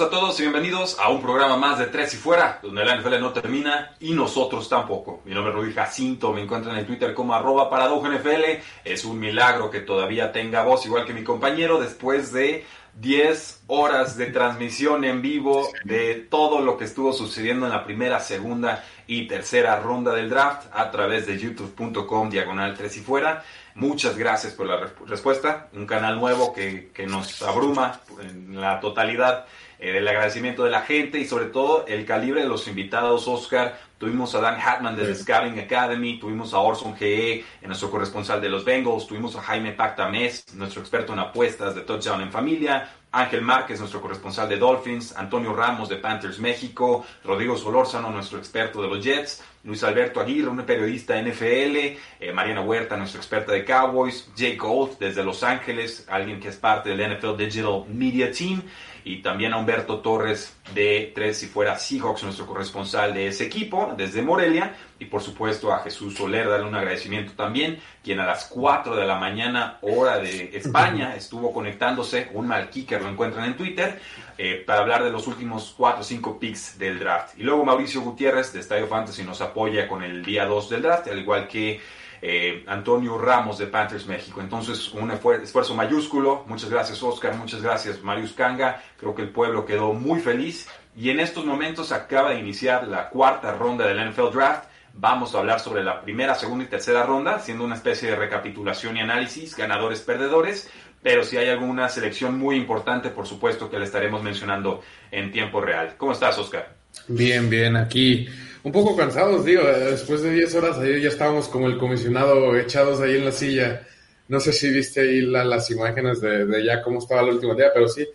Saludos 0.00 0.16
a 0.16 0.20
todos 0.20 0.40
y 0.40 0.42
bienvenidos 0.44 0.98
a 0.98 1.10
un 1.10 1.20
programa 1.20 1.58
más 1.58 1.78
de 1.78 1.84
Tres 1.84 2.14
y 2.14 2.16
Fuera, 2.16 2.58
donde 2.62 2.86
la 2.86 2.96
NFL 2.96 3.20
no 3.20 3.34
termina 3.34 3.96
y 4.00 4.14
nosotros 4.14 4.66
tampoco. 4.66 5.20
Mi 5.26 5.34
nombre 5.34 5.52
es 5.52 5.58
Rudy 5.58 5.74
Jacinto, 5.74 6.32
me 6.32 6.40
encuentran 6.40 6.78
en 6.78 6.86
Twitter 6.86 7.12
como 7.12 7.34
arroba 7.34 7.68
NFL. 7.68 8.62
Es 8.82 9.04
un 9.04 9.20
milagro 9.20 9.70
que 9.70 9.80
todavía 9.80 10.32
tenga 10.32 10.64
voz, 10.64 10.86
igual 10.86 11.04
que 11.04 11.12
mi 11.12 11.22
compañero, 11.22 11.78
después 11.78 12.32
de 12.32 12.64
10 12.94 13.64
horas 13.66 14.16
de 14.16 14.28
transmisión 14.28 15.04
en 15.04 15.20
vivo 15.20 15.68
de 15.84 16.14
todo 16.14 16.60
lo 16.60 16.78
que 16.78 16.86
estuvo 16.86 17.12
sucediendo 17.12 17.66
en 17.66 17.72
la 17.72 17.84
primera, 17.84 18.20
segunda 18.20 18.82
y 19.06 19.28
tercera 19.28 19.78
ronda 19.80 20.14
del 20.14 20.30
draft 20.30 20.68
a 20.72 20.90
través 20.90 21.26
de 21.26 21.38
youtube.com 21.38 22.30
diagonal 22.30 22.74
3 22.74 22.96
y 22.96 23.00
fuera. 23.00 23.44
Muchas 23.74 24.16
gracias 24.16 24.54
por 24.54 24.66
la 24.66 24.80
respuesta. 25.06 25.68
Un 25.74 25.84
canal 25.84 26.18
nuevo 26.18 26.54
que, 26.54 26.90
que 26.94 27.06
nos 27.06 27.42
abruma 27.42 28.00
en 28.22 28.58
la 28.58 28.80
totalidad 28.80 29.44
eh, 29.80 29.92
del 29.92 30.06
agradecimiento 30.06 30.62
de 30.62 30.70
la 30.70 30.82
gente 30.82 31.18
y 31.18 31.24
sobre 31.24 31.46
todo 31.46 31.86
el 31.86 32.04
calibre 32.04 32.42
de 32.42 32.48
los 32.48 32.68
invitados, 32.68 33.26
Oscar. 33.26 33.78
Tuvimos 33.96 34.34
a 34.34 34.40
Dan 34.40 34.58
Hatman 34.58 34.96
de 34.96 35.06
The 35.06 35.14
Scouting 35.14 35.58
Academy, 35.58 36.18
tuvimos 36.18 36.54
a 36.54 36.58
Orson 36.58 36.96
GE, 36.96 37.44
nuestro 37.62 37.90
corresponsal 37.90 38.40
de 38.40 38.48
los 38.48 38.64
Bengals, 38.64 39.06
tuvimos 39.06 39.36
a 39.36 39.42
Jaime 39.42 39.72
Pactamés, 39.72 40.54
nuestro 40.54 40.80
experto 40.80 41.12
en 41.12 41.18
apuestas 41.18 41.74
de 41.74 41.82
Touchdown 41.82 42.22
en 42.22 42.32
Familia, 42.32 42.90
Ángel 43.12 43.42
Márquez, 43.42 43.80
nuestro 43.80 44.00
corresponsal 44.00 44.48
de 44.48 44.56
Dolphins, 44.56 45.16
Antonio 45.16 45.52
Ramos 45.52 45.88
de 45.88 45.96
Panthers 45.96 46.38
México, 46.38 47.04
Rodrigo 47.24 47.56
Solórzano, 47.56 48.10
nuestro 48.10 48.38
experto 48.38 48.80
de 48.80 48.88
los 48.88 49.04
Jets, 49.04 49.42
Luis 49.64 49.82
Alberto 49.82 50.20
Aguirre, 50.20 50.48
un 50.48 50.62
periodista 50.62 51.20
NFL, 51.20 51.76
eh, 52.20 52.32
Mariana 52.32 52.60
Huerta, 52.60 52.96
nuestra 52.96 53.20
experta 53.20 53.52
de 53.52 53.64
Cowboys, 53.64 54.30
Jake 54.36 54.56
Gold 54.56 54.98
desde 54.98 55.24
Los 55.24 55.42
Ángeles, 55.42 56.06
alguien 56.08 56.38
que 56.38 56.48
es 56.48 56.56
parte 56.56 56.90
del 56.90 57.16
NFL 57.16 57.36
Digital 57.36 57.84
Media 57.88 58.30
Team, 58.30 58.62
y 59.04 59.22
también 59.22 59.52
a 59.52 59.58
Humberto 59.58 60.00
Torres 60.00 60.56
de 60.74 61.12
Tres 61.14 61.38
si 61.38 61.46
fuera 61.46 61.78
Seahawks, 61.78 62.22
nuestro 62.22 62.46
corresponsal 62.46 63.14
de 63.14 63.28
ese 63.28 63.44
equipo, 63.44 63.94
desde 63.96 64.22
Morelia, 64.22 64.74
y 64.98 65.06
por 65.06 65.22
supuesto 65.22 65.72
a 65.72 65.78
Jesús 65.78 66.14
Soler, 66.16 66.48
darle 66.48 66.66
un 66.66 66.74
agradecimiento 66.74 67.32
también, 67.32 67.78
quien 68.04 68.20
a 68.20 68.26
las 68.26 68.46
4 68.46 68.96
de 68.96 69.06
la 69.06 69.16
mañana, 69.16 69.78
hora 69.80 70.18
de 70.18 70.56
España, 70.56 71.14
estuvo 71.16 71.52
conectándose, 71.52 72.30
un 72.34 72.46
mal 72.46 72.68
kicker, 72.68 73.02
lo 73.02 73.08
encuentran 73.08 73.46
en 73.46 73.56
Twitter, 73.56 74.00
eh, 74.36 74.62
para 74.66 74.80
hablar 74.80 75.04
de 75.04 75.10
los 75.10 75.26
últimos 75.26 75.74
4 75.76 76.00
o 76.00 76.04
5 76.04 76.38
picks 76.38 76.78
del 76.78 76.98
draft. 76.98 77.38
Y 77.38 77.42
luego 77.42 77.64
Mauricio 77.64 78.02
Gutiérrez 78.02 78.52
de 78.52 78.60
Estadio 78.60 78.86
Fantasy 78.86 79.22
nos 79.22 79.40
apoya 79.40 79.88
con 79.88 80.02
el 80.02 80.24
día 80.24 80.44
2 80.44 80.70
del 80.70 80.82
draft, 80.82 81.08
al 81.08 81.18
igual 81.18 81.48
que 81.48 81.80
eh, 82.22 82.64
Antonio 82.66 83.16
Ramos 83.18 83.58
de 83.58 83.66
Panthers 83.66 84.06
México. 84.06 84.40
Entonces, 84.40 84.92
un 84.92 85.10
esfuerzo 85.10 85.74
mayúsculo. 85.74 86.44
Muchas 86.46 86.70
gracias, 86.70 87.02
Oscar. 87.02 87.34
Muchas 87.36 87.62
gracias, 87.62 88.02
Marius 88.02 88.32
Kanga. 88.32 88.82
Creo 88.98 89.14
que 89.14 89.22
el 89.22 89.30
pueblo 89.30 89.64
quedó 89.64 89.92
muy 89.92 90.20
feliz. 90.20 90.68
Y 90.96 91.10
en 91.10 91.20
estos 91.20 91.44
momentos 91.44 91.92
acaba 91.92 92.30
de 92.30 92.40
iniciar 92.40 92.86
la 92.86 93.08
cuarta 93.08 93.52
ronda 93.54 93.86
del 93.86 94.10
NFL 94.10 94.32
Draft. 94.32 94.64
Vamos 94.92 95.34
a 95.34 95.38
hablar 95.38 95.60
sobre 95.60 95.84
la 95.84 96.02
primera, 96.02 96.34
segunda 96.34 96.64
y 96.64 96.68
tercera 96.68 97.04
ronda, 97.04 97.36
haciendo 97.36 97.64
una 97.64 97.76
especie 97.76 98.10
de 98.10 98.16
recapitulación 98.16 98.96
y 98.96 99.00
análisis, 99.00 99.56
ganadores, 99.56 100.00
perdedores. 100.00 100.68
Pero 101.02 101.24
si 101.24 101.38
hay 101.38 101.48
alguna 101.48 101.88
selección 101.88 102.38
muy 102.38 102.56
importante, 102.56 103.08
por 103.08 103.26
supuesto 103.26 103.70
que 103.70 103.78
la 103.78 103.84
estaremos 103.84 104.22
mencionando 104.22 104.82
en 105.10 105.32
tiempo 105.32 105.60
real. 105.60 105.94
¿Cómo 105.96 106.12
estás, 106.12 106.36
Oscar? 106.38 106.74
Bien, 107.08 107.48
bien, 107.48 107.76
aquí 107.76 108.28
un 108.62 108.72
poco 108.72 108.96
cansados, 108.96 109.44
digo, 109.44 109.62
después 109.64 110.22
de 110.22 110.32
10 110.32 110.54
horas 110.56 110.78
ayer 110.78 111.00
ya 111.00 111.08
estábamos 111.08 111.48
como 111.48 111.66
el 111.66 111.78
comisionado 111.78 112.56
echados 112.56 113.00
ahí 113.00 113.16
en 113.16 113.24
la 113.24 113.32
silla. 113.32 113.86
No 114.28 114.38
sé 114.38 114.52
si 114.52 114.70
viste 114.70 115.00
ahí 115.00 115.22
las 115.22 115.70
imágenes 115.70 116.20
de, 116.20 116.64
ya 116.64 116.82
cómo 116.82 116.98
estaba 116.98 117.22
el 117.22 117.34
último 117.34 117.54
día, 117.54 117.70
pero 117.72 117.88
sí, 117.88 118.06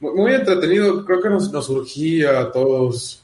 muy, 0.00 0.32
entretenido. 0.32 1.04
Creo 1.04 1.20
que 1.20 1.28
nos, 1.28 1.52
nos 1.52 1.66
surgía 1.66 2.40
a 2.40 2.50
todos 2.50 3.22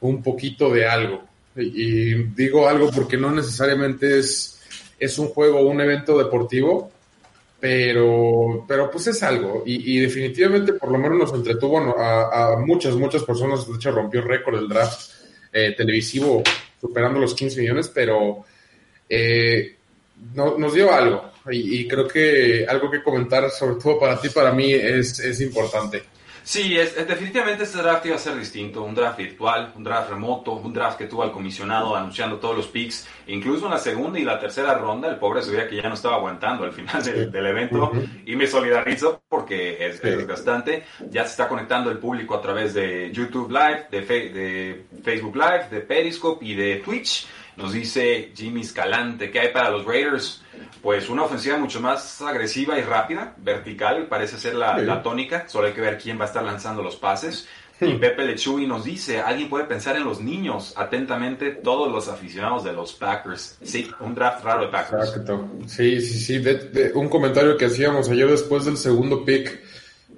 un 0.00 0.22
poquito 0.22 0.70
de 0.70 0.86
algo. 0.86 1.24
Y, 1.56 2.14
digo 2.14 2.68
algo 2.68 2.90
porque 2.90 3.16
no 3.16 3.32
necesariamente 3.32 4.18
es, 4.18 4.60
es 4.98 5.18
un 5.18 5.28
juego 5.28 5.58
o 5.58 5.66
un 5.66 5.80
evento 5.80 6.16
deportivo, 6.16 6.92
pero, 7.58 8.64
pero 8.68 8.90
pues 8.90 9.08
es 9.08 9.22
algo. 9.24 9.64
Y, 9.66 9.98
definitivamente 9.98 10.74
por 10.74 10.92
lo 10.92 10.98
menos 10.98 11.18
nos 11.18 11.32
entretuvo 11.32 11.98
a, 11.98 12.52
a 12.52 12.56
muchas, 12.58 12.94
muchas 12.94 13.24
personas. 13.24 13.66
De 13.66 13.74
hecho, 13.74 13.90
rompió 13.90 14.20
récord 14.20 14.58
el 14.58 14.68
draft 14.68 15.17
eh, 15.52 15.74
televisivo 15.76 16.42
superando 16.80 17.18
los 17.20 17.34
15 17.34 17.60
millones, 17.60 17.88
pero 17.88 18.44
eh, 19.08 19.76
nos 20.34 20.74
dio 20.74 20.92
algo. 20.92 21.32
Y, 21.50 21.88
creo 21.88 22.06
que 22.06 22.66
algo 22.68 22.90
que 22.90 23.02
comentar, 23.02 23.50
sobre 23.50 23.80
todo 23.80 23.98
para 23.98 24.20
ti, 24.20 24.28
para 24.28 24.52
mí, 24.52 24.72
es, 24.72 25.18
es 25.18 25.40
importante. 25.40 26.02
Sí, 26.48 26.78
es, 26.78 26.94
definitivamente 27.06 27.64
este 27.64 27.76
draft 27.76 28.06
iba 28.06 28.16
a 28.16 28.18
ser 28.18 28.34
distinto, 28.34 28.82
un 28.82 28.94
draft 28.94 29.18
virtual, 29.18 29.70
un 29.76 29.84
draft 29.84 30.08
remoto, 30.08 30.52
un 30.52 30.72
draft 30.72 30.96
que 30.96 31.04
tuvo 31.04 31.22
al 31.22 31.30
comisionado 31.30 31.94
anunciando 31.94 32.38
todos 32.38 32.56
los 32.56 32.68
picks, 32.68 33.06
incluso 33.26 33.66
en 33.66 33.72
la 33.72 33.78
segunda 33.78 34.18
y 34.18 34.24
la 34.24 34.40
tercera 34.40 34.72
ronda, 34.72 35.10
el 35.10 35.16
pobre 35.16 35.42
se 35.42 35.50
veía 35.50 35.68
que 35.68 35.76
ya 35.76 35.86
no 35.90 35.94
estaba 35.94 36.14
aguantando 36.14 36.64
al 36.64 36.72
final 36.72 37.04
del, 37.04 37.46
evento 37.46 37.92
y 38.24 38.34
me 38.34 38.46
solidarizo 38.46 39.20
porque 39.28 39.76
es, 39.88 40.00
bastante, 40.26 40.84
ya 41.10 41.24
se 41.24 41.32
está 41.32 41.48
conectando 41.48 41.90
el 41.90 41.98
público 41.98 42.34
a 42.34 42.40
través 42.40 42.72
de 42.72 43.12
YouTube 43.12 43.50
Live, 43.50 43.88
de, 43.90 44.00
de 44.00 44.86
Facebook 45.02 45.36
Live, 45.36 45.68
de 45.70 45.80
Periscope 45.82 46.46
y 46.46 46.54
de 46.54 46.76
Twitch. 46.76 47.26
Nos 47.58 47.72
dice 47.72 48.30
Jimmy 48.36 48.60
Escalante, 48.60 49.32
¿qué 49.32 49.40
hay 49.40 49.48
para 49.48 49.68
los 49.68 49.84
Raiders? 49.84 50.42
Pues 50.80 51.08
una 51.08 51.24
ofensiva 51.24 51.58
mucho 51.58 51.80
más 51.80 52.22
agresiva 52.22 52.78
y 52.78 52.82
rápida, 52.82 53.34
vertical, 53.38 54.06
parece 54.06 54.38
ser 54.38 54.54
la, 54.54 55.02
tónica. 55.02 55.48
Solo 55.48 55.66
hay 55.66 55.72
que 55.72 55.80
ver 55.80 55.98
quién 55.98 56.20
va 56.20 56.22
a 56.22 56.28
estar 56.28 56.44
lanzando 56.44 56.84
los 56.84 56.94
pases. 56.94 57.48
Y 57.80 57.94
Pepe 57.94 58.24
Lechuy 58.24 58.66
nos 58.66 58.84
dice, 58.84 59.20
alguien 59.20 59.48
puede 59.48 59.64
pensar 59.64 59.96
en 59.96 60.04
los 60.04 60.20
niños, 60.20 60.72
atentamente 60.76 61.50
todos 61.50 61.90
los 61.90 62.08
aficionados 62.08 62.62
de 62.62 62.72
los 62.72 62.92
Packers. 62.92 63.58
Sí, 63.62 63.90
un 64.00 64.14
draft 64.14 64.44
raro 64.44 64.66
de 64.66 64.68
Packers. 64.68 65.08
Exacto. 65.08 65.48
Sí, 65.66 66.00
sí, 66.00 66.40
sí. 66.40 66.90
un 66.94 67.08
comentario 67.08 67.56
que 67.56 67.66
hacíamos 67.66 68.08
ayer 68.08 68.30
después 68.30 68.66
del 68.66 68.76
segundo 68.76 69.24
pick, 69.24 69.60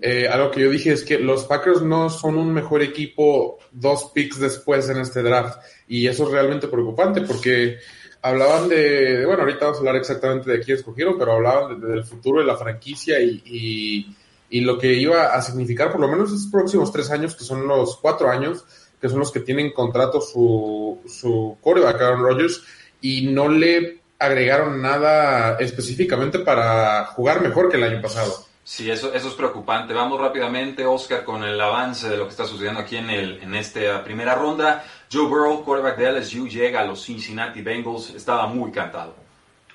eh, 0.02 0.28
algo 0.28 0.50
que 0.50 0.60
yo 0.60 0.70
dije 0.70 0.92
es 0.92 1.04
que 1.04 1.18
los 1.18 1.44
Packers 1.44 1.82
no 1.82 2.08
son 2.08 2.36
un 2.36 2.52
mejor 2.52 2.82
equipo 2.82 3.58
dos 3.70 4.10
picks 4.14 4.40
después 4.40 4.88
en 4.88 4.98
este 4.98 5.22
draft. 5.22 5.58
Y 5.88 6.06
eso 6.06 6.24
es 6.24 6.30
realmente 6.30 6.68
preocupante 6.68 7.20
porque 7.22 7.78
hablaban 8.22 8.68
de, 8.68 9.24
bueno, 9.26 9.42
ahorita 9.42 9.66
vamos 9.66 9.76
a 9.76 9.80
hablar 9.80 9.96
exactamente 9.96 10.50
de 10.50 10.60
quién 10.60 10.76
escogieron, 10.78 11.18
pero 11.18 11.32
hablaban 11.32 11.80
del 11.80 12.04
futuro 12.04 12.40
de 12.40 12.46
la 12.46 12.56
franquicia 12.56 13.20
y, 13.20 14.14
y, 14.50 14.60
lo 14.62 14.78
que 14.78 14.92
iba 14.92 15.26
a 15.26 15.42
significar 15.42 15.90
por 15.90 16.00
lo 16.00 16.08
menos 16.08 16.32
estos 16.32 16.50
próximos 16.50 16.92
tres 16.92 17.10
años, 17.10 17.34
que 17.36 17.44
son 17.44 17.66
los 17.66 17.96
cuatro 17.96 18.28
años, 18.28 18.64
que 19.00 19.08
son 19.08 19.20
los 19.20 19.30
que 19.30 19.40
tienen 19.40 19.72
contrato 19.72 20.20
su, 20.20 20.98
su 21.06 21.56
coreback 21.60 22.00
Aaron 22.00 22.22
Rodgers, 22.22 22.62
y 23.00 23.28
no 23.28 23.48
le 23.48 24.00
agregaron 24.18 24.82
nada 24.82 25.56
específicamente 25.58 26.40
para 26.40 27.06
jugar 27.06 27.40
mejor 27.40 27.70
que 27.70 27.78
el 27.78 27.84
año 27.84 28.02
pasado. 28.02 28.49
Sí, 28.62 28.90
eso, 28.90 29.12
eso 29.12 29.28
es 29.28 29.34
preocupante. 29.34 29.92
Vamos 29.94 30.20
rápidamente, 30.20 30.84
Oscar, 30.84 31.24
con 31.24 31.42
el 31.42 31.60
avance 31.60 32.08
de 32.08 32.16
lo 32.16 32.24
que 32.24 32.30
está 32.30 32.44
sucediendo 32.44 32.80
aquí 32.80 32.96
en, 32.96 33.10
el, 33.10 33.42
en 33.42 33.54
esta 33.54 34.04
primera 34.04 34.34
ronda. 34.34 34.84
Joe 35.10 35.26
Burrow, 35.26 35.64
quarterback 35.64 35.98
de 35.98 36.20
LSU, 36.20 36.46
llega 36.46 36.80
a 36.80 36.84
los 36.84 37.04
Cincinnati 37.04 37.62
Bengals. 37.62 38.10
Estaba 38.10 38.46
muy 38.46 38.70
cantado. 38.70 39.16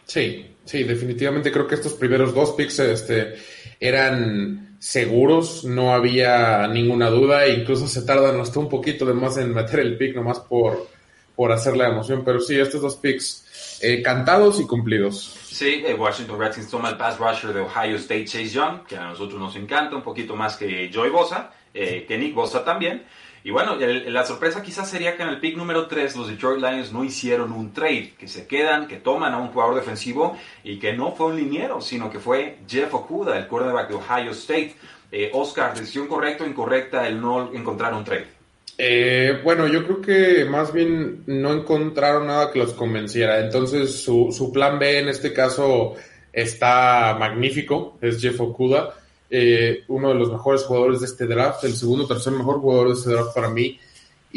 Sí, 0.05 0.55
sí, 0.63 0.83
definitivamente 0.83 1.51
creo 1.51 1.67
que 1.67 1.75
estos 1.75 1.93
primeros 1.93 2.33
dos 2.33 2.51
picks 2.51 2.79
este, 2.79 3.35
eran 3.79 4.77
seguros, 4.79 5.63
no 5.63 5.93
había 5.93 6.67
ninguna 6.67 7.09
duda, 7.09 7.47
incluso 7.47 7.87
se 7.87 8.03
tardan 8.03 8.39
hasta 8.39 8.59
un 8.59 8.69
poquito 8.69 9.05
de 9.05 9.13
más 9.13 9.37
en 9.37 9.51
meter 9.51 9.79
el 9.79 9.97
pick 9.97 10.15
nomás 10.15 10.39
por, 10.41 10.87
por 11.35 11.51
hacer 11.51 11.75
la 11.75 11.87
emoción, 11.87 12.23
pero 12.23 12.39
sí, 12.39 12.59
estos 12.59 12.81
dos 12.81 12.95
picks 12.97 13.79
eh, 13.81 14.01
cantados 14.03 14.59
y 14.59 14.67
cumplidos. 14.67 15.44
Sí, 15.55 15.83
eh, 15.85 15.93
Washington 15.93 16.37
Redskins 16.37 16.69
toma 16.69 16.89
el 16.89 16.97
pass 16.97 17.17
rusher 17.17 17.53
de 17.53 17.61
Ohio 17.61 17.95
State 17.95 18.25
Chase 18.25 18.49
Young, 18.49 18.83
que 18.85 18.97
a 18.97 19.05
nosotros 19.05 19.39
nos 19.39 19.55
encanta 19.55 19.95
un 19.95 20.01
poquito 20.01 20.35
más 20.35 20.57
que 20.57 20.91
Joey 20.93 21.09
Bosa, 21.09 21.51
eh, 21.73 22.03
que 22.05 22.17
Nick 22.17 22.35
Bosa 22.35 22.65
también. 22.65 23.05
Y 23.41 23.51
bueno, 23.51 23.77
la 23.77 24.25
sorpresa 24.25 24.61
quizás 24.61 24.89
sería 24.89 25.15
que 25.15 25.23
en 25.23 25.29
el 25.29 25.39
pick 25.39 25.55
número 25.55 25.87
3 25.87 26.13
los 26.17 26.27
Detroit 26.27 26.59
Lions 26.59 26.91
no 26.91 27.05
hicieron 27.05 27.53
un 27.53 27.71
trade, 27.71 28.15
que 28.19 28.27
se 28.27 28.47
quedan, 28.47 28.85
que 28.85 28.97
toman 28.97 29.33
a 29.33 29.37
un 29.37 29.47
jugador 29.47 29.75
defensivo 29.75 30.37
y 30.61 30.77
que 30.77 30.91
no 30.91 31.13
fue 31.13 31.27
un 31.27 31.37
liniero, 31.37 31.79
sino 31.79 32.09
que 32.09 32.19
fue 32.19 32.57
Jeff 32.67 32.93
Okuda, 32.93 33.37
el 33.37 33.47
quarterback 33.47 33.87
de 33.87 33.95
Ohio 33.95 34.31
State. 34.31 34.75
Eh, 35.09 35.31
Oscar, 35.33 35.73
decisión 35.73 36.07
correcta 36.07 36.43
o 36.43 36.47
incorrecta 36.47 37.07
el 37.07 37.21
no 37.21 37.53
encontrar 37.53 37.93
un 37.93 38.03
trade. 38.03 38.34
Eh, 38.77 39.39
bueno, 39.43 39.67
yo 39.67 39.85
creo 39.85 40.01
que 40.01 40.45
más 40.45 40.73
bien 40.73 41.23
no 41.27 41.53
encontraron 41.53 42.27
nada 42.27 42.51
que 42.51 42.59
los 42.59 42.73
convenciera. 42.73 43.39
Entonces, 43.39 44.03
su, 44.03 44.33
su 44.35 44.51
plan 44.51 44.77
B 44.77 44.99
en 44.99 45.09
este 45.09 45.31
caso 45.31 45.95
está 46.33 47.15
magnífico. 47.17 47.97
Es 48.01 48.21
Jeff 48.21 48.39
Okuda, 48.41 48.93
eh, 49.29 49.83
uno 49.87 50.09
de 50.09 50.15
los 50.15 50.31
mejores 50.31 50.63
jugadores 50.63 50.99
de 50.99 51.05
este 51.07 51.25
draft, 51.25 51.63
el 51.63 51.75
segundo 51.75 52.05
tercer 52.05 52.33
mejor 52.33 52.59
jugador 52.59 52.89
de 52.89 52.93
este 52.95 53.11
draft 53.11 53.33
para 53.33 53.49
mí. 53.49 53.79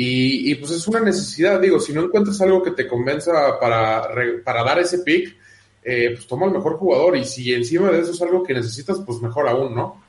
Y, 0.01 0.55
pues 0.55 0.71
es 0.71 0.87
una 0.87 1.01
necesidad, 1.01 1.61
digo, 1.61 1.81
si 1.81 1.93
no 1.93 2.05
encuentras 2.05 2.41
algo 2.41 2.63
que 2.63 2.71
te 2.71 2.87
convenza 2.87 3.59
para, 3.59 4.09
para 4.45 4.63
dar 4.63 4.79
ese 4.79 5.01
pick, 5.01 5.37
eh, 5.83 6.11
pues 6.15 6.25
toma 6.29 6.47
el 6.47 6.53
mejor 6.53 6.77
jugador. 6.77 7.17
Y 7.17 7.25
si 7.25 7.53
encima 7.53 7.91
de 7.91 8.03
eso 8.03 8.13
es 8.13 8.23
algo 8.23 8.45
que 8.45 8.55
necesitas, 8.55 9.01
pues 9.05 9.21
mejor 9.21 9.49
aún, 9.49 9.75
¿no? 9.75 10.01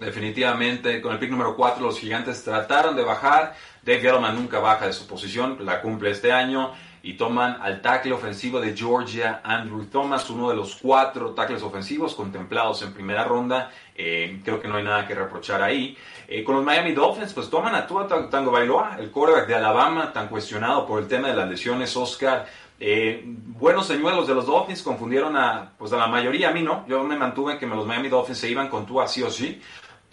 Definitivamente, 0.00 1.00
con 1.02 1.12
el 1.12 1.18
pick 1.18 1.30
número 1.30 1.56
4 1.56 1.84
los 1.84 1.98
gigantes 1.98 2.42
trataron 2.42 2.96
de 2.96 3.04
bajar. 3.04 3.54
Dave 3.84 4.00
Gettleman 4.00 4.34
nunca 4.34 4.58
baja 4.60 4.86
de 4.86 4.92
su 4.92 5.06
posición, 5.06 5.58
la 5.60 5.80
cumple 5.80 6.10
este 6.10 6.32
año 6.32 6.72
y 7.04 7.14
toman 7.14 7.58
al 7.60 7.82
tackle 7.82 8.12
ofensivo 8.12 8.60
de 8.60 8.74
Georgia, 8.74 9.42
Andrew 9.44 9.84
Thomas, 9.84 10.30
uno 10.30 10.48
de 10.48 10.56
los 10.56 10.76
cuatro 10.76 11.32
tackles 11.32 11.62
ofensivos 11.62 12.14
contemplados 12.14 12.80
en 12.80 12.94
primera 12.94 13.24
ronda. 13.24 13.70
Eh, 13.94 14.40
creo 14.42 14.58
que 14.58 14.68
no 14.68 14.76
hay 14.76 14.84
nada 14.84 15.06
que 15.06 15.14
reprochar 15.14 15.62
ahí. 15.62 15.98
Eh, 16.26 16.42
con 16.42 16.56
los 16.56 16.64
Miami 16.64 16.92
Dolphins, 16.92 17.34
pues 17.34 17.50
toman 17.50 17.74
a 17.74 17.86
Tua 17.86 18.08
Tango 18.30 18.50
Bailoa, 18.50 18.96
el 18.98 19.10
quarterback 19.10 19.46
de 19.46 19.54
Alabama, 19.54 20.14
tan 20.14 20.28
cuestionado 20.28 20.86
por 20.86 21.02
el 21.02 21.06
tema 21.06 21.28
de 21.28 21.36
las 21.36 21.46
lesiones, 21.46 21.94
Oscar. 21.94 22.46
Eh, 22.80 23.22
buenos 23.24 23.86
señuelos 23.86 24.26
de 24.26 24.34
los 24.34 24.46
Dolphins 24.46 24.82
confundieron 24.82 25.36
a, 25.36 25.72
pues 25.76 25.92
a 25.92 25.98
la 25.98 26.06
mayoría, 26.06 26.48
a 26.48 26.52
mí 26.52 26.62
no. 26.62 26.86
Yo 26.88 27.04
me 27.04 27.16
mantuve 27.16 27.58
que 27.58 27.66
los 27.66 27.86
Miami 27.86 28.08
Dolphins 28.08 28.38
se 28.38 28.48
iban 28.48 28.68
con 28.68 28.86
Tua 28.86 29.06
sí 29.08 29.22
o 29.22 29.30
sí. 29.30 29.60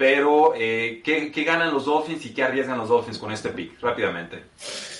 Pero, 0.01 0.53
eh, 0.57 0.99
¿qué, 1.03 1.43
ganan 1.43 1.71
los 1.71 1.85
Dolphins 1.85 2.25
y 2.25 2.33
qué 2.33 2.41
arriesgan 2.41 2.79
los 2.79 2.89
Dolphins 2.89 3.19
con 3.19 3.31
este 3.31 3.49
pick? 3.49 3.79
Rápidamente. 3.79 4.45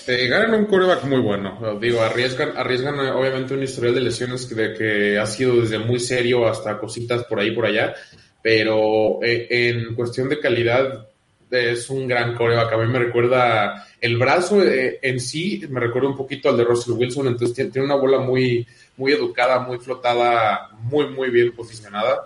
Eh, 0.06 0.28
ganan 0.28 0.54
un 0.54 0.66
quarterback 0.66 1.02
muy 1.06 1.18
bueno. 1.18 1.76
Digo, 1.80 2.02
arriesgan, 2.02 2.56
arriesgan 2.56 2.94
eh, 3.00 3.10
obviamente 3.10 3.52
un 3.52 3.64
historial 3.64 3.96
de 3.96 4.00
lesiones 4.00 4.46
que 4.46 5.18
ha 5.18 5.26
sido 5.26 5.60
desde 5.60 5.80
muy 5.80 5.98
serio 5.98 6.46
hasta 6.46 6.78
cositas 6.78 7.24
por 7.24 7.40
ahí 7.40 7.50
por 7.50 7.66
allá. 7.66 7.96
Pero 8.42 9.18
en 9.22 9.92
cuestión 9.96 10.28
de 10.28 10.38
calidad 10.38 11.08
es 11.50 11.90
un 11.90 12.06
gran 12.06 12.36
coreback. 12.36 12.72
A 12.72 12.76
mí 12.76 12.86
me 12.86 13.00
recuerda 13.00 13.88
el 14.00 14.16
brazo 14.18 14.62
en 14.62 15.18
sí, 15.18 15.64
me 15.68 15.80
recuerda 15.80 16.10
un 16.10 16.16
poquito 16.16 16.48
al 16.48 16.56
de 16.56 16.62
Russell 16.62 16.94
Wilson. 16.94 17.26
Entonces 17.26 17.72
tiene 17.72 17.86
una 17.86 17.96
bola 17.96 18.20
muy, 18.20 18.64
muy 18.96 19.10
educada, 19.10 19.58
muy 19.58 19.78
flotada, 19.78 20.70
muy, 20.80 21.08
muy 21.08 21.30
bien 21.30 21.50
posicionada. 21.56 22.24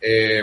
Eh, 0.00 0.42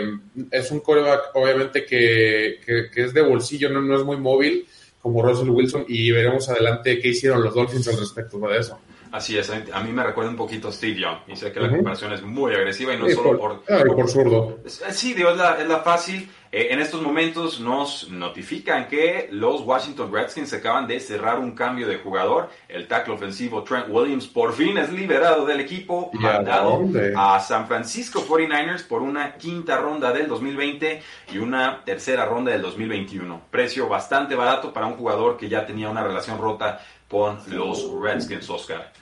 es 0.50 0.70
un 0.70 0.80
coreback, 0.80 1.30
obviamente, 1.34 1.84
que, 1.84 2.60
que, 2.64 3.02
es 3.02 3.14
de 3.14 3.22
bolsillo, 3.22 3.70
no, 3.70 3.80
no, 3.80 3.96
es 3.96 4.04
muy 4.04 4.16
móvil 4.16 4.66
como 5.00 5.22
Russell 5.22 5.50
Wilson 5.50 5.84
y 5.88 6.10
veremos 6.10 6.48
adelante 6.48 6.98
qué 6.98 7.08
hicieron 7.08 7.42
los 7.42 7.54
Dolphins 7.54 7.88
al 7.88 7.98
respecto 7.98 8.38
de 8.38 8.58
eso. 8.58 8.78
Así 9.12 9.38
es, 9.38 9.50
a 9.50 9.80
mí 9.80 9.92
me 9.92 10.02
recuerda 10.02 10.30
un 10.30 10.36
poquito 10.36 10.68
a 10.68 10.72
Steve 10.72 11.00
Young 11.00 11.18
y 11.28 11.36
sé 11.36 11.52
que 11.52 11.60
la 11.60 11.70
comparación 11.70 12.12
es 12.12 12.22
muy 12.22 12.52
agresiva 12.54 12.92
y 12.92 12.98
no 12.98 13.08
solo 13.08 13.38
por, 13.38 13.62
ah, 13.68 13.82
por, 13.86 14.08
zurdo. 14.08 14.58
Sí, 14.66 15.14
es 15.16 15.36
la, 15.36 15.60
es 15.60 15.68
la 15.68 15.78
fácil. 15.78 16.28
Eh, 16.56 16.72
en 16.72 16.80
estos 16.80 17.02
momentos 17.02 17.60
nos 17.60 18.08
notifican 18.08 18.88
que 18.88 19.28
los 19.30 19.60
Washington 19.60 20.10
Redskins 20.10 20.54
acaban 20.54 20.86
de 20.86 20.98
cerrar 21.00 21.38
un 21.38 21.50
cambio 21.50 21.86
de 21.86 21.98
jugador. 21.98 22.48
El 22.66 22.88
tackle 22.88 23.12
ofensivo 23.12 23.62
Trent 23.62 23.88
Williams 23.90 24.26
por 24.26 24.54
fin 24.54 24.78
es 24.78 24.90
liberado 24.90 25.44
del 25.44 25.60
equipo, 25.60 26.10
mandado 26.14 26.80
a 27.14 27.38
San 27.40 27.68
Francisco 27.68 28.24
49ers 28.26 28.88
por 28.88 29.02
una 29.02 29.34
quinta 29.34 29.76
ronda 29.76 30.14
del 30.14 30.28
2020 30.28 31.02
y 31.34 31.36
una 31.36 31.84
tercera 31.84 32.24
ronda 32.24 32.52
del 32.52 32.62
2021. 32.62 33.42
Precio 33.50 33.86
bastante 33.86 34.34
barato 34.34 34.72
para 34.72 34.86
un 34.86 34.94
jugador 34.94 35.36
que 35.36 35.50
ya 35.50 35.66
tenía 35.66 35.90
una 35.90 36.02
relación 36.02 36.38
rota 36.40 36.80
con 37.06 37.38
los 37.48 37.86
Redskins, 38.00 38.48
Oscar. 38.48 38.94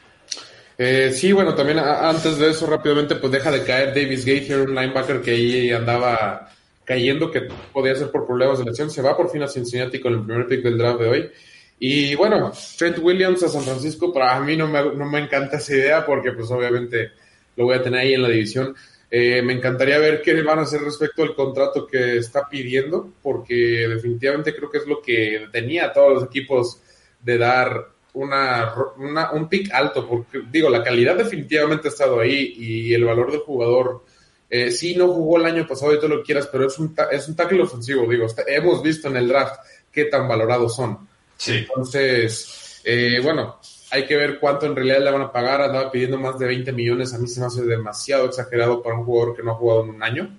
Eh, 0.77 1.13
sí, 1.15 1.31
bueno, 1.31 1.55
también 1.55 1.79
antes 1.79 2.37
de 2.37 2.51
eso, 2.51 2.67
rápidamente, 2.67 3.15
pues 3.15 3.31
deja 3.31 3.53
de 3.53 3.63
caer 3.63 3.95
Davis 3.95 4.25
Gaither, 4.25 4.63
un 4.63 4.75
linebacker 4.75 5.23
que 5.23 5.31
ahí 5.31 5.71
andaba 5.71 6.51
cayendo, 6.85 7.31
que 7.31 7.49
podía 7.73 7.95
ser 7.95 8.11
por 8.11 8.27
problemas 8.27 8.59
de 8.59 8.65
lesión. 8.65 8.91
Se 8.91 9.03
va 9.03 9.17
por 9.17 9.31
fin 9.31 9.43
a 9.43 9.49
Cincinnati 9.49 10.01
con 10.01 10.13
el 10.13 10.25
primer 10.25 10.47
pick 10.47 10.63
del 10.63 10.79
draft 10.79 11.01
de 11.01 11.09
hoy. 11.09 11.31
Y 11.79 12.15
bueno, 12.15 12.53
Trent 12.79 12.99
Williams 12.99 13.43
a 13.43 13.49
San 13.49 13.63
Francisco, 13.63 14.13
para 14.13 14.39
mí 14.41 14.57
no 14.57 14.69
me, 14.69 14.83
no 14.95 15.05
me 15.07 15.19
encanta 15.19 15.57
esa 15.57 15.75
idea 15.75 16.07
porque 16.07 16.33
pues 16.33 16.51
obviamente 16.51 17.11
lo 17.57 17.65
voy 17.65 17.77
a 17.77 17.83
tener 17.83 18.01
ahí 18.01 18.15
en 18.15 18.23
la 18.23 18.29
división. 18.29 18.75
Eh, 19.11 19.43
me 19.43 19.53
encantaría 19.53 19.99
ver 19.99 20.23
qué 20.23 20.41
van 20.43 20.59
a 20.59 20.63
hacer 20.63 20.81
respecto 20.81 21.23
al 21.23 21.35
contrato 21.35 21.87
que 21.87 22.17
está 22.17 22.49
pidiendo, 22.49 23.13
porque 23.23 23.87
definitivamente 23.89 24.55
creo 24.55 24.71
que 24.71 24.79
es 24.79 24.87
lo 24.87 25.01
que 25.01 25.47
tenía 25.53 25.93
todos 25.93 26.15
los 26.15 26.25
equipos 26.25 26.81
de 27.21 27.39
dar 27.39 27.91
una, 28.15 28.75
una, 28.97 29.33
un 29.33 29.49
pick 29.49 29.73
alto, 29.73 30.09
porque 30.09 30.43
digo, 30.51 30.69
la 30.69 30.83
calidad 30.83 31.17
definitivamente 31.17 31.89
ha 31.89 31.91
estado 31.91 32.21
ahí 32.21 32.55
y 32.57 32.95
el 32.95 33.05
valor 33.05 33.31
del 33.31 33.41
jugador 33.41 34.05
eh, 34.49 34.71
sí, 34.71 34.95
no 34.95 35.09
jugó 35.09 35.39
el 35.39 35.47
año 35.47 35.67
pasado 35.67 35.93
y 35.93 35.97
todo 35.97 36.09
lo 36.09 36.17
que 36.19 36.25
quieras, 36.25 36.49
pero 36.51 36.67
es 36.67 36.79
un, 36.79 36.95
es 37.11 37.29
un 37.29 37.37
tackle 37.37 37.63
ofensivo, 37.63 38.09
digo, 38.09 38.27
hemos 38.47 38.83
visto 38.83 39.09
en 39.09 39.17
el 39.17 39.29
draft 39.29 39.61
qué 39.91 40.05
tan 40.07 40.29
valorados 40.29 40.77
son. 40.77 41.09
Sí. 41.37 41.59
Entonces, 41.59 42.81
eh, 42.85 43.21
bueno, 43.23 43.59
hay 43.91 44.07
que 44.07 44.17
ver 44.17 44.39
cuánto 44.39 44.67
en 44.67 44.75
realidad 44.75 45.01
le 45.01 45.11
van 45.11 45.23
a 45.23 45.33
pagar. 45.33 45.63
Andaba 45.63 45.91
pidiendo 45.91 46.19
más 46.19 46.39
de 46.39 46.47
20 46.47 46.73
millones, 46.73 47.15
a 47.15 47.19
mí 47.19 47.29
se 47.29 47.41
me 47.41 47.47
hace 47.47 47.63
demasiado 47.63 48.27
exagerado 48.27 48.83
para 48.83 48.97
un 48.97 49.05
jugador 49.05 49.37
que 49.37 49.43
no 49.43 49.53
ha 49.53 49.55
jugado 49.55 49.85
en 49.85 49.91
un 49.91 50.03
año. 50.03 50.37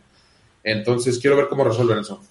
Entonces, 0.64 1.20
quiero 1.20 1.38
ver 1.38 1.48
cómo 1.48 1.64
resuelven 1.64 2.00
eso. 2.00 2.22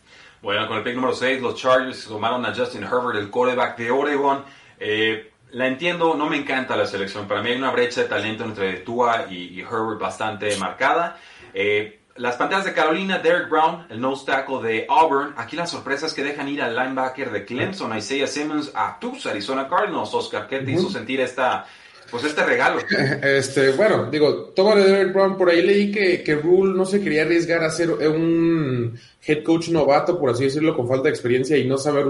Bueno, 0.43 0.69
con 0.69 0.77
el 0.77 0.83
pick 0.83 0.95
número 0.95 1.15
6, 1.15 1.41
los 1.41 1.55
Chargers 1.55 2.05
tomaron 2.05 2.45
a 2.45 2.55
Justin 2.55 2.85
Herbert, 2.85 3.17
el 3.17 3.31
quarterback 3.31 3.79
de 3.79 3.91
Oregon. 3.91 4.45
Eh, 4.79 5.31
la 5.53 5.69
entiendo, 5.69 6.15
no 6.15 6.29
me 6.29 6.37
encanta 6.37 6.77
la 6.77 6.87
selección. 6.87 7.27
Para 7.27 7.41
mí 7.41 7.51
hay 7.51 7.57
una 7.57 7.71
brecha 7.71 8.03
de 8.03 8.09
talento 8.09 8.45
entre 8.45 8.75
Tua 8.81 9.27
y 9.31 9.61
Herbert 9.61 10.01
bastante 10.01 10.55
marcada. 10.57 11.19
Eh, 11.55 12.01
las 12.17 12.37
pantallas 12.37 12.65
de 12.65 12.73
Carolina, 12.73 13.19
Derek 13.19 13.49
Brown, 13.49 13.87
el 13.91 14.01
nose 14.01 14.25
tackle 14.27 14.63
de 14.63 14.87
Auburn. 14.89 15.35
Aquí 15.37 15.57
las 15.57 15.71
sorpresas 15.71 16.15
que 16.15 16.23
dejan 16.23 16.49
ir 16.49 16.63
al 16.63 16.77
linebacker 16.77 17.31
de 17.33 17.45
Clemson, 17.45 17.97
Isaiah 17.97 18.27
Simmons, 18.27 18.71
a 18.75 18.99
tus 19.01 19.27
Arizona 19.27 19.69
Cardinals. 19.69 20.15
Oscar, 20.15 20.47
¿qué 20.47 20.61
te 20.61 20.73
hizo 20.73 20.91
sentir 20.91 21.21
esta, 21.21 21.67
pues 22.11 22.25
este 22.25 22.45
regalo? 22.45 22.81
Este, 23.23 23.71
bueno, 23.71 24.11
digo, 24.11 24.53
toma 24.55 24.77
de 24.77 24.85
Derek 24.85 25.13
Brown. 25.13 25.37
Por 25.37 25.51
ahí 25.51 25.63
leí 25.63 25.91
que, 25.91 26.23
que 26.23 26.37
Rule 26.37 26.75
no 26.77 26.85
se 26.85 27.01
quería 27.01 27.23
arriesgar 27.23 27.65
a 27.65 27.71
ser 27.71 27.91
un 27.91 28.99
head 29.27 29.43
coach 29.43 29.69
novato, 29.71 30.19
por 30.19 30.31
así 30.31 30.45
decirlo, 30.45 30.77
con 30.77 30.87
falta 30.87 31.05
de 31.05 31.11
experiencia 31.11 31.57
y 31.57 31.67
no 31.67 31.79
saber 31.79 32.07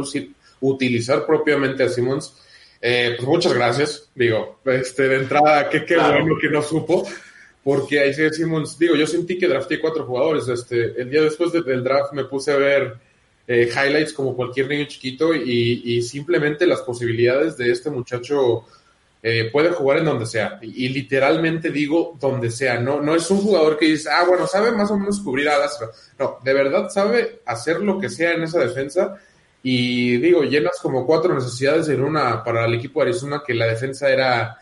utilizar 0.61 1.25
propiamente 1.25 1.83
a 1.83 1.89
Simmons. 1.89 2.35
Eh, 2.83 3.15
pues 3.17 3.27
muchas 3.27 3.55
gracias. 3.55 4.11
Digo, 4.15 4.61
este, 4.67 5.09
de 5.09 5.17
entrada, 5.17 5.71
qué, 5.71 5.87
qué 5.87 5.97
bueno 5.97 6.37
que 6.39 6.51
no 6.51 6.61
supo 6.61 7.07
porque 7.65 7.99
ahí 7.99 8.13
Simmons, 8.13 8.79
digo, 8.79 8.95
yo 8.95 9.07
sentí 9.07 9.39
que 9.39 9.49
drafté 9.49 9.81
cuatro 9.81 10.05
jugadores. 10.05 10.47
Este, 10.49 11.01
el 11.01 11.09
día 11.09 11.23
después 11.23 11.51
del 11.51 11.83
draft 11.83 12.13
me 12.13 12.27
puse 12.27 12.53
a 12.53 12.57
ver 12.57 12.99
eh, 13.49 13.71
highlights 13.71 14.13
como 14.13 14.37
cualquier 14.37 14.69
niño 14.69 14.85
chiquito 14.85 15.35
y, 15.35 16.03
simplemente 16.03 16.67
las 16.67 16.83
posibilidades 16.83 17.57
de 17.57 17.71
este 17.71 17.89
muchacho 17.89 18.65
eh, 19.23 19.49
puede 19.51 19.71
jugar 19.71 19.99
en 19.99 20.05
donde 20.05 20.27
sea. 20.27 20.59
Y, 20.61 20.91
literalmente 20.91 21.71
digo 21.71 22.19
donde 22.21 22.51
sea. 22.51 22.79
No, 22.79 23.01
no 23.01 23.15
es 23.15 23.31
un 23.31 23.39
jugador 23.39 23.79
que 23.79 23.87
dice, 23.87 24.11
ah, 24.13 24.25
bueno, 24.29 24.47
sabe 24.47 24.71
más 24.73 24.91
o 24.91 24.99
menos 24.99 25.21
cubrir 25.21 25.49
alas. 25.49 25.79
No, 26.19 26.41
de 26.45 26.53
verdad 26.53 26.91
sabe 26.91 27.41
hacer 27.47 27.81
lo 27.81 27.99
que 27.99 28.11
sea 28.11 28.33
en 28.33 28.43
esa 28.43 28.61
defensa. 28.61 29.17
Y 29.63 30.19
digo, 30.19 30.43
llenas 30.43 30.79
como 30.83 31.07
cuatro 31.07 31.35
necesidades 31.35 31.89
en 31.89 32.05
una 32.05 32.45
para 32.45 32.67
el 32.67 32.75
equipo 32.75 33.01
de 33.01 33.09
Arizona 33.09 33.43
que 33.47 33.55
la 33.55 33.65
defensa 33.65 34.11
era 34.11 34.59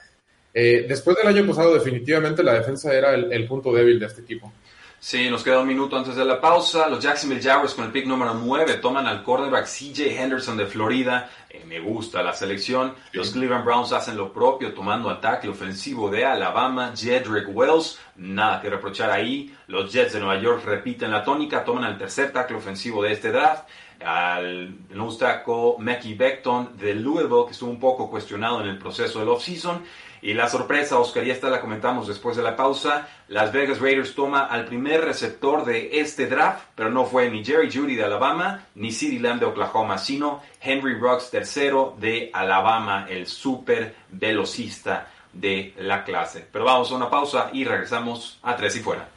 eh, 0.54 0.84
después 0.86 1.16
del 1.16 1.26
año 1.28 1.46
pasado, 1.46 1.74
definitivamente 1.74 2.42
la 2.42 2.54
defensa 2.54 2.92
era 2.92 3.14
el, 3.14 3.46
punto 3.46 3.72
débil 3.72 3.98
de 3.98 4.06
este 4.06 4.22
equipo. 4.22 4.52
Sí, 5.00 5.28
nos 5.28 5.42
queda 5.42 5.60
un 5.60 5.66
minuto 5.66 5.96
antes 5.96 6.14
de 6.14 6.24
la 6.24 6.40
pausa. 6.40 6.88
Los 6.88 7.02
Jacksonville 7.02 7.42
Jaguars 7.42 7.74
con 7.74 7.86
el 7.86 7.90
pick 7.90 8.06
número 8.06 8.34
9 8.34 8.74
toman 8.74 9.04
al 9.06 9.24
cornerback 9.24 9.66
CJ 9.66 10.16
Henderson 10.16 10.56
de 10.56 10.66
Florida. 10.66 11.28
Eh, 11.50 11.64
me 11.66 11.80
gusta 11.80 12.22
la 12.22 12.32
selección. 12.32 12.94
Los 13.12 13.30
Cleveland 13.30 13.64
Browns 13.64 13.92
hacen 13.92 14.16
lo 14.16 14.32
propio 14.32 14.72
tomando 14.72 15.10
ataque 15.10 15.48
ofensivo 15.48 16.08
de 16.08 16.24
Alabama, 16.24 16.92
Jedrick 16.96 17.48
Wells. 17.48 17.98
Nada 18.14 18.60
que 18.60 18.70
reprochar 18.70 19.10
ahí. 19.10 19.52
Los 19.66 19.92
Jets 19.92 20.12
de 20.12 20.20
Nueva 20.20 20.40
York 20.40 20.62
repiten 20.64 21.10
la 21.10 21.24
tónica, 21.24 21.64
toman 21.64 21.90
el 21.90 21.98
tercer 21.98 22.32
tackle 22.32 22.58
ofensivo 22.58 23.02
de 23.02 23.12
este 23.12 23.32
draft. 23.32 23.64
al 24.04 24.88
Nustaco 24.90 25.76
Mackie 25.78 26.14
Beckton 26.14 26.76
de 26.76 26.94
Louisville, 26.94 27.46
que 27.46 27.52
estuvo 27.52 27.70
un 27.70 27.80
poco 27.80 28.08
cuestionado 28.08 28.60
en 28.60 28.68
el 28.68 28.78
proceso 28.78 29.18
del 29.18 29.28
offseason. 29.30 29.82
Y 30.22 30.34
la 30.34 30.48
sorpresa, 30.48 31.00
Oscar, 31.00 31.26
y 31.26 31.32
esta 31.32 31.50
la 31.50 31.60
comentamos 31.60 32.06
después 32.06 32.36
de 32.36 32.44
la 32.44 32.54
pausa, 32.54 33.08
Las 33.26 33.52
Vegas 33.52 33.80
Raiders 33.80 34.14
toma 34.14 34.46
al 34.46 34.66
primer 34.66 35.04
receptor 35.04 35.64
de 35.64 36.00
este 36.00 36.28
draft, 36.28 36.62
pero 36.76 36.90
no 36.90 37.04
fue 37.04 37.28
ni 37.28 37.44
Jerry 37.44 37.72
Judy 37.72 37.96
de 37.96 38.04
Alabama, 38.04 38.66
ni 38.76 38.92
CeeDee 38.92 39.18
Lamb 39.18 39.40
de 39.40 39.46
Oklahoma, 39.46 39.98
sino 39.98 40.40
Henry 40.60 40.94
Ruggs 40.94 41.28
tercero 41.28 41.96
de 41.98 42.30
Alabama, 42.32 43.06
el 43.10 43.26
super 43.26 43.96
velocista 44.10 45.08
de 45.32 45.74
la 45.78 46.04
clase. 46.04 46.46
Pero 46.52 46.66
vamos 46.66 46.92
a 46.92 46.94
una 46.94 47.10
pausa 47.10 47.50
y 47.52 47.64
regresamos 47.64 48.38
a 48.42 48.54
Tres 48.54 48.76
y 48.76 48.80
Fuera. 48.80 49.08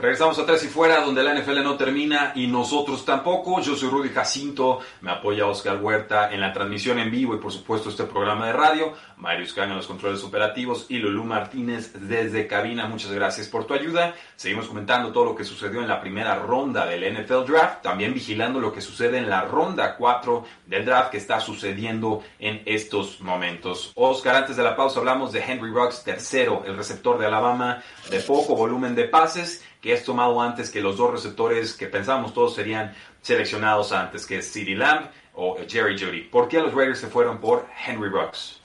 Regresamos 0.00 0.38
a 0.38 0.46
Tres 0.46 0.64
y 0.64 0.68
Fuera, 0.68 1.02
donde 1.02 1.22
la 1.22 1.34
NFL 1.34 1.62
no 1.62 1.76
termina 1.76 2.32
y 2.34 2.46
nosotros 2.46 3.04
tampoco. 3.04 3.60
Yo 3.60 3.76
soy 3.76 3.90
Rudy 3.90 4.08
Jacinto, 4.08 4.80
me 5.02 5.10
apoya 5.10 5.46
Oscar 5.46 5.76
Huerta 5.76 6.32
en 6.32 6.40
la 6.40 6.54
transmisión 6.54 6.98
en 6.98 7.10
vivo 7.10 7.34
y 7.34 7.38
por 7.38 7.52
supuesto 7.52 7.90
este 7.90 8.04
programa 8.04 8.46
de 8.46 8.54
radio. 8.54 8.94
Marius 9.18 9.52
Kang 9.52 9.68
en 9.68 9.76
los 9.76 9.86
controles 9.86 10.24
operativos 10.24 10.86
y 10.88 10.96
Lulú 10.96 11.24
Martínez 11.24 11.92
desde 11.92 12.46
cabina. 12.46 12.86
Muchas 12.86 13.12
gracias 13.12 13.48
por 13.48 13.66
tu 13.66 13.74
ayuda. 13.74 14.14
Seguimos 14.36 14.68
comentando 14.68 15.12
todo 15.12 15.26
lo 15.26 15.34
que 15.34 15.44
sucedió 15.44 15.82
en 15.82 15.88
la 15.88 16.00
primera 16.00 16.34
ronda 16.36 16.86
del 16.86 17.04
NFL 17.12 17.44
Draft, 17.44 17.82
también 17.82 18.14
vigilando 18.14 18.58
lo 18.58 18.72
que 18.72 18.80
sucede 18.80 19.18
en 19.18 19.28
la 19.28 19.42
ronda 19.42 19.96
4 19.96 20.44
del 20.64 20.86
draft 20.86 21.10
que 21.10 21.18
está 21.18 21.40
sucediendo 21.40 22.22
en 22.38 22.62
estos 22.64 23.20
momentos. 23.20 23.92
Oscar, 23.96 24.36
antes 24.36 24.56
de 24.56 24.62
la 24.62 24.74
pausa 24.74 25.00
hablamos 25.00 25.30
de 25.32 25.44
Henry 25.44 25.70
Ruggs, 25.70 26.02
tercero, 26.04 26.62
el 26.66 26.78
receptor 26.78 27.18
de 27.18 27.26
Alabama, 27.26 27.82
de 28.08 28.20
poco 28.20 28.56
volumen 28.56 28.94
de 28.94 29.04
pases 29.04 29.62
que 29.80 29.92
es 29.92 30.04
tomado 30.04 30.40
antes 30.40 30.70
que 30.70 30.80
los 30.80 30.96
dos 30.96 31.10
receptores 31.12 31.74
que 31.74 31.86
pensábamos 31.86 32.34
todos 32.34 32.54
serían 32.54 32.94
seleccionados 33.22 33.92
antes, 33.92 34.26
que 34.26 34.38
es 34.38 34.52
CeeDee 34.52 34.76
Lamb 34.76 35.06
o 35.34 35.56
Jerry 35.66 35.98
Judy. 35.98 36.22
¿Por 36.22 36.48
qué 36.48 36.58
los 36.58 36.74
Raiders 36.74 36.98
se 36.98 37.06
fueron 37.06 37.40
por 37.40 37.66
Henry 37.86 38.08
Ruggs? 38.08 38.60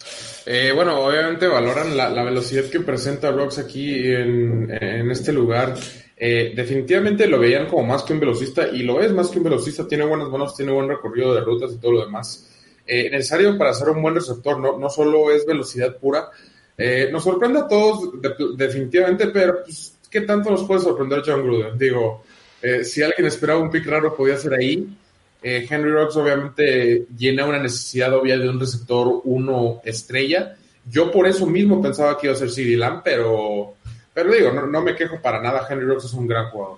Eh, 0.45 0.71
bueno, 0.73 0.99
obviamente 0.99 1.47
valoran 1.47 1.95
la, 1.95 2.23
velocidad 2.23 2.65
que 2.65 2.81
presenta 2.81 3.31
Ruggs 3.31 3.59
aquí 3.59 4.11
en, 4.11 4.69
este 5.09 5.31
lugar. 5.31 5.75
Eh, 6.17 6.53
definitivamente 6.55 7.27
lo 7.27 7.39
veían 7.39 7.67
como 7.67 7.85
más 7.85 8.03
que 8.03 8.13
un 8.13 8.19
velocista 8.19 8.67
y 8.69 8.83
lo 8.83 9.01
es 9.01 9.11
más 9.11 9.29
que 9.29 9.37
un 9.37 9.45
velocista. 9.45 9.87
Tiene 9.87 10.05
buenas 10.05 10.29
manos, 10.29 10.55
tiene 10.55 10.71
buen 10.71 10.89
recorrido 10.89 11.33
de 11.33 11.41
rutas 11.41 11.71
y 11.73 11.77
todo 11.77 11.93
lo 11.93 12.05
demás. 12.05 12.51
Eh, 12.85 13.09
necesario 13.09 13.57
para 13.57 13.73
ser 13.73 13.89
un 13.89 14.01
buen 14.01 14.15
receptor, 14.15 14.59
no, 14.59 14.77
no 14.77 14.89
solo 14.89 15.31
es 15.31 15.45
velocidad 15.45 15.97
pura. 15.97 16.29
nos 17.11 17.23
sorprende 17.23 17.59
a 17.59 17.67
todos 17.67 18.11
definitivamente, 18.57 19.27
pero 19.27 19.63
pues, 19.63 19.94
¿qué 20.15 20.21
tanto 20.21 20.49
nos 20.49 20.63
puede 20.63 20.79
sorprender 20.79 21.23
John 21.25 21.43
Gruden? 21.43 21.77
Digo, 21.77 22.23
eh, 22.61 22.85
si 22.85 23.03
alguien 23.03 23.27
esperaba 23.27 23.59
un 23.59 23.69
pick 23.69 23.85
raro, 23.85 24.15
podía 24.15 24.37
ser 24.37 24.53
ahí. 24.53 24.87
Eh, 25.43 25.67
Henry 25.69 25.91
Rocks 25.91 26.15
obviamente 26.15 27.05
llena 27.17 27.45
una 27.45 27.59
necesidad 27.59 28.15
obvia 28.15 28.37
de 28.37 28.47
un 28.47 28.57
receptor 28.57 29.19
uno 29.25 29.81
estrella. 29.83 30.55
Yo 30.89 31.11
por 31.11 31.27
eso 31.27 31.45
mismo 31.45 31.81
pensaba 31.81 32.17
que 32.17 32.27
iba 32.27 32.33
a 32.33 32.37
ser 32.37 32.49
CD 32.49 32.77
Lamb, 32.77 33.01
pero, 33.03 33.73
pero 34.13 34.31
digo, 34.31 34.53
no, 34.53 34.81
me 34.81 34.95
quejo 34.95 35.21
para 35.21 35.41
nada. 35.41 35.67
Henry 35.69 35.85
Rocks 35.85 36.05
es 36.05 36.13
un 36.13 36.27
gran 36.27 36.49
jugador. 36.49 36.77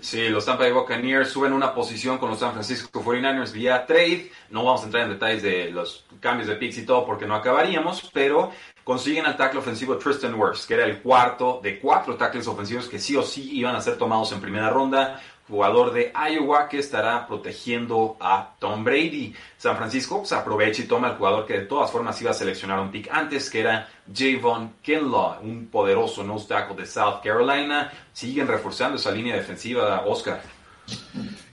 Sí, 0.00 0.30
los 0.30 0.46
Tampa 0.46 0.64
Bay 0.64 0.72
Buccaneers 0.72 1.28
suben 1.28 1.52
una 1.52 1.74
posición 1.74 2.16
con 2.16 2.30
los 2.30 2.38
San 2.38 2.52
Francisco 2.52 3.02
49ers 3.02 3.52
vía 3.52 3.84
trade. 3.84 4.30
No 4.48 4.64
vamos 4.64 4.80
a 4.82 4.84
entrar 4.86 5.04
en 5.04 5.10
detalles 5.10 5.42
de 5.42 5.70
los 5.70 6.06
cambios 6.20 6.48
de 6.48 6.56
picks 6.56 6.78
y 6.78 6.86
todo 6.86 7.04
porque 7.04 7.26
no 7.26 7.34
acabaríamos, 7.34 8.10
pero 8.12 8.50
consiguen 8.82 9.26
al 9.26 9.36
tackle 9.36 9.60
ofensivo 9.60 9.98
Tristan 9.98 10.34
Wirfs, 10.34 10.66
que 10.66 10.74
era 10.74 10.86
el 10.86 11.02
cuarto 11.02 11.60
de 11.62 11.78
cuatro 11.78 12.16
tackles 12.16 12.48
ofensivos 12.48 12.88
que 12.88 12.98
sí 12.98 13.14
o 13.14 13.22
sí 13.22 13.50
iban 13.52 13.76
a 13.76 13.80
ser 13.82 13.98
tomados 13.98 14.32
en 14.32 14.40
primera 14.40 14.70
ronda. 14.70 15.20
Jugador 15.50 15.92
de 15.92 16.12
Iowa 16.14 16.68
que 16.68 16.78
estará 16.78 17.26
protegiendo 17.26 18.16
a 18.20 18.54
Tom 18.58 18.84
Brady. 18.84 19.34
San 19.58 19.76
Francisco 19.76 20.16
se 20.16 20.20
pues, 20.20 20.32
aprovecha 20.32 20.82
y 20.82 20.86
toma 20.86 21.08
al 21.08 21.16
jugador 21.16 21.44
que 21.44 21.54
de 21.54 21.66
todas 21.66 21.90
formas 21.90 22.20
iba 22.22 22.30
a 22.30 22.34
seleccionar 22.34 22.78
un 22.78 22.92
pick 22.92 23.08
antes, 23.10 23.50
que 23.50 23.60
era 23.60 23.88
Javon 24.14 24.74
Kinlaw, 24.80 25.42
un 25.42 25.66
poderoso 25.66 26.22
nose 26.22 26.46
tackle 26.46 26.76
de 26.76 26.86
South 26.86 27.20
Carolina. 27.22 27.92
Siguen 28.12 28.46
reforzando 28.46 28.96
esa 28.96 29.10
línea 29.10 29.34
defensiva, 29.34 30.04
Oscar. 30.06 30.40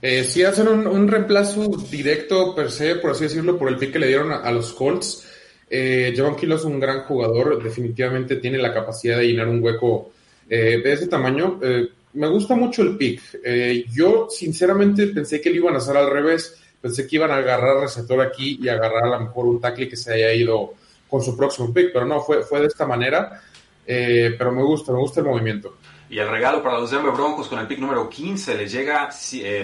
Eh, 0.00 0.22
sí, 0.24 0.44
hacen 0.44 0.68
un, 0.68 1.08
reemplazo 1.08 1.66
directo 1.90 2.54
per 2.54 2.70
se, 2.70 2.94
por 2.96 3.10
así 3.10 3.24
decirlo, 3.24 3.58
por 3.58 3.68
el 3.68 3.76
pick 3.76 3.92
que 3.92 3.98
le 3.98 4.06
dieron 4.06 4.32
a 4.32 4.50
los 4.52 4.72
Colts. 4.72 5.26
Eh, 5.68 6.14
Javon 6.16 6.36
Kilo 6.36 6.56
es 6.56 6.64
un 6.64 6.80
gran 6.80 7.02
jugador, 7.02 7.62
definitivamente 7.62 8.36
tiene 8.36 8.58
la 8.58 8.72
capacidad 8.72 9.18
de 9.18 9.26
llenar 9.26 9.48
un 9.48 9.62
hueco 9.62 10.12
eh, 10.48 10.80
de 10.82 10.92
ese 10.92 11.08
tamaño. 11.08 11.58
Eh, 11.62 11.88
me 12.18 12.28
gusta 12.28 12.54
mucho 12.54 12.82
el 12.82 12.96
pick. 12.96 13.20
Eh, 13.44 13.84
yo, 13.90 14.28
sinceramente, 14.30 15.06
pensé 15.08 15.40
que 15.40 15.50
lo 15.50 15.56
iban 15.56 15.74
a 15.74 15.78
hacer 15.78 15.96
al 15.96 16.10
revés. 16.10 16.60
Pensé 16.80 17.06
que 17.06 17.16
iban 17.16 17.30
a 17.30 17.36
agarrar 17.36 17.80
receptor 17.80 18.20
aquí 18.20 18.58
y 18.62 18.68
agarrar 18.68 19.04
a 19.04 19.18
lo 19.18 19.20
mejor 19.20 19.46
un 19.46 19.60
tackle 19.60 19.88
que 19.88 19.96
se 19.96 20.12
haya 20.12 20.32
ido 20.32 20.74
con 21.08 21.22
su 21.22 21.36
próximo 21.36 21.72
pick, 21.72 21.92
pero 21.92 22.04
no, 22.04 22.20
fue, 22.20 22.42
fue 22.42 22.60
de 22.60 22.66
esta 22.66 22.86
manera. 22.86 23.42
pero 23.84 24.52
me 24.52 24.62
gusta, 24.62 24.92
me 24.92 24.98
gusta 24.98 25.20
el 25.20 25.26
movimiento. 25.26 25.76
Y 26.10 26.18
el 26.18 26.28
regalo 26.28 26.62
para 26.62 26.78
los 26.78 26.90
Denver 26.90 27.12
Broncos 27.12 27.48
con 27.48 27.58
el 27.58 27.66
pick 27.66 27.78
número 27.78 28.08
15 28.08 28.56
le 28.56 28.68
llega, 28.68 29.10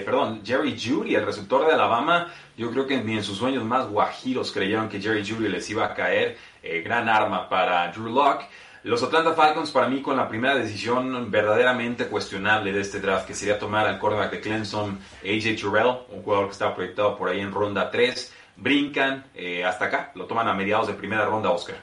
perdón, 0.05 0.41
Jerry 0.43 0.77
Judy, 0.79 1.15
el 1.15 1.25
receptor 1.25 1.65
de 1.65 1.73
Alabama, 1.73 2.31
yo 2.57 2.71
creo 2.71 2.87
que 2.87 3.01
ni 3.01 3.15
en 3.15 3.23
sus 3.23 3.37
sueños 3.37 3.63
más 3.63 3.87
guajiros 3.87 4.51
creyeron 4.51 4.87
que 4.87 5.01
Jerry 5.01 5.25
Judy 5.27 5.49
les 5.49 5.69
iba 5.69 5.85
a 5.85 5.93
caer. 5.93 6.37
Eh, 6.63 6.81
gran 6.81 7.07
arma 7.07 7.47
para 7.47 7.91
Drew 7.91 8.09
Locke. 8.09 8.47
Los 8.85 9.01
Atlanta 9.01 9.33
Falcons, 9.33 9.71
para 9.71 9.87
mí, 9.87 10.03
con 10.03 10.15
la 10.15 10.29
primera 10.29 10.55
decisión 10.55 11.31
verdaderamente 11.31 12.05
cuestionable 12.05 12.71
de 12.71 12.81
este 12.81 12.99
draft, 12.99 13.25
que 13.25 13.33
sería 13.33 13.57
tomar 13.57 13.87
al 13.87 13.97
quarterback 13.97 14.33
de 14.33 14.41
Clemson, 14.41 14.99
AJ 15.23 15.59
Terrell, 15.59 16.05
un 16.11 16.21
jugador 16.21 16.45
que 16.45 16.51
estaba 16.51 16.75
proyectado 16.75 17.17
por 17.17 17.29
ahí 17.29 17.39
en 17.39 17.51
ronda 17.51 17.89
3, 17.89 18.31
brincan 18.57 19.25
eh, 19.33 19.63
hasta 19.63 19.85
acá, 19.85 20.11
lo 20.13 20.25
toman 20.25 20.47
a 20.49 20.53
mediados 20.53 20.85
de 20.85 20.93
primera 20.93 21.25
ronda, 21.25 21.49
Oscar. 21.49 21.77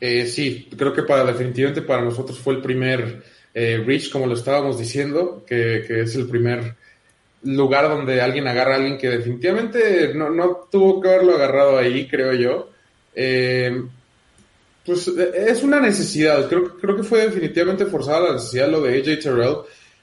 Eh, 0.00 0.24
sí, 0.24 0.70
creo 0.74 0.94
que 0.94 1.02
para 1.02 1.22
definitivamente 1.22 1.82
para 1.82 2.00
nosotros 2.00 2.38
fue 2.38 2.54
el 2.54 2.62
primer 2.62 3.22
reach, 3.52 4.10
como 4.10 4.24
lo 4.24 4.32
estábamos 4.32 4.78
diciendo, 4.78 5.44
que, 5.46 5.84
que 5.86 6.00
es 6.00 6.16
el 6.16 6.26
primer 6.26 6.76
lugar 7.42 7.90
donde 7.90 8.22
alguien 8.22 8.48
agarra 8.48 8.72
a 8.72 8.76
alguien 8.76 8.96
que 8.96 9.10
definitivamente 9.10 10.14
no, 10.14 10.30
no 10.30 10.66
tuvo 10.70 10.98
que 10.98 11.08
haberlo 11.10 11.34
agarrado 11.34 11.76
ahí, 11.76 12.08
creo 12.08 12.32
yo. 12.32 12.70
Eh, 13.14 13.82
pues 14.90 15.06
es 15.08 15.62
una 15.62 15.80
necesidad. 15.80 16.48
Creo, 16.48 16.76
creo 16.76 16.96
que 16.96 17.04
fue 17.04 17.26
definitivamente 17.26 17.86
forzada 17.86 18.20
la 18.20 18.32
necesidad 18.34 18.68
lo 18.68 18.82
de 18.82 18.98
AJ 18.98 19.22
Terrell. 19.22 19.56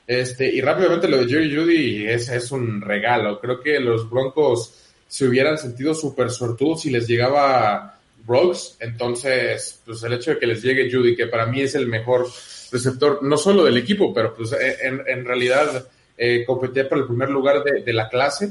Este, 0.07 0.49
y 0.49 0.61
rápidamente 0.61 1.09
lo 1.09 1.17
de 1.17 1.27
Jerry 1.27 1.53
Judy 1.53 2.07
es, 2.07 2.29
es 2.29 2.51
un 2.53 2.79
regalo. 2.79 3.41
Creo 3.41 3.59
que 3.59 3.81
los 3.81 4.09
Broncos 4.09 4.73
se 5.05 5.27
hubieran 5.27 5.57
sentido 5.57 5.93
súper 5.93 6.29
sortudos 6.29 6.83
si 6.83 6.89
les 6.89 7.05
llegaba 7.05 7.99
Brooks. 8.25 8.77
Entonces, 8.79 9.81
pues 9.85 10.01
el 10.03 10.13
hecho 10.13 10.31
de 10.31 10.39
que 10.39 10.47
les 10.47 10.61
llegue 10.61 10.89
Judy, 10.89 11.17
que 11.17 11.27
para 11.27 11.47
mí 11.47 11.59
es 11.59 11.75
el 11.75 11.87
mejor 11.87 12.25
receptor, 12.71 13.21
no 13.21 13.35
solo 13.35 13.65
del 13.65 13.75
equipo, 13.75 14.13
pero 14.13 14.33
pues 14.33 14.53
en, 14.53 15.01
en 15.05 15.25
realidad 15.25 15.85
eh, 16.17 16.45
competía 16.45 16.87
por 16.87 16.99
el 16.99 17.07
primer 17.07 17.29
lugar 17.29 17.61
de, 17.61 17.93
la 17.93 18.07
clase. 18.07 18.49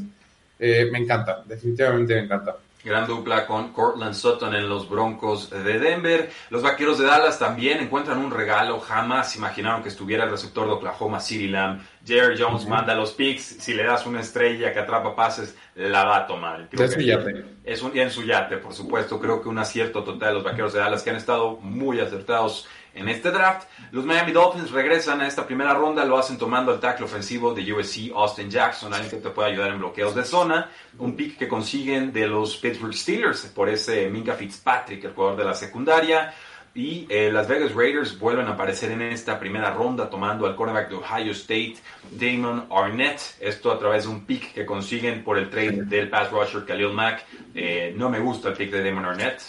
Eh, 0.58 0.88
me 0.92 0.98
encanta, 0.98 1.42
definitivamente 1.46 2.14
me 2.14 2.24
encanta. 2.24 2.56
Gran 2.86 3.04
dupla 3.04 3.48
con 3.48 3.72
Cortland 3.72 4.14
Sutton 4.14 4.54
en 4.54 4.68
los 4.68 4.88
Broncos 4.88 5.50
de 5.50 5.80
Denver. 5.80 6.30
Los 6.50 6.62
Vaqueros 6.62 7.00
de 7.00 7.06
Dallas 7.06 7.36
también 7.36 7.80
encuentran 7.80 8.16
un 8.18 8.30
regalo. 8.30 8.78
Jamás 8.78 9.34
imaginaron 9.34 9.82
que 9.82 9.88
estuviera 9.88 10.22
el 10.22 10.30
receptor 10.30 10.68
de 10.68 10.74
Oklahoma 10.74 11.18
City 11.18 11.48
Lamb. 11.48 11.82
Jerry 12.06 12.40
Jones 12.40 12.64
manda 12.68 12.94
los 12.94 13.10
picks. 13.10 13.42
Si 13.42 13.74
le 13.74 13.82
das 13.82 14.06
una 14.06 14.20
estrella 14.20 14.72
que 14.72 14.78
atrapa 14.78 15.16
pases, 15.16 15.58
la 15.74 16.04
va 16.04 16.18
a 16.18 16.26
tomar. 16.28 16.68
es 16.70 16.92
su 16.92 17.00
yate. 17.00 17.44
Es 17.64 17.82
un, 17.82 17.98
en 17.98 18.08
su 18.08 18.22
yate, 18.22 18.58
por 18.58 18.72
supuesto. 18.72 19.18
Creo 19.18 19.42
que 19.42 19.48
un 19.48 19.58
acierto 19.58 20.04
total 20.04 20.28
de 20.28 20.34
los 20.34 20.44
Vaqueros 20.44 20.72
de 20.72 20.78
Dallas 20.78 21.02
que 21.02 21.10
han 21.10 21.16
estado 21.16 21.56
muy 21.56 21.98
acertados 21.98 22.68
en 22.96 23.08
este 23.08 23.30
draft. 23.30 23.68
Los 23.92 24.04
Miami 24.04 24.32
Dolphins 24.32 24.70
regresan 24.70 25.20
a 25.20 25.28
esta 25.28 25.46
primera 25.46 25.74
ronda, 25.74 26.04
lo 26.04 26.18
hacen 26.18 26.38
tomando 26.38 26.72
el 26.72 26.80
tackle 26.80 27.04
ofensivo 27.04 27.54
de 27.54 27.72
USC, 27.72 28.12
Austin 28.14 28.50
Jackson, 28.50 28.92
alguien 28.92 29.10
que 29.10 29.16
te 29.18 29.30
puede 29.30 29.50
ayudar 29.50 29.70
en 29.70 29.78
bloqueos 29.78 30.14
de 30.14 30.24
zona. 30.24 30.70
Un 30.98 31.14
pick 31.14 31.38
que 31.38 31.46
consiguen 31.46 32.12
de 32.12 32.26
los 32.26 32.56
Pittsburgh 32.56 32.94
Steelers 32.94 33.46
por 33.46 33.68
ese 33.68 34.08
Minka 34.08 34.34
Fitzpatrick, 34.34 35.04
el 35.04 35.12
jugador 35.12 35.36
de 35.36 35.44
la 35.44 35.54
secundaria. 35.54 36.34
Y 36.74 37.06
eh, 37.08 37.30
las 37.32 37.48
Vegas 37.48 37.74
Raiders 37.74 38.18
vuelven 38.18 38.48
a 38.48 38.50
aparecer 38.50 38.90
en 38.90 39.00
esta 39.00 39.40
primera 39.40 39.72
ronda 39.72 40.10
tomando 40.10 40.46
al 40.46 40.54
cornerback 40.54 40.90
de 40.90 40.96
Ohio 40.96 41.32
State, 41.32 41.76
Damon 42.10 42.66
Arnett. 42.70 43.18
Esto 43.40 43.72
a 43.72 43.78
través 43.78 44.04
de 44.04 44.10
un 44.10 44.26
pick 44.26 44.52
que 44.52 44.66
consiguen 44.66 45.24
por 45.24 45.38
el 45.38 45.48
trade 45.48 45.84
del 45.84 46.10
pass 46.10 46.30
rusher 46.30 46.66
Khalil 46.66 46.92
Mack. 46.92 47.24
Eh, 47.54 47.94
no 47.96 48.10
me 48.10 48.18
gusta 48.18 48.50
el 48.50 48.54
pick 48.54 48.70
de 48.70 48.84
Damon 48.84 49.06
Arnett. 49.06 49.40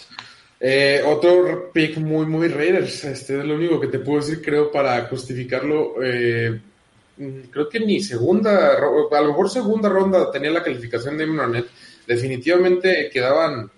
Eh, 0.60 1.02
otro 1.06 1.70
pick 1.72 1.98
muy, 1.98 2.26
muy 2.26 2.48
Raiders. 2.48 3.04
Este 3.04 3.38
es 3.38 3.44
lo 3.44 3.54
único 3.54 3.80
que 3.80 3.88
te 3.88 4.00
puedo 4.00 4.20
decir, 4.20 4.42
creo, 4.42 4.70
para 4.70 5.06
justificarlo. 5.06 5.94
Eh, 6.02 6.60
creo 7.50 7.68
que 7.68 7.80
ni 7.80 8.00
segunda, 8.00 8.74
a 8.76 9.20
lo 9.20 9.28
mejor 9.28 9.50
segunda 9.50 9.88
ronda 9.88 10.30
tenía 10.30 10.50
la 10.50 10.62
calificación 10.62 11.16
de 11.16 11.24
Arnett. 11.24 11.66
Definitivamente 12.06 13.08
quedaban 13.12 13.70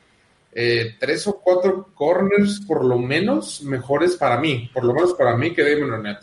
eh, 0.52 0.94
tres 0.98 1.26
o 1.26 1.40
cuatro 1.40 1.90
corners, 1.94 2.60
por 2.66 2.84
lo 2.84 2.98
menos, 2.98 3.62
mejores 3.62 4.16
para 4.16 4.38
mí. 4.38 4.70
Por 4.72 4.84
lo 4.84 4.94
menos 4.94 5.14
para 5.14 5.36
mí 5.36 5.52
que 5.52 5.68
Damon 5.68 5.92
Arnett. 5.92 6.20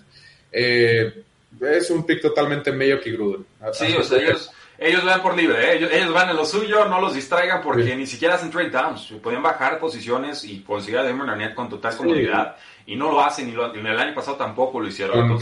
es 0.52 1.90
un 1.92 2.06
pick 2.06 2.22
totalmente 2.22 2.72
medio 2.72 3.00
que 3.00 3.12
Gruden. 3.12 3.46
Sí, 3.74 3.94
o 3.98 4.04
sea, 4.04 4.20
ellos, 4.20 4.52
ellos 4.78 5.04
van 5.04 5.22
por 5.22 5.36
libre, 5.36 5.74
¿eh? 5.74 5.90
ellos, 5.92 6.14
van 6.14 6.30
en 6.30 6.36
lo 6.36 6.46
suyo, 6.46 6.86
no 6.86 7.02
los 7.02 7.14
distraigan 7.14 7.62
porque 7.62 7.96
ni 7.96 8.06
siquiera 8.06 8.36
hacen 8.36 8.52
trade 8.52 8.70
downs. 8.70 9.14
Podían 9.22 9.42
bajar 9.42 9.80
posiciones 9.80 10.44
y 10.44 10.62
conseguir 10.62 11.00
a 11.00 11.04
Damon 11.04 11.30
Arnett 11.30 11.56
con 11.56 11.68
total 11.70 11.96
comodidad 11.98 12.56
y 12.90 12.96
no 12.96 13.12
lo 13.12 13.20
hacen, 13.20 13.50
y, 13.50 13.78
en 13.78 13.86
el 13.86 14.00
año 14.00 14.16
pasado 14.16 14.38
tampoco 14.38 14.80
lo 14.80 14.88
hicieron. 14.88 15.28
Con 15.28 15.38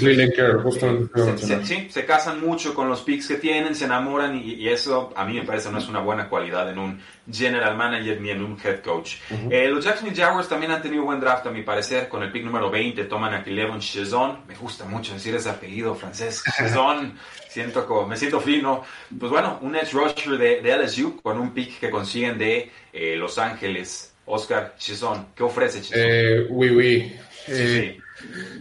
justo 0.63 1.07
se, 1.37 1.63
sí, 1.63 1.87
se 1.91 2.03
casan 2.03 2.41
mucho 2.41 2.73
con 2.73 2.89
los 2.89 3.03
picks 3.03 3.27
que 3.27 3.35
tienen, 3.35 3.75
se 3.75 3.85
enamoran 3.85 4.41
y, 4.43 4.67
eso 4.67 5.13
a 5.15 5.25
mí 5.25 5.35
me 5.35 5.43
parece 5.43 5.71
no 5.71 5.77
es 5.77 5.87
una 5.87 5.99
buena 5.99 6.27
cualidad 6.27 6.67
en 6.71 6.79
un 6.79 6.99
general 7.31 7.77
manager 7.77 8.19
ni 8.19 8.31
en 8.31 8.43
un 8.43 8.57
head 8.63 8.81
coach. 8.81 9.17
Eh, 9.51 9.69
los 9.69 9.85
Jacksonville 9.85 10.19
Jaguars 10.19 10.49
también 10.49 10.71
han 10.71 10.81
tenido 10.81 11.03
buen 11.03 11.19
draft 11.19 11.45
a 11.45 11.51
mi 11.51 11.61
parecer, 11.61 12.09
con 12.09 12.23
el 12.23 12.31
pick 12.31 12.43
número 12.43 12.71
20 12.71 13.03
toman 13.03 13.35
a 13.35 13.43
Clevon 13.43 13.79
Chezon, 13.79 14.39
me 14.47 14.55
gusta 14.55 14.85
mucho 14.85 15.13
decir 15.13 15.35
ese 15.35 15.49
apellido 15.49 15.93
francés, 15.93 16.43
Chezon, 16.57 17.13
siento 17.47 17.85
como, 17.85 18.07
me 18.07 18.17
siento 18.17 18.39
fino. 18.39 18.83
Pues 19.19 19.31
bueno, 19.31 19.59
un 19.61 19.75
edge 19.75 19.93
rusher 19.93 20.35
de, 20.39 20.61
de 20.61 20.77
LSU 20.77 21.21
con 21.21 21.39
un 21.39 21.53
pick 21.53 21.79
que 21.79 21.91
consiguen 21.91 22.39
de 22.39 22.71
eh, 22.91 23.15
Los 23.15 23.37
Ángeles. 23.37 24.14
Oscar 24.27 24.75
Chezon, 24.77 25.27
¿qué 25.35 25.43
ofrece 25.43 25.81
Chezon? 25.81 25.99
Eh, 25.99 26.47
oui, 26.49 26.69
oui. 26.69 27.15
Eh, 27.47 27.97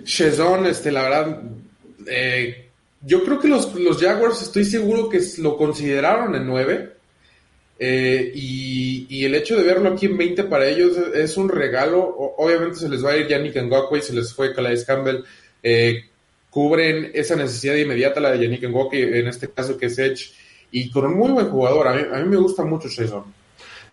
Shezon, 0.04 0.66
este, 0.66 0.92
la 0.92 1.02
verdad, 1.02 1.42
eh, 2.06 2.68
yo 3.02 3.24
creo 3.24 3.38
que 3.38 3.48
los, 3.48 3.74
los, 3.74 4.00
Jaguars 4.00 4.42
estoy 4.42 4.64
seguro 4.64 5.08
que 5.08 5.20
lo 5.38 5.56
consideraron 5.56 6.34
en 6.34 6.46
9. 6.46 6.90
Eh, 7.78 8.32
y, 8.34 9.24
el 9.24 9.34
hecho 9.34 9.56
de 9.56 9.64
verlo 9.64 9.90
aquí 9.90 10.06
en 10.06 10.16
20 10.16 10.44
para 10.44 10.66
ellos 10.66 10.96
es 11.14 11.36
un 11.36 11.48
regalo. 11.48 12.14
obviamente 12.38 12.76
se 12.78 12.88
les 12.88 13.04
va 13.04 13.10
a 13.10 13.16
ir 13.16 13.26
Yannick 13.26 13.56
Ngakwe, 13.56 14.00
se 14.00 14.14
les 14.14 14.32
fue 14.32 14.54
Calais 14.54 14.84
Campbell. 14.84 15.24
Eh, 15.62 16.04
cubren 16.50 17.10
esa 17.14 17.36
necesidad 17.36 17.74
inmediata, 17.74 18.20
la 18.20 18.32
de 18.32 18.44
Yannick 18.44 18.68
Ngakwe, 18.68 19.18
en 19.18 19.26
este 19.28 19.50
caso 19.50 19.76
que 19.76 19.86
es 19.86 19.98
Edge. 19.98 20.32
Y 20.70 20.90
con 20.90 21.06
un 21.06 21.14
muy 21.14 21.32
buen 21.32 21.48
jugador. 21.48 21.88
A 21.88 21.94
mí, 21.94 22.02
a 22.10 22.18
mí 22.20 22.28
me 22.28 22.36
gusta 22.36 22.64
mucho 22.64 22.88
Shezon. 22.88 23.24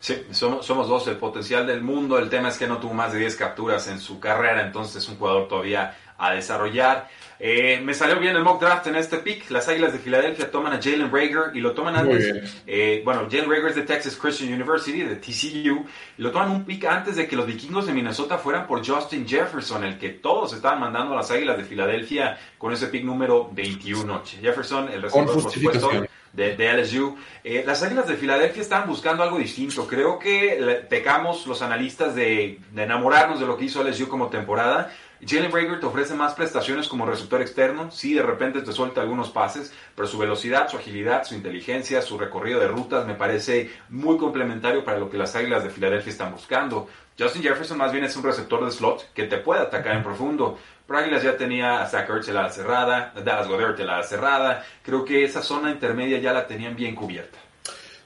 Sí, 0.02 0.26
somos, 0.32 0.66
somos 0.66 0.88
dos, 0.90 1.08
el 1.08 1.18
potencial 1.18 1.68
del 1.68 1.84
mundo. 1.84 2.18
El 2.18 2.28
tema 2.28 2.50
es 2.50 2.58
que 2.58 2.66
no 2.66 2.80
tuvo 2.80 2.96
más 2.96 3.14
de 3.14 3.20
10 3.20 3.36
capturas 3.36 3.88
en 3.88 4.00
su 4.00 4.20
carrera, 4.20 4.66
entonces 4.66 5.04
es 5.04 5.08
un 5.08 5.16
jugador 5.18 5.48
todavía 5.48 5.96
a 6.22 6.34
desarrollar. 6.34 7.10
Eh, 7.40 7.82
me 7.84 7.96
salió 7.96 8.20
bien 8.20 8.36
el 8.36 8.44
mock 8.44 8.62
draft 8.62 8.86
en 8.86 8.96
este 8.96 9.18
pick. 9.18 9.50
Las 9.50 9.68
Águilas 9.68 9.92
de 9.94 10.00
Filadelfia 10.00 10.52
toman 10.52 10.74
a 10.74 10.80
Jalen 10.80 11.12
Rager 11.12 11.56
y 11.56 11.60
lo 11.60 11.74
toman 11.74 11.96
antes. 11.96 12.62
Eh, 12.68 13.02
bueno, 13.04 13.28
Jalen 13.30 13.50
Rager 13.50 13.70
es 13.70 13.76
de 13.76 13.82
Texas 13.82 14.16
Christian 14.16 14.54
University, 14.54 15.02
de 15.02 15.16
TCU. 15.16 15.84
Y 16.18 16.22
lo 16.22 16.30
toman 16.32 16.52
un 16.52 16.64
pick 16.64 16.86
antes 16.86 17.16
de 17.16 17.28
que 17.28 17.36
los 17.36 17.48
vikingos 17.48 17.88
de 17.88 17.94
Minnesota 17.94 18.38
fueran 18.38 18.68
por 18.68 18.86
Justin 18.86 19.28
Jefferson, 19.28 19.84
el 19.84 19.98
que 19.98 20.10
todos 20.10 20.54
estaban 20.54 20.80
mandando 20.80 21.14
a 21.14 21.16
las 21.16 21.32
Águilas 21.32 21.58
de 21.58 21.64
Filadelfia 21.64 22.38
con 22.60 22.72
ese 22.72 22.88
pick 22.88 23.04
número 23.04 23.50
21. 23.52 24.22
Jefferson, 24.40 24.90
el 24.90 25.02
receptor, 25.02 25.42
por 25.42 25.52
supuesto 25.52 25.90
de, 26.34 26.74
LSU. 26.74 27.18
Eh, 27.44 27.64
las 27.66 27.82
Águilas 27.84 28.08
de 28.08 28.16
Filadelfia 28.16 28.62
estaban 28.62 28.88
buscando 28.88 29.24
algo 29.24 29.38
distinto. 29.38 29.88
Creo 29.88 30.20
que 30.20 30.86
pecamos 30.90 31.48
los 31.48 31.62
analistas 31.62 32.16
de, 32.16 32.60
enamorarnos 32.76 33.40
de 33.40 33.46
lo 33.46 33.58
que 33.58 33.66
hizo 33.66 33.84
LSU 33.84 34.08
como 34.08 34.28
temporada. 34.28 34.94
Jalen 35.26 35.52
Rager 35.52 35.80
te 35.80 35.86
ofrece 35.86 36.16
más 36.16 36.34
prestaciones 36.34 36.88
como 36.88 37.06
receptor 37.06 37.42
externo. 37.42 37.92
Sí, 37.92 38.14
de 38.14 38.24
repente 38.24 38.62
te 38.62 38.72
suelta 38.72 39.02
algunos 39.02 39.30
pases, 39.30 39.74
pero 39.96 40.08
su 40.08 40.18
velocidad, 40.18 40.68
su 40.68 40.78
agilidad, 40.78 41.24
su 41.24 41.36
inteligencia, 41.36 42.02
su 42.02 42.18
recorrido 42.18 42.60
de 42.60 42.68
rutas 42.68 43.06
me 43.06 43.16
parece 43.16 43.70
muy 43.90 44.18
complementario 44.18 44.84
para 44.84 44.98
lo 44.98 45.10
que 45.10 45.18
las 45.18 45.36
Águilas 45.36 45.64
de 45.64 45.70
Filadelfia 45.70 46.12
están 46.12 46.32
buscando. 46.32 46.88
Justin 47.18 47.44
Jefferson 47.44 47.78
más 47.78 47.92
bien 47.92 48.04
es 48.04 48.16
un 48.16 48.24
receptor 48.24 48.66
de 48.66 48.72
slot 48.72 49.14
que 49.14 49.26
te 49.26 49.38
puede 49.38 49.62
atacar 49.62 49.96
en 49.96 50.04
profundo. 50.04 50.58
Águilas 50.90 51.24
ya 51.24 51.38
tenía 51.38 51.82
a 51.82 51.88
Zach 51.88 52.10
Ertz 52.10 52.28
la 52.30 52.50
cerrada, 52.50 53.14
Dallas 53.16 53.48
Goddard 53.48 53.80
la 53.80 54.04
cerrada. 54.04 54.66
Creo 54.84 55.06
que 55.06 55.24
esa 55.24 55.42
zona 55.42 55.72
intermedia 55.72 56.20
ya 56.20 56.34
la 56.34 56.48
tenían 56.48 56.76
bien 56.76 56.96
cubierta. 56.96 57.38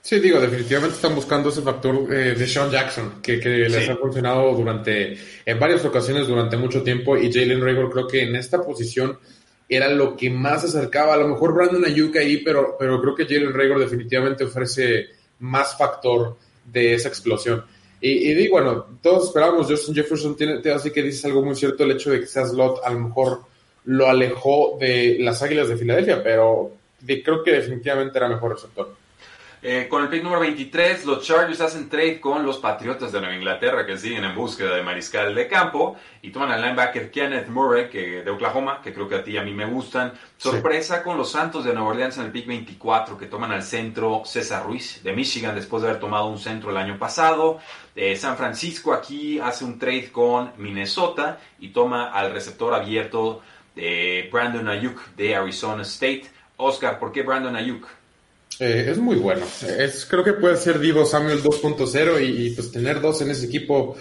Sí, 0.06 0.20
digo, 0.20 0.40
definitivamente 0.40 0.98
están 0.98 1.16
buscando 1.16 1.50
ese 1.50 1.64
factor 1.64 2.14
eh, 2.14 2.36
de 2.36 2.46
Sean 2.46 2.70
Jackson, 2.70 3.24
que, 3.24 3.38
les 3.38 3.90
ha 3.90 3.96
funcionado 3.96 4.54
durante, 4.54 5.18
en 5.44 5.60
varias 5.60 5.84
ocasiones 5.84 6.28
durante 6.28 6.58
mucho 6.58 6.84
tiempo, 6.84 7.18
y 7.18 7.34
Jalen 7.34 7.60
Rager 7.60 7.90
creo 7.90 8.08
que 8.08 8.22
en 8.22 8.36
esta 8.36 8.62
posición 8.62 9.18
era 9.68 9.90
lo 9.90 10.16
que 10.16 10.30
más 10.30 10.62
se 10.62 10.68
acercaba. 10.68 11.16
A 11.16 11.18
lo 11.18 11.28
mejor 11.28 11.56
Brandon 11.56 11.84
Ayuk 11.84 12.18
ahí, 12.18 12.38
pero, 12.44 12.76
pero 12.78 13.02
creo 13.02 13.16
que 13.16 13.26
Jalen 13.26 13.52
Rager 13.52 13.80
definitivamente 13.80 14.44
ofrece 14.44 15.08
más 15.40 15.76
factor 15.76 16.38
de 16.72 16.94
esa 16.94 17.10
explosión. 17.10 17.66
Y, 18.00 18.30
y, 18.30 18.48
bueno, 18.48 18.86
todos 19.02 19.30
esperábamos, 19.30 19.66
Justin 19.66 19.96
Jefferson 19.96 20.38
tiene, 20.38 20.62
así 20.70 20.92
que 20.92 21.02
dices 21.02 21.26
algo 21.26 21.42
muy 21.42 21.56
cierto, 21.56 21.84
el 21.84 21.90
hecho 21.90 22.12
de 22.12 22.20
que 22.20 22.28
sea 22.28 22.46
slot 22.46 22.82
a 22.84 22.92
lo 22.92 23.00
mejor 23.00 23.40
lo 23.86 24.08
alejó 24.08 24.78
de 24.80 25.18
las 25.20 25.42
Águilas 25.42 25.68
de 25.68 25.78
Filadelfia, 25.78 26.22
pero 26.22 26.74
creo 27.04 27.44
que 27.44 27.54
definitivamente 27.54 28.20
era 28.20 28.30
mejor 28.30 28.54
receptor. 28.54 29.04
Eh, 29.68 29.88
con 29.88 30.04
el 30.04 30.10
pick 30.10 30.22
número 30.22 30.42
23, 30.42 31.06
los 31.06 31.26
Chargers 31.26 31.60
hacen 31.60 31.90
trade 31.90 32.22
con 32.22 32.46
los 32.46 32.60
Patriotas 32.60 33.12
de 33.12 33.20
Nueva 33.20 33.36
Inglaterra 33.36 33.84
que 33.84 33.98
siguen 33.98 34.24
en 34.24 34.36
búsqueda 34.36 34.76
de 34.76 34.84
mariscal 34.84 35.34
de 35.34 35.48
campo 35.48 35.96
y 36.22 36.30
toman 36.30 36.52
al 36.52 36.62
linebacker 36.62 37.10
Kenneth 37.10 37.48
Murray 37.48 37.90
que, 37.90 38.22
de 38.22 38.30
Oklahoma, 38.30 38.80
que 38.84 38.94
creo 38.94 39.10
que 39.10 39.16
a 39.16 39.24
ti 39.24 39.32
y 39.32 39.38
a 39.38 39.42
mí 39.42 39.56
me 39.56 39.66
gustan. 39.66 40.14
Sorpresa 40.38 41.02
con 41.02 41.18
los 41.18 41.32
Santos 41.32 41.66
de 41.66 41.74
Nueva 41.74 41.90
Orleans 41.90 42.16
en 42.20 42.26
el 42.26 42.32
pick 42.32 42.46
24 42.46 43.18
que 43.18 43.26
toman 43.26 43.52
al 43.54 43.64
centro 43.64 44.22
César 44.24 44.68
Ruiz 44.68 45.02
de 45.04 45.14
Michigan 45.14 45.56
después 45.56 45.82
de 45.82 45.90
haber 45.90 46.00
tomado 46.00 46.28
un 46.28 46.38
centro 46.38 46.70
el 46.70 46.78
año 46.78 47.00
pasado. 47.00 47.58
Eh, 47.96 48.16
San 48.16 48.38
Francisco 48.38 48.94
aquí 48.94 49.40
hace 49.40 49.66
un 49.66 49.80
trade 49.80 50.12
con 50.12 50.52
Minnesota 50.58 51.40
y 51.58 51.70
toma 51.70 52.12
al 52.12 52.32
receptor 52.32 52.76
abierto 52.76 53.42
de 53.76 54.30
Brandon 54.32 54.70
Ayuk 54.70 55.16
de 55.16 55.36
Arizona 55.36 55.82
State. 55.82 56.26
Oscar, 56.58 57.00
¿por 57.00 57.12
qué 57.12 57.24
Brandon 57.24 57.56
Ayuk? 57.56 57.88
Eh, 58.60 58.88
es 58.90 58.98
muy 58.98 59.18
bueno. 59.18 59.46
Es, 59.68 60.06
creo 60.06 60.24
que 60.24 60.34
puede 60.34 60.58
ser 60.58 60.80
Divo 60.80 61.06
Samuel 61.06 61.42
2.0 61.44 62.24
y, 62.24 62.52
pues 62.52 62.72
tener 62.72 63.02
dos 63.02 63.22
en 63.22 63.32
ese 63.32 63.46
equipo 63.48 63.96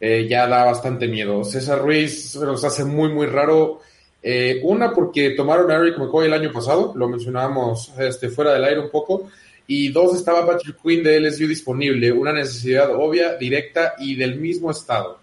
eh, 0.00 0.26
ya 0.28 0.46
da 0.46 0.64
bastante 0.64 1.08
miedo. 1.08 1.44
César 1.44 1.80
Ruiz 1.80 2.36
nos 2.36 2.64
hace 2.64 2.84
muy, 2.84 3.08
muy 3.08 3.26
raro. 3.26 3.80
Eh, 4.22 4.60
una, 4.64 4.92
porque 4.92 5.30
tomaron 5.30 5.70
a 5.70 5.76
Eric 5.76 5.98
McCoy 5.98 6.26
el 6.26 6.32
año 6.32 6.52
pasado, 6.52 6.92
lo 6.96 7.08
mencionábamos 7.08 7.92
este, 7.98 8.28
fuera 8.28 8.52
del 8.52 8.64
aire 8.64 8.80
un 8.80 8.90
poco. 8.90 9.28
Y 9.68 9.88
dos, 9.88 10.16
estaba 10.16 10.46
Patrick 10.46 10.76
Quinn 10.80 11.02
de 11.02 11.20
LSU 11.20 11.48
disponible, 11.48 12.12
una 12.12 12.32
necesidad 12.32 12.94
obvia, 12.94 13.34
directa 13.34 13.94
y 13.98 14.14
del 14.14 14.38
mismo 14.38 14.70
estado. 14.70 15.18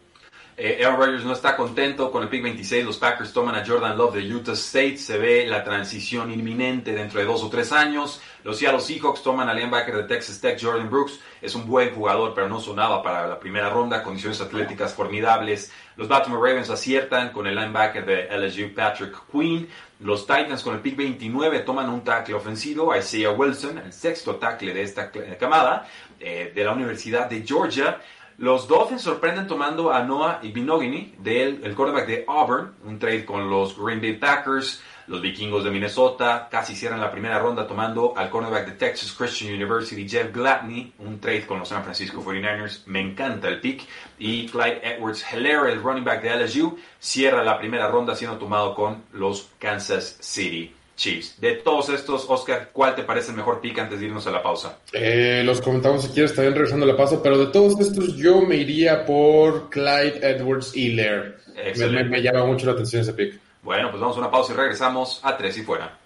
Eh, 0.56 0.84
Aaron 0.86 1.00
Rodgers 1.00 1.24
no 1.24 1.34
está 1.34 1.56
contento 1.56 2.12
con 2.12 2.22
el 2.22 2.30
pick 2.30 2.44
26. 2.44 2.86
Los 2.86 2.98
Packers 2.98 3.34
toman 3.34 3.56
a 3.56 3.66
Jordan 3.66 3.98
Love 3.98 4.16
de 4.16 4.34
Utah 4.34 4.54
State. 4.54 4.98
Se 4.98 5.18
ve 5.18 5.48
la 5.48 5.63
transición 5.63 6.32
inminente 6.32 6.94
dentro 6.94 7.20
de 7.20 7.26
dos 7.26 7.44
o 7.44 7.50
tres 7.50 7.72
años. 7.72 8.22
Los 8.44 8.60
Seattle 8.60 8.80
Seahawks 8.80 9.24
toman 9.24 9.50
al 9.50 9.58
linebacker 9.58 9.96
de 9.96 10.04
Texas 10.04 10.39
Tech, 10.39 10.60
Jordan 10.62 10.89
Brooks. 10.92 11.20
Es 11.42 11.56
un 11.56 11.66
buen 11.66 11.96
jugador, 11.96 12.34
pero 12.36 12.48
no 12.48 12.60
sonaba 12.60 13.02
para 13.02 13.28
la 13.28 13.39
primera 13.39 13.70
ronda. 13.70 14.04
Condiciones 14.04 14.42
atléticas 14.42 14.94
formidables. 14.94 15.72
Los 15.96 16.08
Baltimore 16.08 16.48
Ravens 16.48 16.70
aciertan 16.70 17.32
con 17.32 17.48
el 17.48 17.56
linebacker 17.56 18.06
de 18.06 18.38
LSU, 18.38 18.76
Patrick 18.76 19.16
Queen. 19.32 19.68
Los 20.02 20.28
Titans 20.28 20.62
con 20.62 20.76
el 20.76 20.82
pick 20.82 20.96
29 20.98 21.60
toman 21.60 21.89
un 21.89 22.04
tackle 22.04 22.36
ofensivo, 22.36 22.96
Isaiah 22.96 23.32
Wilson, 23.32 23.78
el 23.80 23.94
sexto 23.94 24.36
tackle 24.36 24.74
de 24.74 24.84
esta 24.84 25.10
camada 25.39 25.88
eh, 26.20 26.52
de 26.54 26.63
la 26.63 26.74
Universidad 26.74 27.28
de 27.28 27.42
Georgia. 27.42 28.00
Los 28.44 28.68
Dolphins 28.68 29.02
sorprenden 29.02 29.48
tomando 29.48 29.94
a 29.94 30.04
Noah 30.04 30.40
Ibinogini, 30.44 31.16
del 31.18 31.64
el 31.64 31.74
quarterback 31.74 32.06
de 32.06 32.26
Auburn, 32.28 32.74
un 32.84 33.00
trade 33.00 33.24
con 33.24 33.50
los 33.50 33.80
Green 33.80 34.02
Bay 34.02 34.18
Packers. 34.18 34.84
Los 35.08 35.22
vikingos 35.22 35.64
de 35.64 35.72
Minnesota 35.72 36.50
casi 36.52 36.76
cierran 36.76 37.00
la 37.00 37.10
primera 37.10 37.40
ronda 37.40 37.66
tomando 37.66 38.14
al 38.18 38.30
cornerback 38.30 38.66
de 38.66 38.72
Texas 38.74 39.14
Christian 39.14 39.54
University, 39.54 40.06
Jeff 40.06 40.34
Gladney, 40.34 40.92
un 41.00 41.22
trade 41.22 41.46
con 41.46 41.60
los 41.60 41.70
San 41.70 41.84
Francisco 41.84 42.22
49ers. 42.22 42.86
Me 42.88 43.00
encanta 43.00 43.48
el 43.48 43.62
pick. 43.62 43.88
Y 44.20 44.48
Clyde 44.48 44.82
Edwards 44.84 45.24
Hilaire, 45.32 45.72
el 45.72 45.82
running 45.82 46.04
back 46.04 46.22
de 46.22 46.36
LSU, 46.36 46.78
cierra 47.00 47.46
la 47.46 47.58
primera 47.58 47.88
ronda 47.88 48.14
siendo 48.14 48.38
tomado 48.38 48.76
con 48.76 49.04
los 49.14 49.52
Kansas 49.58 50.18
City 50.20 50.76
Chiefs. 50.96 51.40
De 51.40 51.54
todos 51.54 51.90
estos, 51.90 52.26
Oscar, 52.30 52.70
¿cuál 52.72 52.96
te 52.96 53.04
parece 53.04 53.32
el 53.32 53.38
mejor 53.38 53.62
pick 53.62 53.80
antes 53.80 54.00
de 54.00 54.06
irnos 54.06 54.28
a 54.28 54.32
la 54.32 54.44
pausa? 54.44 54.78
Eh, 54.92 55.42
los 55.46 55.62
comentamos 55.62 56.04
si 56.04 56.10
quieres, 56.10 56.36
también 56.36 56.54
regresando 56.54 56.86
a 56.86 56.88
la 56.88 56.98
pausa, 56.98 57.22
pero 57.22 57.38
de 57.38 57.48
todos 57.48 57.80
estos 57.80 58.16
yo 58.16 58.42
me 58.42 58.58
iría 58.58 59.06
por 59.06 59.70
Clyde 59.70 60.20
Edwards 60.22 60.76
y 60.76 60.94
Lair. 60.94 61.38
Me, 61.78 62.04
me, 62.04 62.22
llama 62.22 62.46
mucho 62.46 62.66
la 62.66 62.74
atención 62.74 63.02
ese 63.02 63.14
pick. 63.14 63.40
Bueno, 63.62 63.90
pues 63.90 64.02
vamos 64.02 64.18
a 64.18 64.20
una 64.20 64.32
pausa 64.32 64.54
y 64.54 64.56
regresamos 64.56 65.20
a 65.24 65.38
tres 65.38 65.58
y 65.58 65.64
fuera. 65.64 65.98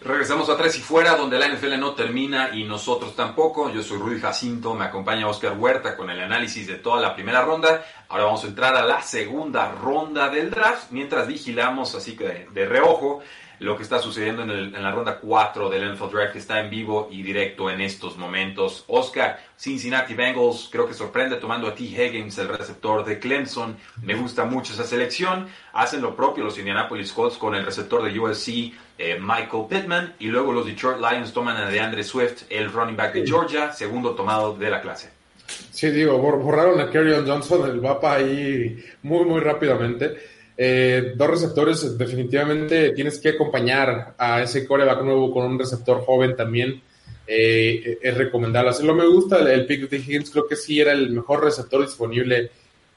Regresamos 0.00 0.48
a 0.48 0.56
tres 0.56 0.78
y 0.78 0.80
fuera, 0.80 1.16
donde 1.16 1.40
la 1.40 1.48
NFL 1.48 1.76
no 1.76 1.92
termina 1.92 2.50
y 2.54 2.62
nosotros 2.62 3.16
tampoco. 3.16 3.68
Yo 3.72 3.82
soy 3.82 3.98
Rudy 3.98 4.20
Jacinto, 4.20 4.72
me 4.72 4.84
acompaña 4.84 5.26
Oscar 5.26 5.58
Huerta 5.58 5.96
con 5.96 6.08
el 6.08 6.20
análisis 6.20 6.68
de 6.68 6.76
toda 6.76 7.00
la 7.00 7.16
primera 7.16 7.42
ronda. 7.42 7.84
Ahora 8.08 8.24
vamos 8.24 8.44
a 8.44 8.46
entrar 8.46 8.76
a 8.76 8.84
la 8.84 9.02
segunda 9.02 9.72
ronda 9.72 10.28
del 10.28 10.50
draft, 10.50 10.92
mientras 10.92 11.26
vigilamos, 11.26 11.96
así 11.96 12.16
que 12.16 12.46
de 12.52 12.66
reojo, 12.66 13.22
lo 13.60 13.76
que 13.76 13.82
está 13.82 13.98
sucediendo 13.98 14.42
en, 14.42 14.50
el, 14.50 14.74
en 14.74 14.82
la 14.82 14.90
ronda 14.90 15.18
4 15.18 15.68
del 15.68 15.94
NFL 15.94 16.10
Draft, 16.10 16.32
que 16.32 16.38
está 16.38 16.60
en 16.60 16.70
vivo 16.70 17.08
y 17.10 17.22
directo 17.22 17.70
en 17.70 17.80
estos 17.80 18.16
momentos. 18.16 18.84
Oscar, 18.86 19.40
Cincinnati 19.58 20.14
Bengals, 20.14 20.68
creo 20.70 20.86
que 20.86 20.94
sorprende 20.94 21.36
tomando 21.36 21.66
a 21.66 21.74
T. 21.74 21.82
Higgins, 21.84 22.38
el 22.38 22.48
receptor 22.48 23.04
de 23.04 23.18
Clemson. 23.18 23.76
Me 24.02 24.14
gusta 24.14 24.44
mucho 24.44 24.72
esa 24.72 24.84
selección. 24.84 25.48
Hacen 25.72 26.00
lo 26.00 26.14
propio 26.14 26.44
los 26.44 26.58
Indianapolis 26.58 27.12
Colts 27.12 27.36
con 27.36 27.54
el 27.54 27.64
receptor 27.64 28.02
de 28.02 28.18
USC, 28.18 28.72
eh, 28.98 29.18
Michael 29.20 29.66
Pittman. 29.68 30.14
Y 30.18 30.28
luego 30.28 30.52
los 30.52 30.66
Detroit 30.66 30.98
Lions 30.98 31.32
toman 31.32 31.56
a 31.56 31.68
DeAndre 31.68 32.04
Swift, 32.04 32.44
el 32.50 32.72
running 32.72 32.96
back 32.96 33.14
de 33.14 33.26
Georgia, 33.26 33.72
segundo 33.72 34.14
tomado 34.14 34.54
de 34.54 34.70
la 34.70 34.80
clase. 34.80 35.10
Sí, 35.70 35.90
digo, 35.90 36.18
borraron 36.18 36.80
a 36.80 36.90
Kerryon 36.90 37.26
Johnson, 37.26 37.68
el 37.70 37.80
mapa 37.80 38.14
ahí 38.14 38.84
muy, 39.02 39.24
muy 39.24 39.40
rápidamente. 39.40 40.37
Eh, 40.60 41.12
dos 41.14 41.30
receptores, 41.30 41.96
definitivamente 41.96 42.90
tienes 42.90 43.20
que 43.20 43.28
acompañar 43.28 44.16
a 44.18 44.42
ese 44.42 44.66
coreback 44.66 45.02
nuevo 45.02 45.32
con 45.32 45.46
un 45.46 45.56
receptor 45.56 46.00
joven 46.04 46.34
también. 46.34 46.82
Eh, 47.24 47.98
es 48.02 48.16
recomendable 48.16 48.70
hacerlo. 48.70 48.94
Me 48.94 49.06
gusta 49.06 49.38
el, 49.38 49.66
pick 49.66 49.88
de 49.88 49.98
Higgins, 49.98 50.30
creo 50.30 50.48
que 50.48 50.56
sí 50.56 50.80
era 50.80 50.90
el 50.90 51.10
mejor 51.10 51.44
receptor 51.44 51.82
disponible. 51.82 52.50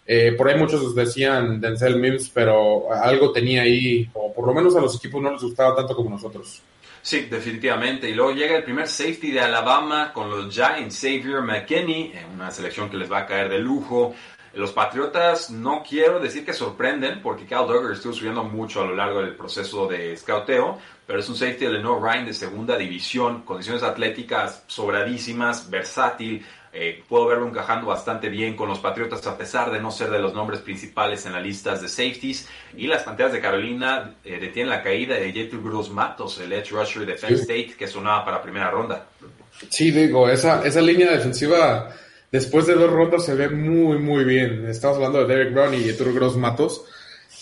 Eh, 0.07 0.31
por 0.35 0.49
ahí 0.49 0.57
muchos 0.57 0.95
decían 0.95 1.61
Denzel 1.61 1.97
Mims, 1.97 2.31
pero 2.33 2.91
algo 2.91 3.31
tenía 3.31 3.61
ahí, 3.61 4.09
o 4.13 4.33
por 4.33 4.47
lo 4.47 4.53
menos 4.55 4.75
a 4.75 4.81
los 4.81 4.95
equipos 4.95 5.21
no 5.21 5.31
les 5.31 5.43
gustaba 5.43 5.75
tanto 5.75 5.95
como 5.95 6.09
nosotros. 6.09 6.63
Sí, 7.03 7.27
definitivamente. 7.29 8.09
Y 8.09 8.15
luego 8.15 8.31
llega 8.31 8.57
el 8.57 8.63
primer 8.63 8.87
safety 8.87 9.31
de 9.31 9.41
Alabama 9.41 10.11
con 10.11 10.31
los 10.31 10.51
Giants, 10.51 10.99
Xavier 10.99 11.41
McKinney, 11.41 12.13
una 12.33 12.49
selección 12.49 12.89
que 12.89 12.97
les 12.97 13.11
va 13.11 13.19
a 13.19 13.25
caer 13.27 13.49
de 13.49 13.59
lujo. 13.59 14.15
Los 14.53 14.73
Patriotas 14.73 15.49
no 15.49 15.81
quiero 15.87 16.19
decir 16.19 16.45
que 16.45 16.53
sorprenden, 16.53 17.21
porque 17.21 17.45
Cal 17.45 17.67
Duggar 17.67 17.93
estuvo 17.93 18.11
subiendo 18.11 18.43
mucho 18.43 18.81
a 18.81 18.85
lo 18.85 18.95
largo 18.95 19.21
del 19.21 19.35
proceso 19.35 19.87
de 19.87 20.15
scouteo, 20.17 20.77
pero 21.07 21.19
es 21.19 21.29
un 21.29 21.35
safety 21.35 21.67
de 21.67 21.79
No 21.79 21.99
Ryan 21.99 22.25
de 22.25 22.33
segunda 22.33 22.77
división, 22.77 23.43
condiciones 23.43 23.81
atléticas 23.81 24.63
sobradísimas, 24.67 25.69
versátil. 25.69 26.45
Eh, 26.73 27.03
puedo 27.07 27.27
verlo 27.27 27.47
encajando 27.47 27.87
bastante 27.87 28.29
bien 28.29 28.55
con 28.55 28.67
los 28.67 28.79
Patriotas 28.79 29.25
a 29.27 29.37
pesar 29.37 29.71
de 29.71 29.81
no 29.81 29.91
ser 29.91 30.09
de 30.09 30.19
los 30.19 30.33
nombres 30.33 30.61
principales 30.61 31.25
en 31.25 31.33
las 31.33 31.43
listas 31.43 31.81
de 31.81 31.87
safeties. 31.87 32.49
Y 32.75 32.87
las 32.87 33.03
Panteras 33.03 33.31
de 33.31 33.39
Carolina 33.39 34.15
eh, 34.23 34.37
detienen 34.37 34.69
la 34.69 34.83
caída 34.83 35.15
de 35.15 35.31
J.T. 35.31 35.57
Bruce 35.57 35.91
Matos, 35.91 36.39
el 36.39 36.51
edge 36.51 36.71
rusher 36.71 37.05
de 37.05 37.13
Penn 37.13 37.35
State, 37.35 37.75
que 37.77 37.87
sonaba 37.87 38.25
para 38.25 38.41
primera 38.41 38.69
ronda. 38.69 39.05
Sí, 39.69 39.91
digo, 39.91 40.29
esa, 40.29 40.65
esa 40.65 40.81
línea 40.81 41.11
defensiva 41.11 41.93
después 42.31 42.65
de 42.65 42.75
dos 42.75 42.89
rondas 42.89 43.25
se 43.25 43.35
ve 43.35 43.49
muy, 43.49 43.97
muy 43.99 44.23
bien. 44.23 44.65
Estamos 44.67 44.97
hablando 44.97 45.25
de 45.25 45.35
Derek 45.35 45.53
Brown 45.53 45.73
y 45.73 45.89
Arturo 45.89 46.13
Gross 46.13 46.37
Matos. 46.37 46.85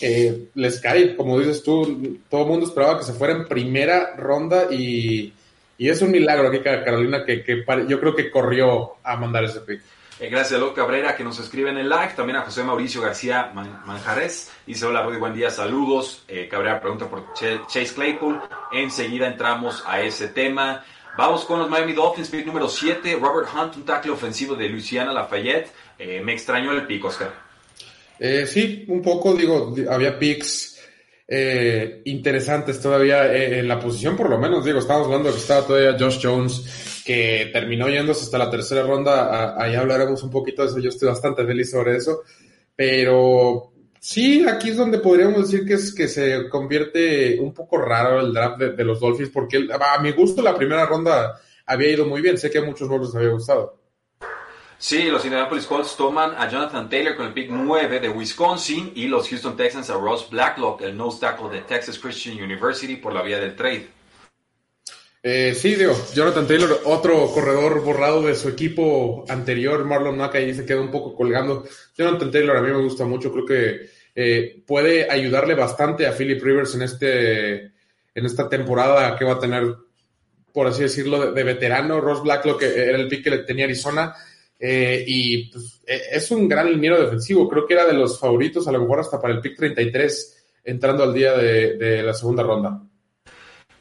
Eh, 0.01 0.49
les 0.55 0.79
cae, 0.79 1.15
como 1.15 1.37
dices 1.39 1.61
tú, 1.63 2.19
todo 2.29 2.43
el 2.43 2.47
mundo 2.47 2.65
esperaba 2.65 2.97
que 2.97 3.03
se 3.03 3.13
fuera 3.13 3.33
en 3.33 3.47
primera 3.47 4.15
ronda 4.15 4.67
y, 4.71 5.33
es 5.77 6.01
un 6.01 6.11
milagro 6.11 6.49
aquí 6.49 6.59
Carolina 6.59 7.23
que, 7.25 7.63
yo 7.87 7.99
creo 7.99 8.15
que 8.15 8.29
corrió 8.29 8.95
a 9.03 9.15
mandar 9.15 9.45
ese 9.45 9.61
pick. 9.61 9.81
Eh, 10.19 10.29
gracias 10.29 10.59
a 10.59 10.63
Lo 10.63 10.73
Cabrera 10.73 11.15
que 11.15 11.23
nos 11.23 11.39
escribe 11.39 11.69
en 11.69 11.77
el 11.77 11.87
live, 11.87 12.11
también 12.13 12.37
a 12.37 12.41
José 12.41 12.61
Mauricio 12.61 13.01
García 13.01 13.51
Manjarres. 13.85 14.51
Dice, 14.65 14.85
hola 14.85 15.01
Rudy, 15.01 15.17
buen 15.17 15.33
día, 15.33 15.49
saludos. 15.49 16.25
Eh, 16.27 16.49
Cabrera 16.49 16.81
pregunta 16.81 17.09
por 17.09 17.33
Chase 17.33 17.93
Claypool. 17.95 18.41
Enseguida 18.73 19.27
entramos 19.27 19.81
a 19.87 20.01
ese 20.01 20.27
tema. 20.27 20.83
Vamos 21.19 21.43
con 21.43 21.59
los 21.59 21.69
Miami 21.69 21.91
Dolphins, 21.91 22.29
pick 22.29 22.45
número 22.45 22.69
7, 22.69 23.17
Robert 23.19 23.49
Hunt, 23.53 23.75
un 23.75 23.83
tackle 23.83 24.11
ofensivo 24.11 24.55
de 24.55 24.69
Luciana 24.69 25.11
Lafayette. 25.11 25.69
Eh, 25.97 26.21
me 26.23 26.31
extrañó 26.31 26.71
el 26.71 26.87
pick, 26.87 27.03
Oscar. 27.03 27.33
Eh, 28.17 28.47
sí, 28.47 28.85
un 28.87 29.01
poco, 29.01 29.33
digo, 29.33 29.75
había 29.89 30.17
picks 30.17 30.79
eh, 31.27 32.03
interesantes 32.05 32.79
todavía 32.79 33.33
en 33.35 33.67
la 33.67 33.81
posición, 33.81 34.15
por 34.15 34.29
lo 34.29 34.37
menos, 34.37 34.63
digo, 34.63 34.79
estamos 34.79 35.07
hablando 35.07 35.27
de 35.27 35.35
que 35.35 35.41
estaba 35.41 35.67
todavía 35.67 35.97
Josh 35.99 36.21
Jones, 36.23 37.03
que 37.05 37.49
terminó 37.51 37.89
yéndose 37.89 38.23
hasta 38.23 38.37
la 38.37 38.49
tercera 38.49 38.83
ronda, 38.83 39.61
ahí 39.61 39.75
hablaremos 39.75 40.23
un 40.23 40.31
poquito 40.31 40.61
de 40.61 40.69
eso, 40.69 40.79
yo 40.79 40.87
estoy 40.87 41.09
bastante 41.09 41.45
feliz 41.45 41.69
sobre 41.69 41.97
eso, 41.97 42.21
pero 42.77 43.73
Sí, 43.99 44.47
aquí 44.47 44.69
es 44.69 44.77
donde 44.77 44.99
podríamos 44.99 45.51
decir 45.51 45.67
que 45.67 45.73
es 45.73 45.93
que 45.93 46.07
se 46.07 46.47
convierte 46.49 47.37
un 47.39 47.53
poco 47.53 47.77
raro 47.77 48.21
el 48.21 48.33
draft 48.33 48.57
de, 48.59 48.83
los 48.85 48.99
Dolphins, 48.99 49.29
porque 49.29 49.67
a 49.71 50.01
mi 50.01 50.11
gusto 50.13 50.41
la 50.41 50.55
primera 50.55 50.85
ronda 50.85 51.39
había 51.65 51.91
ido 51.91 52.05
muy 52.05 52.21
bien. 52.21 52.37
Sé 52.37 52.49
que 52.49 52.59
a 52.59 52.63
muchos 52.63 52.89
no 52.89 52.97
les 52.97 53.13
había 53.13 53.29
gustado. 53.29 53.77
Sí, 54.77 55.09
los 55.09 55.25
Indianapolis 55.25 55.65
Colts 55.65 55.97
toman 55.97 56.31
a 56.37 56.49
Jonathan 56.49 56.89
Taylor 56.89 57.17
con 57.17 57.27
el 57.27 57.33
pick 57.33 57.49
9 57.49 57.99
de 57.99 58.07
Wisconsin 58.07 58.93
y 58.95 59.07
los 59.07 59.27
Houston 59.27 59.57
Texans 59.57 59.89
a 59.89 59.95
Ross 59.95 60.29
Blacklock, 60.29 60.81
el 60.83 60.95
nose 60.95 61.19
tackle 61.19 61.49
de 61.49 61.61
Texas 61.63 61.99
Christian 61.99 62.41
University, 62.41 62.95
por 62.95 63.11
la 63.11 63.21
vía 63.21 63.41
del 63.41 63.57
trade. 63.57 63.98
Eh, 65.21 65.53
sí, 65.53 65.75
digo, 65.75 65.93
Jonathan 66.13 66.47
Taylor, 66.47 66.81
otro 66.85 67.27
corredor 67.33 67.83
borrado 67.83 68.21
de 68.21 68.35
su 68.35 68.47
equipo 68.47 69.25
anterior, 69.27 69.83
Marlon 69.83 70.17
Mack, 70.17 70.35
ahí 70.35 70.53
se 70.53 70.65
queda 70.65 70.79
un 70.79 70.91
poco 70.91 71.13
colgando. 71.13 71.65
Jonathan 71.97 72.31
Taylor 72.31 72.55
a 72.55 72.61
mí 72.61 72.71
me 72.71 72.81
gusta 72.81 73.03
mucho, 73.03 73.31
creo 73.31 73.45
que 73.45 73.89
eh, 74.15 74.63
puede 74.65 75.09
ayudarle 75.11 75.55
bastante 75.55 76.07
a 76.07 76.13
Philip 76.13 76.41
Rivers 76.41 76.73
en, 76.75 76.83
este, 76.83 77.55
en 78.15 78.25
esta 78.25 78.47
temporada 78.47 79.17
que 79.17 79.25
va 79.25 79.33
a 79.33 79.39
tener, 79.39 79.75
por 80.53 80.67
así 80.67 80.83
decirlo, 80.83 81.33
de, 81.33 81.43
veterano. 81.43 81.99
Ross 81.99 82.23
Black, 82.23 82.45
lo 82.45 82.57
que 82.57 82.67
era 82.67 82.97
el 82.97 83.09
pick 83.09 83.25
que 83.25 83.29
le 83.31 83.37
tenía 83.39 83.65
Arizona. 83.65 84.15
Eh, 84.57 85.03
y 85.05 85.51
pues, 85.51 85.81
e, 85.85 86.01
es 86.13 86.31
un 86.31 86.47
gran 86.47 86.71
liniero 86.71 87.01
defensivo, 87.01 87.47
creo 87.49 87.65
que 87.67 87.73
era 87.73 87.85
de 87.85 87.93
los 87.93 88.17
favoritos, 88.17 88.67
a 88.67 88.71
lo 88.71 88.79
mejor 88.79 89.01
hasta 89.01 89.21
para 89.21 89.33
el 89.33 89.41
pick 89.41 89.57
33, 89.57 90.45
entrando 90.63 91.03
al 91.03 91.13
día 91.13 91.33
de 91.37 92.03
la 92.03 92.13
segunda 92.13 92.43
ronda. 92.43 92.88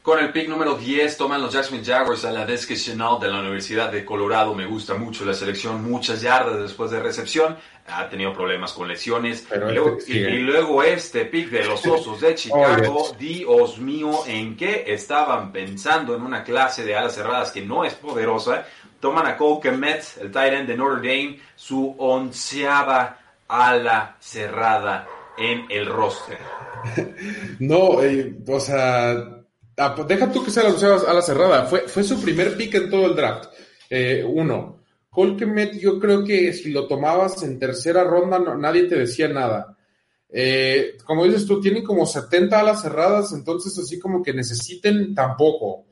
Con 0.03 0.21
el 0.21 0.33
pick 0.33 0.49
número 0.49 0.75
10 0.75 1.17
toman 1.17 1.43
los 1.43 1.53
Jacksonville 1.53 1.85
Jaguars 1.85 2.25
a 2.25 2.33
la 2.33 2.47
Desque 2.47 2.75
de 2.75 2.97
la 2.97 3.41
Universidad 3.41 3.93
de 3.93 4.05
Colorado. 4.05 4.55
Me 4.55 4.65
gusta 4.65 4.95
mucho 4.95 5.25
la 5.25 5.35
selección, 5.35 5.85
muchas 5.85 6.23
yardas 6.23 6.61
después 6.61 6.91
de 6.91 7.01
recepción. 7.01 7.57
Ha 7.87 8.09
tenido 8.09 8.33
problemas 8.33 8.73
con 8.73 8.89
lesiones. 8.89 9.47
y, 10.07 10.19
luego, 10.39 10.83
este 10.83 11.27
pick 11.27 11.51
de 11.51 11.65
los 11.65 11.85
Osos 11.87 12.21
de 12.21 12.35
Chicago. 12.35 13.15
Dios 13.19 13.79
mío, 13.79 14.23
¿en 14.27 14.57
qué 14.57 14.85
estaban 14.87 15.53
pensando 15.53 16.15
en 16.15 16.23
una 16.23 16.43
clase 16.43 16.85
de 16.85 16.97
alas 16.97 17.15
cerradas 17.15 17.51
que 17.51 17.61
no 17.61 17.85
es 17.85 17.95
poderosa? 17.95 18.65
Toman 19.01 19.27
a 19.27 19.37
Cole 19.37 19.61
Kemet, 19.61 20.05
el 20.23 20.31
tight 20.33 20.55
end 20.55 20.69
de 20.69 20.77
Notre 20.77 21.07
Dame, 21.07 21.39
su 21.55 21.95
onceava 21.99 23.19
ala 23.47 24.17
cerrada 24.21 25.07
en 25.37 25.67
el 25.69 25.87
roster. 25.87 26.39
No, 27.59 28.01
eh, 28.03 28.37
o 28.47 28.61
sea 28.61 29.39
deja 30.07 30.33
tú 30.33 30.45
que 30.45 30.51
sea 30.51 30.65
la 30.65 30.97
a 30.97 31.15
la 31.15 31.23
cerrada. 31.23 31.67
Fue, 31.67 31.81
fue 31.81 32.03
su 32.03 32.21
primer 32.21 32.57
pick 32.57 32.75
en 32.75 32.91
todo 32.91 33.07
el 33.07 33.17
draft. 33.17 33.51
Eh, 33.89 34.25
uno. 34.27 34.79
Colquemet, 35.11 35.79
yo 35.79 35.99
creo 35.99 36.23
que 36.23 36.53
si 36.53 36.71
lo 36.71 36.87
tomabas 36.87 37.43
en 37.43 37.59
tercera 37.59 38.05
ronda, 38.05 38.39
nadie 38.39 38.85
te 38.85 38.97
decía 38.97 39.29
nada. 39.29 39.77
Eh, 40.31 40.97
como 41.05 41.25
dices 41.25 41.47
tú, 41.47 41.61
tienen 41.61 41.83
como 41.83 42.07
70 42.07 42.61
alas 42.61 42.83
cerradas, 42.83 43.33
entonces 43.33 43.77
así 43.79 43.99
como 43.99 44.23
que 44.23 44.33
necesiten 44.33 45.15
tampoco. 45.15 45.87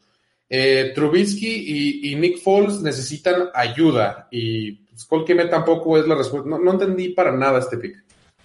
Eh, 0.49 0.93
Trubisky 0.95 2.05
y, 2.09 2.15
Nick 2.15 2.39
Foles 2.39 2.81
necesitan 2.81 3.49
ayuda 3.53 4.29
y 4.31 4.73
pues, 4.73 5.09
tampoco 5.51 5.99
es 5.99 6.07
la 6.07 6.15
respuesta. 6.15 6.49
No, 6.49 6.71
entendí 6.71 7.09
para 7.09 7.33
nada 7.33 7.59
este 7.59 7.79
pick. 7.79 8.05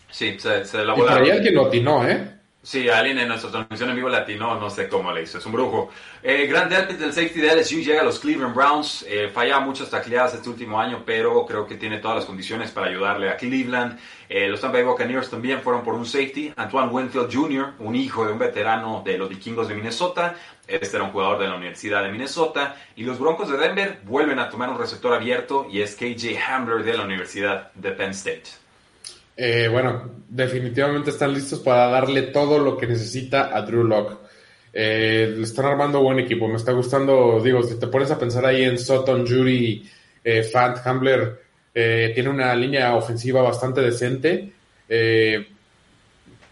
Sí, 0.10 0.36
se, 0.40 0.66
se 0.66 0.84
la 0.84 0.94
volaron. 0.94 1.24
Y 1.24 1.28
para 1.28 1.38
alguien 1.38 1.84
no 1.84 2.08
¿eh? 2.08 2.41
Sí, 2.64 2.88
alguien 2.90 3.18
en 3.18 3.28
nuestra 3.28 3.50
transmisión 3.50 3.90
en 3.90 3.96
vivo 3.96 4.08
latino, 4.08 4.54
no 4.60 4.70
sé 4.70 4.88
cómo 4.88 5.12
le 5.12 5.24
hizo, 5.24 5.40
es 5.40 5.46
un 5.48 5.52
brujo. 5.52 5.90
Eh, 6.22 6.48
Delpit 6.48 7.00
del 7.00 7.12
safety 7.12 7.42
de 7.42 7.56
LSU 7.56 7.80
llega 7.80 8.02
a 8.02 8.04
los 8.04 8.20
Cleveland 8.20 8.54
Browns, 8.54 9.04
eh, 9.10 9.32
falla 9.34 9.60
muchas 9.60 9.90
tacleadas 9.90 10.36
este 10.36 10.48
último 10.48 10.80
año, 10.80 11.02
pero 11.04 11.44
creo 11.48 11.66
que 11.66 11.74
tiene 11.76 11.98
todas 11.98 12.18
las 12.18 12.26
condiciones 12.26 12.70
para 12.70 12.86
ayudarle 12.86 13.32
a 13.32 13.36
Cleveland. 13.36 13.98
Eh, 14.30 14.48
los 14.48 14.62
Tampa 14.62 14.78
Bay 14.78 14.86
Buccaneers 14.86 15.32
también 15.32 15.62
fueron 15.62 15.84
por 15.84 15.96
un 15.96 16.06
safety, 16.06 16.54
Antoine 16.56 16.92
Winfield 16.92 17.34
Jr., 17.34 17.74
un 17.80 17.96
hijo 17.96 18.28
de 18.28 18.34
un 18.34 18.38
veterano 18.38 19.02
de 19.04 19.18
los 19.18 19.28
vikingos 19.28 19.68
de 19.68 19.74
Minnesota, 19.74 20.36
este 20.68 20.98
era 20.98 21.06
un 21.06 21.12
jugador 21.12 21.40
de 21.40 21.48
la 21.48 21.56
Universidad 21.56 22.04
de 22.04 22.12
Minnesota, 22.12 22.76
y 22.96 23.04
los 23.04 23.18
Broncos 23.18 23.50
de 23.50 23.58
Denver 23.58 24.02
vuelven 24.04 24.38
a 24.38 24.52
tomar 24.52 24.70
un 24.70 24.78
receptor 24.78 25.16
abierto 25.16 25.66
y 25.68 25.82
es 25.82 25.96
KJ 25.96 26.38
Hamler 26.48 26.84
de 26.84 26.96
la 26.96 27.06
Universidad 27.06 27.72
de 27.74 27.90
Penn 27.90 28.12
State. 28.12 28.61
Eh, 29.44 29.68
bueno, 29.70 30.24
definitivamente 30.30 31.10
están 31.10 31.34
listos 31.34 31.62
para 31.62 31.88
darle 31.88 32.22
todo 32.22 32.60
lo 32.60 32.78
que 32.78 32.86
necesita 32.86 33.50
a 33.58 33.64
Drew 33.64 33.84
Locke. 33.84 34.18
Eh, 34.72 35.34
le 35.36 35.42
están 35.42 35.66
armando 35.66 36.04
buen 36.04 36.20
equipo. 36.20 36.48
Me 36.48 36.58
está 36.58 36.74
gustando, 36.74 37.42
digo, 37.44 37.64
si 37.64 37.80
te 37.80 37.88
pones 37.88 38.12
a 38.12 38.20
pensar 38.20 38.46
ahí 38.46 38.62
en 38.62 38.78
Sutton, 38.78 39.26
Jury, 39.26 39.90
eh, 40.24 40.44
Fant, 40.44 40.78
Hambler, 40.86 41.42
eh, 41.74 42.12
tiene 42.14 42.30
una 42.30 42.54
línea 42.54 42.96
ofensiva 42.96 43.42
bastante 43.42 43.82
decente. 43.82 44.54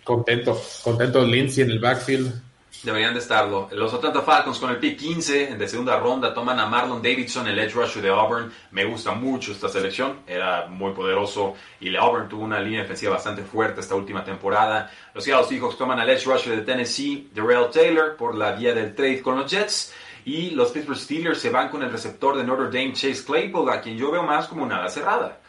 contento, 0.03 0.59
contento 0.83 1.23
Lindsay 1.23 1.65
en 1.65 1.69
el 1.69 1.79
backfield. 1.79 2.41
Deberían 2.83 3.13
de 3.13 3.19
estarlo. 3.19 3.67
Los 3.73 3.93
Atlanta 3.93 4.21
Falcons 4.21 4.57
con 4.57 4.69
el 4.69 4.77
pick 4.77 4.97
15 4.97 5.57
de 5.57 5.67
segunda 5.67 5.99
ronda 5.99 6.33
toman 6.33 6.59
a 6.59 6.65
Marlon 6.65 7.01
Davidson, 7.01 7.45
el 7.47 7.59
edge 7.59 7.73
rusher 7.73 8.01
de 8.01 8.07
Auburn. 8.07 8.53
Me 8.71 8.85
gusta 8.85 9.11
mucho 9.11 9.51
esta 9.51 9.67
selección, 9.67 10.19
era 10.25 10.67
muy 10.67 10.93
poderoso 10.93 11.55
y 11.81 11.93
Auburn 11.93 12.29
tuvo 12.29 12.43
una 12.43 12.61
línea 12.61 12.83
defensiva 12.83 13.13
bastante 13.13 13.43
fuerte 13.43 13.81
esta 13.81 13.95
última 13.95 14.23
temporada. 14.23 14.89
Los 15.13 15.25
Seattle 15.25 15.45
Seahawks 15.45 15.77
toman 15.77 15.99
al 15.99 16.09
edge 16.09 16.25
rusher 16.25 16.55
de 16.55 16.61
Tennessee, 16.61 17.29
Darrell 17.33 17.69
Taylor, 17.69 18.15
por 18.15 18.35
la 18.35 18.53
vía 18.53 18.73
del 18.73 18.95
trade 18.95 19.21
con 19.21 19.37
los 19.37 19.51
Jets. 19.51 19.93
Y 20.23 20.51
los 20.51 20.71
Pittsburgh 20.71 20.97
Steelers 20.97 21.39
se 21.39 21.49
van 21.49 21.69
con 21.69 21.81
el 21.83 21.91
receptor 21.91 22.37
de 22.37 22.43
Notre 22.43 22.65
Dame, 22.65 22.93
Chase 22.93 23.23
Claypool, 23.25 23.69
a 23.69 23.81
quien 23.81 23.97
yo 23.97 24.11
veo 24.11 24.23
más 24.23 24.47
como 24.47 24.63
una 24.63 24.77
ala 24.77 24.89
cerrada. 24.89 25.39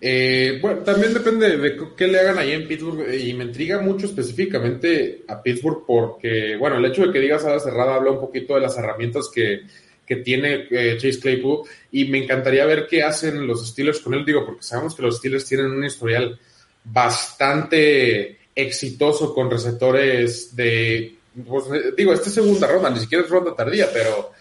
Eh, 0.00 0.58
bueno, 0.62 0.82
también 0.82 1.12
depende 1.12 1.56
de 1.56 1.76
qué 1.96 2.06
le 2.06 2.20
hagan 2.20 2.38
ahí 2.38 2.52
en 2.52 2.68
Pittsburgh 2.68 3.12
y 3.12 3.34
me 3.34 3.44
intriga 3.44 3.80
mucho 3.80 4.06
específicamente 4.06 5.24
a 5.26 5.42
Pittsburgh 5.42 5.84
porque, 5.84 6.56
bueno, 6.56 6.76
el 6.76 6.84
hecho 6.84 7.06
de 7.06 7.12
que 7.12 7.18
digas 7.18 7.42
la 7.44 7.58
cerrada 7.58 7.96
habla 7.96 8.12
un 8.12 8.20
poquito 8.20 8.54
de 8.54 8.60
las 8.60 8.78
herramientas 8.78 9.28
que, 9.32 9.62
que 10.06 10.16
tiene 10.16 10.68
eh, 10.70 10.96
Chase 10.98 11.18
Claypool 11.18 11.66
y 11.90 12.04
me 12.04 12.18
encantaría 12.18 12.64
ver 12.64 12.86
qué 12.88 13.02
hacen 13.02 13.44
los 13.46 13.68
Steelers 13.68 14.00
con 14.00 14.14
él, 14.14 14.24
digo, 14.24 14.46
porque 14.46 14.62
sabemos 14.62 14.94
que 14.94 15.02
los 15.02 15.16
Steelers 15.16 15.44
tienen 15.44 15.66
un 15.66 15.84
historial 15.84 16.38
bastante 16.84 18.38
exitoso 18.54 19.34
con 19.34 19.50
receptores 19.50 20.54
de, 20.54 21.16
pues, 21.46 21.64
digo, 21.96 22.12
esta 22.12 22.30
segunda 22.30 22.68
ronda, 22.68 22.90
ni 22.90 23.00
siquiera 23.00 23.24
es 23.24 23.30
ronda 23.30 23.54
tardía, 23.54 23.88
pero 23.92 24.32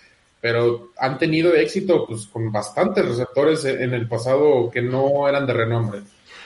pero 0.48 0.92
han 0.98 1.18
tenido 1.18 1.54
éxito 1.54 2.06
pues, 2.08 2.26
con 2.28 2.50
bastantes 2.54 3.06
receptores 3.06 3.66
en 3.66 3.94
el 3.94 4.08
pasado 4.08 4.72
que 4.72 4.82
no 4.82 5.28
eran 5.28 5.46
de 5.46 5.52
renombre. 5.52 6.04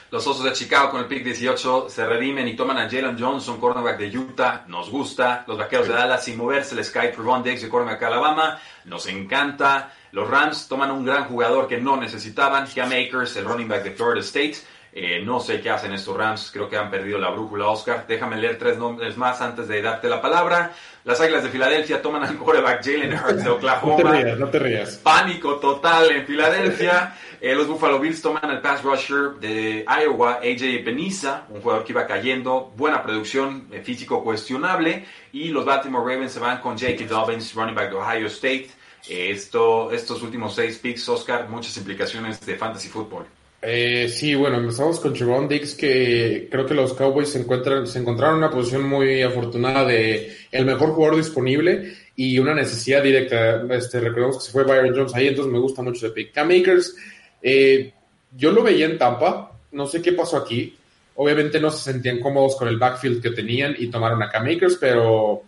Los 0.09 0.25
Osos 0.25 0.43
de 0.43 0.53
Chicago 0.53 0.89
con 0.89 1.01
el 1.01 1.05
pick 1.05 1.23
18 1.23 1.85
se 1.87 2.07
redimen 2.07 2.47
y 2.47 2.55
toman 2.55 2.79
a 2.79 2.89
Jalen 2.89 3.15
Johnson, 3.15 3.59
cornerback 3.59 3.99
de 3.99 4.17
Utah. 4.17 4.65
Nos 4.67 4.89
gusta. 4.89 5.43
Los 5.45 5.59
Vaqueros 5.59 5.87
de 5.87 5.93
Dallas 5.93 6.25
sin 6.25 6.35
moverse. 6.35 6.73
Les 6.73 6.89
cae 6.89 7.09
Trevon 7.09 7.43
Diggs 7.43 7.61
de 7.61 7.69
cornerback 7.69 7.99
de 7.99 8.05
Alabama. 8.07 8.59
Nos 8.85 9.05
encanta. 9.05 9.93
Los 10.13 10.27
Rams 10.27 10.67
toman 10.67 10.89
un 10.89 11.05
gran 11.05 11.25
jugador 11.25 11.67
que 11.67 11.77
no 11.77 11.95
necesitaban. 11.95 12.65
Cam 12.73 12.89
Akers, 12.89 13.37
el 13.37 13.45
running 13.45 13.67
back 13.67 13.83
de 13.83 13.91
Florida 13.91 14.21
State. 14.21 14.55
Eh, 14.93 15.21
no 15.23 15.39
sé 15.39 15.61
qué 15.61 15.69
hacen 15.69 15.93
estos 15.93 16.17
Rams, 16.17 16.49
creo 16.51 16.67
que 16.67 16.75
han 16.75 16.91
perdido 16.91 17.17
la 17.17 17.29
brújula, 17.29 17.67
Oscar. 17.67 18.05
Déjame 18.07 18.35
leer 18.35 18.57
tres 18.57 18.77
nombres 18.77 19.15
más 19.15 19.39
antes 19.39 19.67
de 19.69 19.81
darte 19.81 20.09
la 20.09 20.21
palabra. 20.21 20.73
Las 21.05 21.21
Águilas 21.21 21.43
de 21.43 21.49
Filadelfia 21.49 22.01
toman 22.01 22.23
al 22.23 22.37
quarterback 22.37 22.83
Jalen 22.83 23.13
Hurts 23.13 23.43
de 23.43 23.49
Oklahoma. 23.49 23.95
No 23.97 24.09
te 24.09 24.23
rías, 24.23 24.39
no 24.39 24.49
te 24.49 24.59
rías. 24.59 24.97
Pánico 24.97 25.55
total 25.55 26.11
en 26.11 26.25
Filadelfia. 26.25 27.15
Eh, 27.39 27.55
los 27.55 27.67
Buffalo 27.67 27.99
Bills 27.99 28.21
toman 28.21 28.43
al 28.43 28.61
pass 28.61 28.83
rusher 28.83 29.39
de 29.39 29.85
Iowa, 29.87 30.39
AJ 30.43 30.83
Peniza, 30.83 31.45
un 31.49 31.61
jugador 31.61 31.85
que 31.85 31.93
iba 31.93 32.05
cayendo. 32.05 32.73
Buena 32.75 33.01
producción, 33.01 33.67
eh, 33.71 33.81
físico 33.81 34.23
cuestionable. 34.23 35.05
Y 35.31 35.47
los 35.49 35.63
Baltimore 35.63 36.03
Ravens 36.03 36.33
se 36.33 36.39
van 36.39 36.59
con 36.59 36.77
J.K. 36.77 37.05
Dobbins, 37.05 37.55
running 37.55 37.75
back 37.75 37.89
de 37.89 37.95
Ohio 37.95 38.27
State. 38.27 38.69
esto, 39.09 39.89
estos 39.91 40.21
últimos 40.21 40.53
seis 40.53 40.77
picks, 40.77 41.07
Oscar, 41.07 41.47
muchas 41.49 41.75
implicaciones 41.77 42.45
de 42.45 42.55
fantasy 42.55 42.89
football. 42.89 43.25
Eh, 43.63 44.09
sí, 44.09 44.33
bueno, 44.33 44.57
empezamos 44.57 44.99
con 44.99 45.13
Trevon 45.13 45.47
Dix, 45.47 45.75
que 45.75 46.47
creo 46.49 46.65
que 46.65 46.73
los 46.73 46.93
Cowboys 46.93 47.29
se, 47.29 47.39
encuentran, 47.39 47.85
se 47.85 47.99
encontraron 47.99 48.37
en 48.37 48.43
una 48.43 48.51
posición 48.51 48.83
muy 48.89 49.21
afortunada 49.21 49.85
de 49.85 50.35
el 50.51 50.65
mejor 50.65 50.93
jugador 50.93 51.17
disponible 51.17 51.93
y 52.15 52.39
una 52.39 52.55
necesidad 52.55 53.03
directa. 53.03 53.61
Este, 53.69 53.99
recordemos 53.99 54.37
que 54.37 54.45
se 54.45 54.51
fue 54.51 54.63
Byron 54.63 54.95
Jones 54.95 55.13
ahí, 55.13 55.27
entonces 55.27 55.53
me 55.53 55.59
gusta 55.59 55.83
mucho 55.83 56.07
ese 56.07 56.13
pick. 56.13 56.33
Cam 56.33 56.49
Akers, 56.49 56.95
eh, 57.41 57.93
yo 58.35 58.51
lo 58.51 58.63
veía 58.63 58.85
en 58.85 58.97
Tampa, 58.97 59.51
no 59.73 59.85
sé 59.85 60.01
qué 60.01 60.13
pasó 60.13 60.37
aquí. 60.37 60.75
Obviamente 61.15 61.59
no 61.59 61.69
se 61.69 61.91
sentían 61.91 62.19
cómodos 62.19 62.55
con 62.55 62.67
el 62.67 62.79
backfield 62.79 63.21
que 63.21 63.29
tenían 63.29 63.75
y 63.77 63.91
tomaron 63.91 64.23
a 64.23 64.29
Cam 64.29 64.47
Akers, 64.47 64.77
pero 64.79 65.43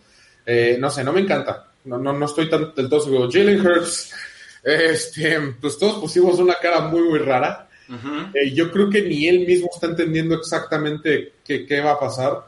eh, 0.46 0.76
no 0.78 0.88
sé, 0.88 1.02
no 1.02 1.12
me 1.12 1.20
encanta. 1.20 1.68
No, 1.86 1.98
no, 1.98 2.12
no 2.12 2.26
estoy 2.26 2.48
tan 2.48 2.72
del 2.74 2.88
todo 2.88 3.00
seguro. 3.00 3.28
Jalen 3.30 3.66
Hurts, 3.66 4.14
este, 4.62 5.40
pues 5.60 5.76
todos 5.78 6.00
pusimos 6.00 6.38
una 6.38 6.54
cara 6.54 6.80
muy, 6.82 7.02
muy 7.02 7.18
rara. 7.18 7.63
Eh, 7.88 8.52
yo 8.52 8.70
creo 8.70 8.88
que 8.88 9.02
ni 9.02 9.26
él 9.26 9.46
mismo 9.46 9.68
está 9.72 9.88
entendiendo 9.88 10.34
exactamente 10.34 11.32
qué, 11.44 11.80
va 11.80 11.92
a 11.92 12.00
pasar. 12.00 12.44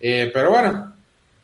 Eh, 0.00 0.30
pero 0.32 0.50
bueno, 0.50 0.94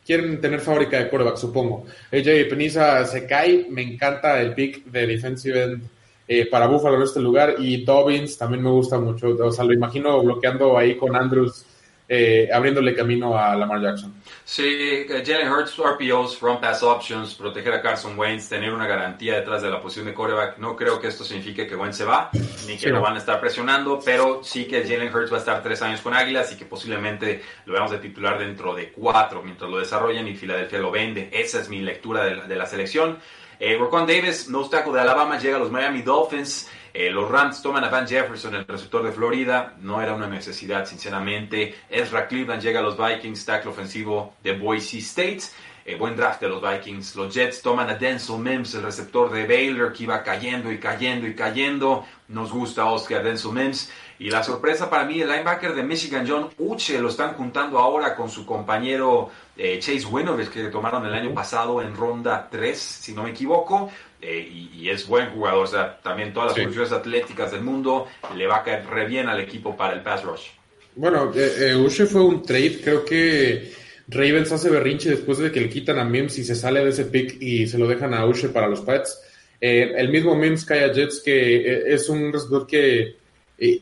quieren 0.05 0.41
tener 0.41 0.61
fábrica 0.61 0.99
de 0.99 1.11
coreback, 1.11 1.37
supongo. 1.37 1.85
AJ 2.13 2.49
Peniza 2.49 3.05
se 3.05 3.27
cae, 3.27 3.67
me 3.71 3.83
encanta 3.83 4.41
el 4.41 4.55
pick 4.55 4.85
de 4.85 5.07
defensive 5.07 5.63
end 5.63 5.83
eh, 6.29 6.47
para 6.47 6.67
Buffalo 6.67 6.97
en 6.97 7.03
este 7.03 7.21
lugar. 7.21 7.57
Y 7.59 7.85
Dobbins 7.85 8.39
también 8.39 8.63
me 8.63 8.71
gusta 8.71 8.99
mucho. 8.99 9.29
O 9.29 9.53
sea, 9.53 9.65
lo 9.65 9.75
imagino 9.75 10.23
bloqueando 10.23 10.79
ahí 10.79 10.97
con 10.97 11.15
Andrews 11.15 11.67
eh, 12.09 12.49
abriéndole 12.53 12.95
camino 12.95 13.37
a 13.37 13.57
Lamar 13.57 13.81
Jackson. 13.83 14.15
Sí, 14.45 14.63
eh, 14.65 15.25
Jalen 15.27 15.51
Hurts, 15.51 15.77
RPOs, 15.77 16.41
run 16.41 16.61
pass 16.61 16.83
options, 16.85 17.35
proteger 17.35 17.75
a 17.75 17.83
Carson 17.83 18.17
Wentz, 18.17 18.49
tener 18.49 18.73
una 18.73 18.87
garantía 18.87 19.35
detrás 19.35 19.61
de 19.63 19.71
la 19.71 19.83
posición 19.83 20.07
de 20.07 20.15
quarterback. 20.15 20.59
No 20.59 20.77
creo 20.77 21.01
que 21.01 21.09
esto 21.09 21.25
signifique 21.25 21.67
que 21.67 21.75
Wentz 21.75 21.97
se 21.97 22.05
va, 22.05 22.31
ni 22.69 22.77
que 22.77 22.91
lo 22.91 23.01
van 23.01 23.17
a 23.17 23.19
estar 23.19 23.41
presionando, 23.41 23.99
pero 24.05 24.45
sí 24.45 24.67
que 24.67 24.85
Jalen 24.85 25.13
Hurts 25.13 25.33
va 25.33 25.37
a 25.39 25.41
estar 25.41 25.63
tres 25.65 25.83
años 25.83 26.01
con 26.01 26.15
Águilas 26.15 26.53
y 26.53 26.57
que 26.57 26.65
posiblemente 26.65 27.43
lo 27.65 27.73
veamos 27.73 27.91
de 27.91 27.99
titular 27.99 28.39
dentro 28.39 28.73
de 28.73 28.93
cuatro 28.93 29.43
mientras 29.43 29.69
lo 29.69 29.79
desarrollen 29.79 30.29
y 30.29 30.37
Filadelfia 30.37 30.79
lo 30.79 30.93
vende. 30.93 31.29
Esa 31.33 31.61
es 31.61 31.69
mi 31.69 31.81
lectura 31.81 32.25
de 32.25 32.57
la, 32.57 32.67
selección. 32.67 33.19
Eh, 33.59 33.77
Davis, 34.07 34.49
no 34.49 34.61
obstáculo 34.61 34.97
de 34.97 35.03
Alabama, 35.03 35.39
llega 35.39 35.57
a 35.57 35.59
los 35.59 35.73
Miami 35.73 36.03
Dolphins. 36.03 36.69
Eh, 36.99 37.11
los 37.11 37.31
Rams 37.31 37.61
toman 37.61 37.85
a 37.85 37.91
Van 37.91 38.09
Jefferson, 38.09 38.55
el 38.55 38.67
receptor 38.67 39.03
de 39.03 39.13
Florida. 39.13 39.75
No 39.83 40.01
era 40.01 40.15
una 40.15 40.27
necesidad, 40.27 40.87
sinceramente. 40.87 41.75
Ezra 41.91 42.27
Cleveland 42.27 42.63
llega 42.63 42.81
a 42.81 42.83
los 42.83 42.97
Vikings, 42.97 43.45
tackle 43.45 43.71
ofensivo 43.71 44.37
de 44.43 44.57
Boise 44.57 44.97
State. 45.01 45.43
Eh, 45.85 45.97
buen 45.97 46.17
draft 46.17 46.41
de 46.41 46.49
los 46.49 46.63
Vikings. 46.63 47.15
Los 47.15 47.35
Jets 47.35 47.61
toman 47.61 47.91
a 47.91 47.97
Denzel 47.97 48.39
Mims, 48.39 48.75
el 48.75 48.83
receptor 48.83 49.31
de 49.31 49.47
Baylor, 49.47 49.93
que 49.93 50.05
iba 50.05 50.23
cayendo 50.23 50.73
y 50.73 50.79
cayendo 50.79 51.27
y 51.27 51.35
cayendo. 51.35 52.07
Nos 52.29 52.51
gusta 52.51 52.87
Oscar 52.87 53.23
Denzel 53.23 53.53
Mims. 53.53 53.93
Y 54.19 54.31
la 54.31 54.43
sorpresa 54.43 54.89
para 54.89 55.05
mí, 55.05 55.21
el 55.21 55.29
linebacker 55.29 55.75
de 55.75 55.83
Michigan, 55.83 56.25
John 56.27 56.49
Uche, 56.57 56.99
lo 56.99 57.11
están 57.11 57.35
juntando 57.35 57.79
ahora 57.79 58.17
con 58.17 58.31
su 58.31 58.47
compañero 58.47 59.29
eh, 59.55 59.79
Chase 59.79 60.07
Winovich, 60.07 60.49
que 60.49 60.65
tomaron 60.71 61.05
el 61.05 61.13
año 61.13 61.35
pasado 61.35 61.83
en 61.83 61.95
ronda 61.95 62.49
3, 62.51 62.79
si 62.79 63.13
no 63.13 63.23
me 63.23 63.31
equivoco. 63.31 63.91
Eh, 64.29 64.71
y, 64.75 64.91
es 64.91 65.07
buen 65.07 65.31
jugador, 65.31 65.65
o 65.65 65.67
sea, 65.69 66.01
también 66.03 66.33
todas 66.33 66.49
las 66.49 66.65
funciones 66.65 66.91
atléticas 66.91 67.53
del 67.53 67.63
mundo 67.63 68.09
le 68.37 68.47
va 68.49 68.59
a 68.59 68.65
caer 68.65 68.85
re 68.87 69.07
bien 69.07 69.29
al 69.29 69.39
equipo 69.39 69.77
para 69.77 69.95
el 69.95 70.03
pass 70.03 70.25
rush. 70.25 70.49
Bueno, 70.97 71.33
eh, 71.35 71.77
Uche 71.77 72.07
fue 72.07 72.23
un 72.23 72.43
trade, 72.43 72.81
creo 72.83 73.05
que 73.05 73.73
Ravens 74.09 74.51
hace 74.51 74.69
berrinche 74.69 75.11
después 75.11 75.39
de 75.39 75.53
que 75.53 75.61
le 75.61 75.69
quitan 75.69 76.01
a 76.01 76.05
Mims 76.05 76.39
y 76.39 76.45
se 76.45 76.57
sale 76.57 76.83
de 76.83 76.91
ese 76.91 77.05
pick 77.05 77.41
y 77.41 77.69
se 77.69 77.79
lo 77.79 77.87
dejan 77.87 78.15
a 78.15 78.27
Uche 78.27 78.49
para 78.49 78.67
los 78.67 78.81
Pets. 78.81 79.21
el 79.61 80.09
mismo 80.09 80.35
Mims 80.35 80.65
cae 80.65 80.85
a 80.85 80.93
Jets, 80.93 81.21
que 81.25 81.95
es 81.95 82.09
un 82.09 82.33
receptor 82.33 82.67
que 82.67 83.17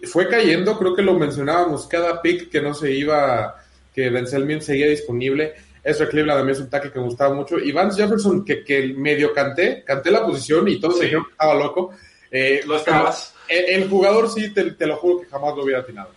fue 0.04 0.28
cayendo, 0.28 0.78
creo 0.78 0.94
que 0.94 1.02
lo 1.02 1.18
mencionábamos, 1.18 1.86
cada 1.86 2.20
pick 2.20 2.50
que 2.50 2.60
no 2.60 2.74
se 2.74 2.92
iba, 2.92 3.62
que 3.94 4.10
Denzel 4.10 4.44
Mims 4.44 4.66
seguía 4.66 4.88
disponible. 4.88 5.54
Ezra 5.84 6.08
Cleveland 6.08 6.40
también 6.40 6.56
es 6.56 6.62
un 6.62 6.70
tackle 6.70 6.90
que 6.90 6.98
me 6.98 7.04
gustaba 7.04 7.34
mucho. 7.34 7.58
Y 7.58 7.70
Vance 7.70 8.00
Jefferson, 8.00 8.44
que, 8.44 8.64
que 8.64 8.94
medio 8.96 9.32
canté, 9.34 9.84
canté 9.84 10.10
la 10.10 10.24
posición 10.24 10.66
y 10.66 10.80
todos 10.80 10.98
dijeron 10.98 11.24
que 11.24 11.32
estaba 11.32 11.54
loco. 11.54 11.90
Eh, 12.30 12.62
¿Lo 12.66 12.76
estabas? 12.76 13.34
El, 13.46 13.88
jugador 13.88 14.28
sí, 14.30 14.52
te, 14.52 14.72
te, 14.72 14.86
lo 14.86 14.96
juro 14.96 15.20
que 15.20 15.26
jamás 15.26 15.54
lo 15.54 15.62
hubiera 15.62 15.80
atinado. 15.80 16.10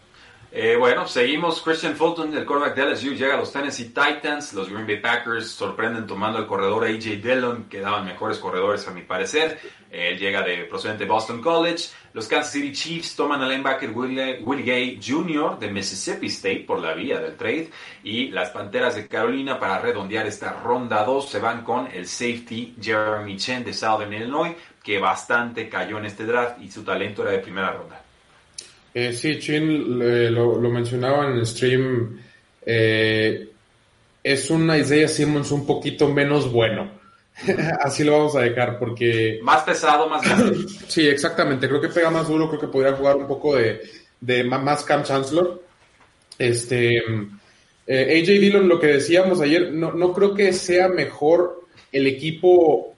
Eh, 0.60 0.76
bueno, 0.76 1.08
seguimos. 1.08 1.62
Christian 1.62 1.96
Fulton, 1.96 2.36
el 2.36 2.44
quarterback 2.44 2.76
de 2.76 2.92
LSU, 2.92 3.14
llega 3.14 3.36
a 3.36 3.38
los 3.38 3.54
Tennessee 3.54 3.90
Titans. 3.90 4.54
Los 4.54 4.68
Green 4.72 4.88
Bay 4.88 5.00
Packers 5.00 5.52
sorprenden 5.52 6.08
tomando 6.08 6.40
el 6.40 6.48
corredor 6.48 6.84
AJ 6.84 7.22
Dillon, 7.22 7.66
que 7.66 7.80
daban 7.80 8.06
mejores 8.06 8.40
corredores 8.40 8.88
a 8.88 8.92
mi 8.92 9.04
parecer. 9.04 9.60
Él 9.92 10.18
llega 10.18 10.42
de 10.42 10.64
procedente 10.64 11.04
de 11.04 11.12
Boston 11.12 11.44
College. 11.44 11.90
Los 12.14 12.28
Kansas 12.28 12.54
City 12.54 12.72
Chiefs 12.72 13.16
toman 13.16 13.40
al 13.44 13.50
linebacker 13.50 13.92
Willie, 13.92 14.64
Gay 14.64 15.00
Jr. 15.00 15.60
de 15.60 15.70
Mississippi 15.70 16.26
State 16.26 16.64
por 16.66 16.80
la 16.80 16.96
vía 16.96 17.20
del 17.20 17.38
trade. 17.38 17.70
Y 18.04 18.30
las 18.30 18.50
Panteras 18.50 18.96
de 18.96 19.08
Carolina, 19.08 19.60
para 19.60 19.78
redondear 19.78 20.26
esta 20.26 20.54
ronda 20.54 21.04
2, 21.04 21.30
se 21.30 21.38
van 21.38 21.64
con 21.64 21.86
el 21.86 22.08
safety 22.08 22.78
Jeremy 22.82 23.38
Chen 23.38 23.64
de 23.64 23.76
Southern 23.76 24.12
Illinois, 24.12 24.56
que 24.82 24.98
bastante 24.98 25.70
cayó 25.70 26.00
en 26.00 26.06
este 26.06 26.26
draft 26.26 26.60
y 26.60 26.72
su 26.72 26.84
talento 26.84 27.22
era 27.22 27.34
de 27.34 27.40
primera 27.40 27.74
ronda. 27.74 28.07
Eh, 29.00 29.14
sí, 29.14 29.38
Chin 29.38 30.00
lo, 30.34 30.58
mencionaba 30.72 31.28
en 31.28 31.34
el 31.38 31.46
stream. 31.46 32.20
Eh, 32.66 33.48
es 34.24 34.50
un 34.50 34.76
Isaiah 34.76 35.08
Simmons 35.08 35.52
un 35.52 35.68
poquito 35.68 36.10
menos 36.10 36.52
bueno. 36.52 36.90
Así 37.80 38.04
lo 38.04 38.14
vamos 38.14 38.36
a 38.36 38.40
dejar 38.42 38.80
porque... 38.80 39.40
Más 39.44 39.62
pesado, 39.62 40.10
más 40.10 40.24
grande. 40.28 40.66
sí, 40.88 41.08
exactamente. 41.08 41.68
Creo 41.68 41.80
que 41.80 41.90
pega 41.90 42.10
más 42.10 42.28
duro. 42.28 42.50
Creo 42.50 42.60
que 42.60 42.68
podría 42.70 42.94
jugar 42.94 43.18
un 43.18 43.28
poco 43.28 43.56
de, 43.56 43.82
de 44.20 44.44
más 44.44 44.84
Cam 44.84 45.04
Chancellor. 45.04 45.62
Este... 46.40 46.98
Eh, 47.86 48.20
AJ 48.20 48.28
Dillon, 48.40 48.68
lo 48.68 48.80
que 48.80 48.88
decíamos 48.88 49.42
ayer, 49.42 49.74
no, 49.74 49.94
no 49.94 50.12
creo 50.12 50.34
que 50.34 50.54
sea 50.54 50.88
mejor 50.88 51.68
el 51.92 52.08
equipo 52.08 52.96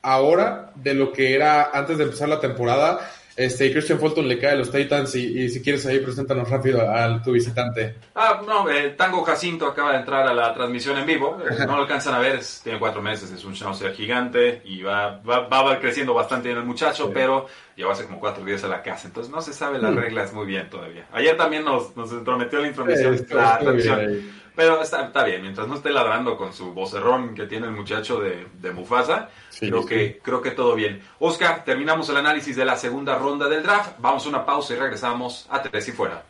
ahora 0.00 0.72
de 0.76 0.94
lo 0.94 1.12
que 1.12 1.34
era 1.34 1.72
antes 1.74 1.98
de 1.98 2.04
empezar 2.04 2.30
la 2.30 2.40
temporada 2.40 3.06
Este, 3.34 3.72
Christian 3.72 3.98
Fulton 3.98 4.28
le 4.28 4.38
cae 4.38 4.52
a 4.52 4.56
los 4.56 4.70
Titans 4.70 5.14
y, 5.14 5.48
si 5.48 5.62
quieres 5.62 5.86
ahí, 5.86 6.00
preséntanos 6.00 6.48
rápido 6.50 6.82
a, 6.82 7.22
tu 7.22 7.32
visitante. 7.32 7.96
Ah, 8.14 8.42
no, 8.46 8.68
el 8.68 8.94
Tango 8.94 9.22
Jacinto 9.22 9.66
acaba 9.66 9.92
de 9.92 9.98
entrar 9.98 10.26
a 10.26 10.34
la 10.34 10.52
transmisión 10.52 10.98
en 10.98 11.06
vivo. 11.06 11.38
Eh, 11.42 11.66
no 11.66 11.76
lo 11.76 11.82
alcanzan 11.82 12.14
a 12.14 12.18
ver, 12.18 12.40
tiene 12.62 12.78
cuatro 12.78 13.00
meses, 13.00 13.30
es 13.30 13.44
un 13.44 13.54
schnauzer 13.54 13.94
gigante 13.94 14.60
y 14.64 14.82
va, 14.82 15.18
va, 15.20 15.46
va 15.48 15.80
creciendo 15.80 16.12
bastante 16.12 16.50
en 16.50 16.58
el 16.58 16.64
muchacho, 16.64 17.10
pero 17.12 17.46
lleva 17.74 17.92
hace 17.92 18.04
como 18.04 18.20
cuatro 18.20 18.44
días 18.44 18.62
a 18.64 18.68
la 18.68 18.82
casa, 18.82 19.08
entonces 19.08 19.32
no 19.32 19.40
se 19.40 19.52
sabe 19.52 19.78
las 19.78 19.92
mm. 19.92 19.98
reglas 19.98 20.32
muy 20.32 20.46
bien 20.46 20.68
todavía. 20.68 21.06
Ayer 21.12 21.36
también 21.36 21.64
nos, 21.64 21.96
nos 21.96 22.12
entrometió 22.12 22.60
la 22.60 22.68
intromisión, 22.68 23.26
la 23.30 23.58
transmisión. 23.58 24.41
Pero 24.54 24.82
está, 24.82 25.06
está, 25.06 25.24
bien, 25.24 25.40
mientras 25.40 25.66
no 25.66 25.76
esté 25.76 25.90
ladrando 25.90 26.36
con 26.36 26.52
su 26.52 26.74
vocerrón 26.74 27.34
que 27.34 27.46
tiene 27.46 27.66
el 27.66 27.72
muchacho 27.72 28.20
de, 28.20 28.46
de 28.60 28.70
Mufasa, 28.72 29.30
creo, 29.58 29.86
Que, 29.86 30.20
creo 30.22 30.42
que 30.42 30.50
todo 30.50 30.74
bien. 30.74 31.02
Oscar, 31.20 31.64
terminamos 31.64 32.08
el 32.10 32.18
análisis 32.18 32.54
de 32.56 32.64
la 32.64 32.76
segunda 32.76 33.16
ronda 33.16 33.48
del 33.48 33.62
draft. 33.62 33.92
Vamos 33.98 34.26
a 34.26 34.28
una 34.28 34.44
pausa 34.44 34.74
y 34.74 34.76
regresamos 34.76 35.46
a 35.48 35.62
Tres 35.62 35.88
y 35.88 35.92
Fuera. 35.92 36.24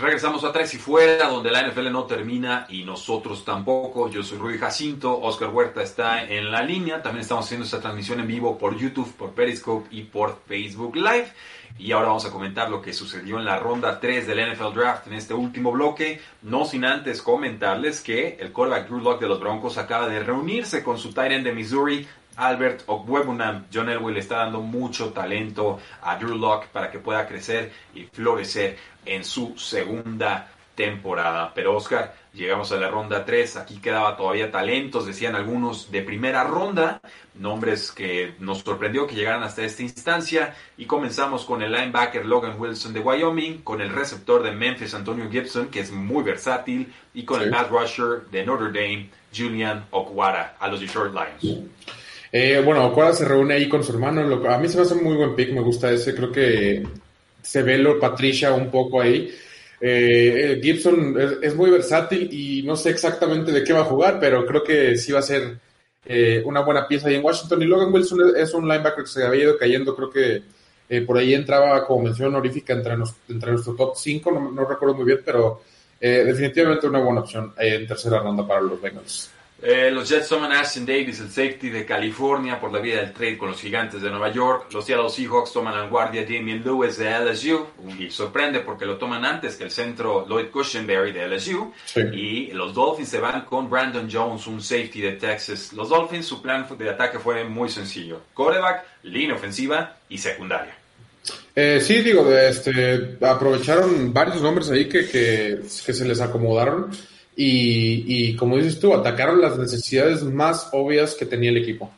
Regresamos 0.00 0.44
a 0.44 0.52
Tres 0.52 0.74
y 0.74 0.78
Fuera, 0.78 1.28
donde 1.28 1.50
la 1.50 1.66
NFL 1.66 1.90
no 1.90 2.04
termina 2.04 2.66
y 2.68 2.84
nosotros 2.84 3.44
tampoco. 3.44 4.08
Yo 4.08 4.22
soy 4.22 4.38
Rudy 4.38 4.58
Jacinto, 4.58 5.18
Oscar 5.18 5.48
Huerta 5.48 5.82
está 5.82 6.22
en 6.22 6.52
la 6.52 6.62
línea. 6.62 7.02
También 7.02 7.22
estamos 7.22 7.46
haciendo 7.46 7.64
esta 7.64 7.80
transmisión 7.80 8.20
en 8.20 8.28
vivo 8.28 8.56
por 8.58 8.76
YouTube, 8.76 9.12
por 9.16 9.32
Periscope 9.32 9.88
y 9.90 10.02
por 10.02 10.40
Facebook 10.46 10.94
Live. 10.94 11.32
Y 11.78 11.92
ahora 11.92 12.08
vamos 12.08 12.26
a 12.26 12.30
comentar 12.30 12.70
lo 12.70 12.82
que 12.82 12.92
sucedió 12.92 13.38
en 13.38 13.44
la 13.44 13.58
ronda 13.58 14.00
3 14.00 14.26
del 14.26 14.52
NFL 14.52 14.74
Draft 14.74 15.06
en 15.06 15.14
este 15.14 15.34
último 15.34 15.72
bloque. 15.72 16.20
No 16.42 16.64
sin 16.64 16.84
antes 16.84 17.22
comentarles 17.22 18.00
que 18.00 18.36
el 18.40 18.52
quarterback 18.52 18.88
Drew 18.88 19.00
Lock 19.00 19.20
de 19.20 19.28
los 19.28 19.40
Broncos 19.40 19.78
acaba 19.78 20.08
de 20.08 20.20
reunirse 20.20 20.82
con 20.82 20.98
su 20.98 21.12
tight 21.12 21.32
end 21.32 21.44
de 21.44 21.52
Missouri, 21.52 22.06
Albert 22.36 22.82
Ogwebunam. 22.86 23.66
John 23.72 23.88
Elway 23.88 24.14
le 24.14 24.20
está 24.20 24.38
dando 24.38 24.60
mucho 24.60 25.10
talento 25.12 25.78
a 26.02 26.16
Drew 26.16 26.36
Lock 26.36 26.66
para 26.68 26.90
que 26.90 26.98
pueda 26.98 27.26
crecer 27.26 27.72
y 27.94 28.04
florecer 28.04 28.76
en 29.04 29.24
su 29.24 29.56
segunda 29.56 30.48
temporada. 30.78 31.52
Pero 31.54 31.76
Oscar, 31.76 32.14
llegamos 32.32 32.70
a 32.70 32.76
la 32.76 32.88
ronda 32.88 33.24
3, 33.24 33.56
aquí 33.56 33.80
quedaba 33.80 34.16
todavía 34.16 34.52
talentos, 34.52 35.06
decían 35.06 35.34
algunos 35.34 35.90
de 35.90 36.02
primera 36.02 36.44
ronda, 36.44 37.00
nombres 37.34 37.90
que 37.90 38.34
nos 38.38 38.58
sorprendió 38.58 39.08
que 39.08 39.16
llegaran 39.16 39.42
hasta 39.42 39.64
esta 39.64 39.82
instancia 39.82 40.54
y 40.76 40.86
comenzamos 40.86 41.44
con 41.44 41.62
el 41.62 41.72
linebacker 41.72 42.24
Logan 42.24 42.60
Wilson 42.60 42.92
de 42.92 43.00
Wyoming, 43.00 43.62
con 43.62 43.80
el 43.80 43.90
receptor 43.90 44.44
de 44.44 44.52
Memphis 44.52 44.94
Antonio 44.94 45.28
Gibson, 45.28 45.66
que 45.66 45.80
es 45.80 45.90
muy 45.90 46.22
versátil, 46.22 46.92
y 47.12 47.24
con 47.24 47.42
el 47.42 47.50
pass 47.50 47.68
rusher 47.68 48.30
de 48.30 48.46
Notre 48.46 48.66
Dame, 48.66 49.10
Julian 49.36 49.84
Okwara, 49.90 50.54
a 50.60 50.68
los 50.68 50.80
Detroit 50.80 51.12
Lions. 51.12 51.64
Eh, 52.30 52.62
bueno, 52.64 52.86
Okwara 52.86 53.12
se 53.12 53.24
reúne 53.24 53.54
ahí 53.54 53.68
con 53.68 53.82
su 53.82 53.90
hermano, 53.90 54.20
a 54.48 54.58
mí 54.58 54.68
se 54.68 54.76
me 54.76 54.84
hace 54.84 54.94
un 54.94 55.02
muy 55.02 55.16
buen 55.16 55.34
pick, 55.34 55.50
me 55.52 55.60
gusta 55.60 55.90
ese, 55.90 56.14
creo 56.14 56.30
que 56.30 56.86
se 57.42 57.62
ve 57.64 57.78
lo 57.78 57.98
Patricia 57.98 58.52
un 58.52 58.70
poco 58.70 59.00
ahí. 59.00 59.34
Eh, 59.80 60.54
eh, 60.54 60.60
Gibson 60.60 61.16
es, 61.40 61.54
muy 61.54 61.70
versátil 61.70 62.28
y 62.32 62.62
no 62.62 62.76
sé 62.76 62.90
exactamente 62.90 63.52
de 63.52 63.62
qué 63.62 63.72
va 63.72 63.80
a 63.80 63.84
jugar, 63.84 64.18
pero 64.18 64.44
creo 64.44 64.64
que 64.64 64.96
sí 64.96 65.12
va 65.12 65.20
a 65.20 65.22
ser 65.22 65.56
eh, 66.04 66.42
una 66.44 66.60
buena 66.60 66.88
pieza 66.88 67.08
ahí 67.08 67.14
en 67.14 67.24
Washington. 67.24 67.62
Y 67.62 67.66
Logan 67.66 67.92
Wilson 67.92 68.36
es 68.36 68.52
un 68.54 68.68
linebacker 68.68 69.04
que 69.04 69.10
se 69.10 69.24
había 69.24 69.44
ido 69.44 69.58
cayendo, 69.58 69.94
creo 69.94 70.10
que 70.10 70.42
por 71.04 71.18
ahí 71.18 71.34
entraba 71.34 71.86
como 71.86 72.04
mención 72.04 72.28
honorífica 72.28 72.72
entre, 72.72 72.94
entre 73.28 73.52
nuestro 73.52 73.74
top 73.74 73.94
5, 73.94 74.52
no, 74.54 74.64
recuerdo 74.64 74.94
muy 74.94 75.04
bien, 75.04 75.20
pero 75.22 75.60
definitivamente 76.00 76.86
una 76.86 77.00
buena 77.00 77.20
opción 77.20 77.52
en 77.58 77.86
tercera 77.86 78.20
ronda 78.20 78.46
para 78.46 78.62
los 78.62 78.80
Bengals. 78.80 79.30
Eh, 79.60 79.90
los 79.90 80.08
Jets 80.08 80.28
toman 80.28 80.52
a 80.52 80.60
Ashton 80.60 80.86
Davis, 80.86 81.18
el 81.18 81.30
safety 81.30 81.68
de 81.70 81.84
California, 81.84 82.60
por 82.60 82.72
la 82.72 82.78
vía 82.78 82.98
del 82.98 83.12
trade 83.12 83.36
con 83.36 83.48
los 83.48 83.60
Gigantes 83.60 84.00
de 84.00 84.08
Nueva 84.08 84.30
York. 84.32 84.72
Los 84.72 84.86
Seattle 84.86 85.10
Seahawks 85.10 85.52
toman 85.52 85.74
al 85.74 85.88
guardia 85.88 86.22
Damien 86.22 86.62
Lewis 86.64 86.96
de 86.96 87.10
LSU. 87.10 87.66
Y 87.98 88.08
sorprende 88.10 88.60
porque 88.60 88.86
lo 88.86 88.98
toman 88.98 89.24
antes 89.24 89.56
que 89.56 89.64
el 89.64 89.72
centro 89.72 90.26
Lloyd 90.28 90.50
Cushenberry 90.50 91.10
de 91.10 91.26
LSU. 91.26 91.72
Y 92.12 92.52
los 92.52 92.72
Dolphins 92.72 93.08
se 93.08 93.18
van 93.18 93.42
con 93.46 93.68
Brandon 93.68 94.08
Jones, 94.10 94.46
un 94.46 94.62
safety 94.62 95.00
de 95.00 95.12
Texas. 95.12 95.72
Los 95.72 95.88
Dolphins, 95.88 96.26
su 96.26 96.40
plan 96.40 96.64
de 96.78 96.90
ataque 96.90 97.18
fue 97.18 97.42
muy 97.42 97.68
sencillo. 97.68 98.20
Quarterback, 98.34 98.84
línea 99.02 99.34
ofensiva 99.34 99.96
y 100.08 100.18
secundaria. 100.18 100.76
Eh, 101.56 101.80
sí, 101.82 102.00
digo, 102.02 102.30
este, 102.30 103.18
aprovecharon 103.20 104.12
varios 104.12 104.40
nombres 104.40 104.70
ahí 104.70 104.88
que, 104.88 105.08
que, 105.08 105.62
que 105.84 105.92
se 105.92 106.04
les 106.04 106.20
acomodaron. 106.20 106.90
Y, 107.40 108.34
como 108.34 108.56
dices 108.56 108.80
tú, 108.80 108.92
atacaron 108.92 109.40
las 109.40 109.56
necesidades 109.56 110.24
más 110.24 110.70
obvias 110.72 111.14
que 111.14 111.24
tenía 111.24 111.50
el 111.50 111.58
equipo. 111.58 111.88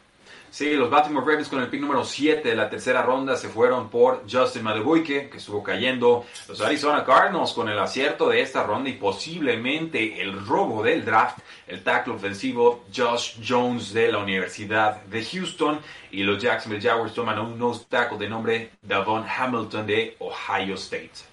Sí, 0.50 0.74
los 0.74 0.90
Baltimore 0.90 1.24
Ravens 1.24 1.48
con 1.48 1.62
el 1.62 1.68
pick 1.68 1.80
número 1.80 2.04
7 2.04 2.46
de 2.46 2.54
la 2.54 2.68
tercera 2.68 3.00
ronda 3.00 3.36
se 3.36 3.48
fueron 3.48 3.88
por 3.88 4.24
Justin 4.30 4.64
Madubuike, 4.64 5.30
que 5.30 5.38
estuvo 5.38 5.62
cayendo. 5.62 6.26
Los 6.46 6.60
Arizona 6.60 7.04
Cardinals 7.04 7.52
con 7.52 7.70
el 7.70 7.78
acierto 7.78 8.28
de 8.28 8.42
esta 8.42 8.64
ronda 8.64 8.90
y 8.90 8.94
posiblemente 8.94 10.20
el 10.20 10.44
robo 10.44 10.82
del 10.82 11.06
draft, 11.06 11.38
el 11.68 11.82
tackle 11.82 12.14
ofensivo 12.14 12.84
Josh 12.94 13.36
Jones 13.46 13.94
de 13.94 14.12
la 14.12 14.18
Universidad 14.18 15.04
de 15.04 15.24
Houston. 15.24 15.78
Y 16.10 16.22
los 16.22 16.42
Jacksonville 16.42 16.82
Jaguars 16.82 17.14
toman 17.14 17.38
un 17.38 17.58
nose 17.58 17.86
tackle 17.88 18.18
de 18.18 18.28
nombre 18.28 18.72
Davon 18.82 19.24
Hamilton 19.24 19.86
de 19.86 20.16
Ohio 20.18 20.74
State. 20.74 21.29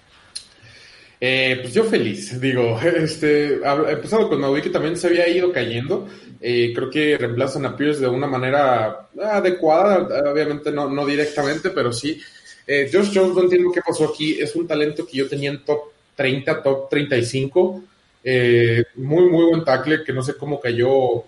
Eh, 1.20 1.58
pues 1.62 1.74
yo 1.74 1.84
feliz, 1.84 2.40
digo, 2.40 2.78
este, 2.80 3.54
empezado 3.90 4.28
con 4.28 4.40
Maui 4.40 4.62
que 4.62 4.70
también 4.70 4.96
se 4.96 5.08
había 5.08 5.28
ido 5.28 5.52
cayendo, 5.52 6.06
eh, 6.40 6.72
creo 6.74 6.90
que 6.90 7.18
reemplazan 7.18 7.66
a 7.66 7.76
Pierce 7.76 8.00
de 8.00 8.08
una 8.08 8.26
manera 8.26 9.08
adecuada, 9.20 10.30
obviamente 10.30 10.70
no, 10.70 10.88
no 10.88 11.04
directamente, 11.04 11.70
pero 11.70 11.92
sí. 11.92 12.20
Eh, 12.66 12.90
Josh 12.92 13.12
Jones, 13.14 13.34
no 13.34 13.42
entiendo 13.42 13.72
qué 13.72 13.80
pasó 13.80 14.04
aquí, 14.04 14.38
es 14.38 14.54
un 14.54 14.66
talento 14.66 15.06
que 15.06 15.16
yo 15.16 15.28
tenía 15.28 15.50
en 15.50 15.64
top 15.64 15.84
30, 16.14 16.62
top 16.62 16.90
35, 16.90 17.82
eh, 18.22 18.84
muy, 18.96 19.24
muy 19.28 19.46
buen 19.46 19.64
tackle, 19.64 20.04
que 20.04 20.12
no 20.12 20.22
sé 20.22 20.34
cómo 20.34 20.60
cayó 20.60 21.24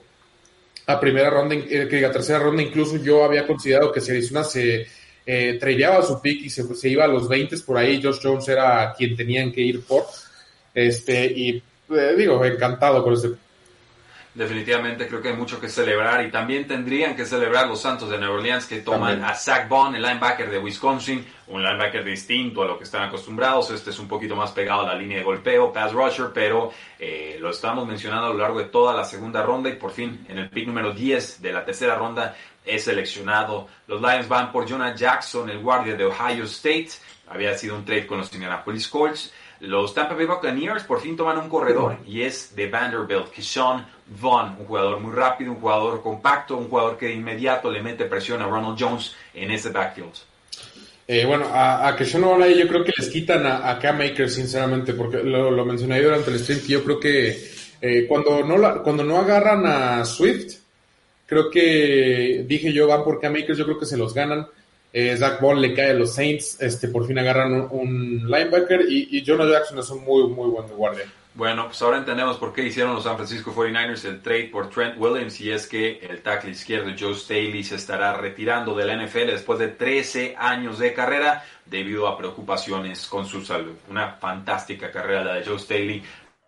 a 0.87 1.01
primera 1.01 1.31
ronda, 1.31 1.55
eh, 1.55 1.87
que 1.89 2.05
a 2.05 2.13
tercera 2.13 2.41
ronda, 2.41 2.63
incluso 2.63 2.97
yo 2.99 3.25
había 3.25 3.47
considerado 3.47 3.91
que 3.91 4.01
si 4.01 4.11
Arizona 4.11 4.45
se 4.45 4.87
eh, 5.33 5.59
tradeaba 5.61 6.03
su 6.03 6.21
pick 6.21 6.47
y 6.47 6.51
se, 6.51 6.89
iba 6.89 7.05
a 7.05 7.07
los 7.07 7.29
20 7.29 7.57
por 7.59 7.79
ahí. 7.79 8.03
Josh 8.03 8.19
Jones 8.21 8.49
era 8.49 8.93
quien 8.97 9.17
tenían 9.17 9.53
que 9.53 9.61
ir 9.61 9.85
por. 9.85 10.05
Este, 10.75 11.27
y 11.27 11.63
eh, 11.91 12.15
digo, 12.17 12.45
encantado 12.45 13.05
con 13.05 13.15
este 13.15 13.29
definitivamente 14.35 15.09
creo 15.09 15.21
que 15.21 15.29
hay 15.29 15.37
mucho 15.37 15.61
que 15.61 15.69
celebrar 15.69 16.25
y 16.25 16.31
también 16.31 16.67
tendrían 16.67 17.17
que 17.17 17.27
celebrar 17.27 17.67
los 17.67 17.81
Santos 17.81 18.11
de 18.11 18.19
Nueva 18.19 18.37
Orleans 18.37 18.65
que 18.67 18.79
toman 18.81 19.25
a 19.25 19.35
Zach 19.35 19.69
Bond, 19.69 19.97
el 19.97 20.03
linebacker 20.03 20.51
de 20.51 20.59
Wisconsin, 20.59 21.27
un 21.49 21.63
linebacker 21.63 22.05
distinto 22.05 22.63
a 22.63 22.67
lo 22.67 22.79
que 22.79 22.85
están 22.85 23.03
acostumbrados. 23.03 23.71
Este 23.71 23.91
es 23.91 23.99
un 23.99 24.07
poquito 24.07 24.37
más 24.37 24.53
pegado 24.53 24.83
a 24.83 24.87
la 24.87 24.95
línea 24.95 25.19
de 25.19 25.25
golpeo, 25.25 25.73
pass 25.73 25.93
rusher, 25.93 26.31
pero 26.33 26.73
eh, 26.99 27.39
lo 27.41 27.51
estamos 27.51 27.87
mencionando 27.87 28.27
a 28.27 28.31
lo 28.31 28.39
largo 28.39 28.61
de 28.61 28.67
toda 28.67 28.95
la 28.95 29.05
segunda 29.05 29.43
ronda 29.43 29.69
y 29.69 29.75
por 29.75 29.91
fin 29.91 30.25
en 30.29 30.39
el 30.39 30.49
pick 30.49 30.67
número 30.67 30.93
10 30.93 31.43
de 31.43 31.53
la 31.53 31.65
tercera 31.65 31.97
ronda 31.97 32.37
es 32.65 32.85
seleccionado. 32.85 33.69
Los 33.87 34.01
Lions 34.01 34.29
van 34.29 34.53
por 34.53 34.69
Jonah 34.69 34.95
Jackson, 34.95 35.49
el 35.51 35.61
guardia 35.61 35.97
de 35.97 36.05
Ohio 36.05 36.45
State. 36.45 36.91
Había 37.29 37.57
sido 37.57 37.77
un 37.77 37.85
trade 37.85 38.07
con 38.07 38.19
los 38.19 38.33
Indianapolis 38.33 38.89
Colts. 38.89 39.33
Los 39.61 39.93
Tampa 39.93 40.15
Bay 40.15 40.25
Buccaneers 40.25 40.85
por 40.85 41.01
fin 41.01 41.17
toman 41.17 41.37
un 41.37 41.49
corredor 41.51 41.99
y 42.07 42.23
es 42.23 42.57
de 42.57 42.67
Vanderbilt, 42.69 43.35
Sean 43.35 43.87
Vaughn, 44.07 44.57
un 44.59 44.65
jugador 44.65 44.99
muy 45.01 45.15
rápido, 45.15 45.53
un 45.53 45.61
jugador 45.61 46.03
compacto, 46.03 46.57
un 46.57 46.71
jugador 46.71 46.97
que 46.97 47.07
de 47.07 47.13
inmediato 47.13 47.71
le 47.71 47.83
mete 47.83 48.07
presión 48.07 48.41
a 48.41 48.47
Ronald 48.47 48.79
Jones 48.81 49.15
en 49.35 49.51
ese 49.51 49.69
backfield. 49.69 50.15
Eh, 51.07 51.27
bueno, 51.27 51.45
a, 51.53 51.89
a 51.89 52.05
Sean 52.05 52.23
Vaughn 52.23 52.43
yo 52.43 52.69
creo 52.69 52.85
que 52.85 52.93
les 52.97 53.11
quitan 53.11 53.45
a, 53.47 53.71
a 53.71 53.79
Cam 53.79 54.01
sinceramente, 54.29 54.95
porque 54.95 55.19
lo, 55.23 55.65
mencioné 55.67 56.01
durante 56.01 56.31
el 56.31 56.39
stream, 56.39 56.61
que 56.61 56.69
yo 56.69 56.83
creo 56.83 56.99
que 56.99 57.51
eh, 57.83 58.07
cuando, 58.09 58.43
no 58.43 58.83
cuando 58.83 59.05
no 59.05 59.19
agarran 59.19 59.67
a 59.67 60.05
Swift, 60.07 60.60
creo 61.31 61.49
que 61.49 62.45
dije 62.47 62.73
yo, 62.73 62.89
van 62.89 63.05
por 63.05 63.21
Cam 63.21 63.37
Akers, 63.37 63.57
yo 63.57 63.65
creo 63.65 63.79
que 63.79 63.87
se 63.87 63.97
los 63.97 64.13
ganan. 64.13 64.49
Eh, 64.93 65.17
Zach 65.17 65.41
Ball 65.41 65.63
le 65.63 65.73
cae 65.73 65.91
a 65.91 65.95
los 65.95 66.13
Saints, 66.13 66.61
este, 66.61 66.89
por 66.89 67.07
fin 67.07 67.19
agarran 67.19 67.69
un, 67.71 68.29
linebacker 68.29 68.87
y, 68.91 69.09
y, 69.17 69.25
Jonah 69.25 69.49
Jackson 69.49 69.79
es 69.79 69.89
un 69.91 70.05
muy, 70.05 70.25
muy 70.25 70.51
buen 70.51 70.67
guardia. 70.67 71.05
Bueno, 71.33 71.67
pues 71.67 71.81
ahora 71.83 71.99
entendemos 71.99 72.39
por 72.39 72.53
qué 72.53 72.65
hicieron 72.65 72.95
los 72.95 73.05
San 73.05 73.15
Francisco 73.15 73.55
49ers 73.55 74.05
el 74.05 74.21
trade 74.21 74.49
por 74.51 74.69
Trent 74.69 74.97
Williams 74.99 75.41
y 75.41 75.53
es 75.53 75.69
que 75.69 76.01
el 76.03 76.23
tackle 76.23 76.51
izquierdo 76.51 76.91
Joe 76.99 77.15
Staley 77.15 77.63
se 77.63 77.77
estará 77.77 78.15
retirando 78.15 78.75
de 78.75 78.85
la 78.85 78.97
NFL 78.97 79.27
después 79.27 79.61
de 79.61 79.69
13 79.69 80.35
años 80.37 80.81
de 80.81 80.93
carrera 80.93 81.45
debido 81.67 82.09
a 82.09 82.19
preocupaciones 82.19 83.07
con 83.07 83.27
su 83.27 83.45
salud. 83.45 83.77
Una 83.89 84.15
fantástica 84.15 84.91
carrera 84.91 85.23
la 85.23 85.35
de 85.35 85.45
Joe 85.45 85.61
Staley. 85.61 86.03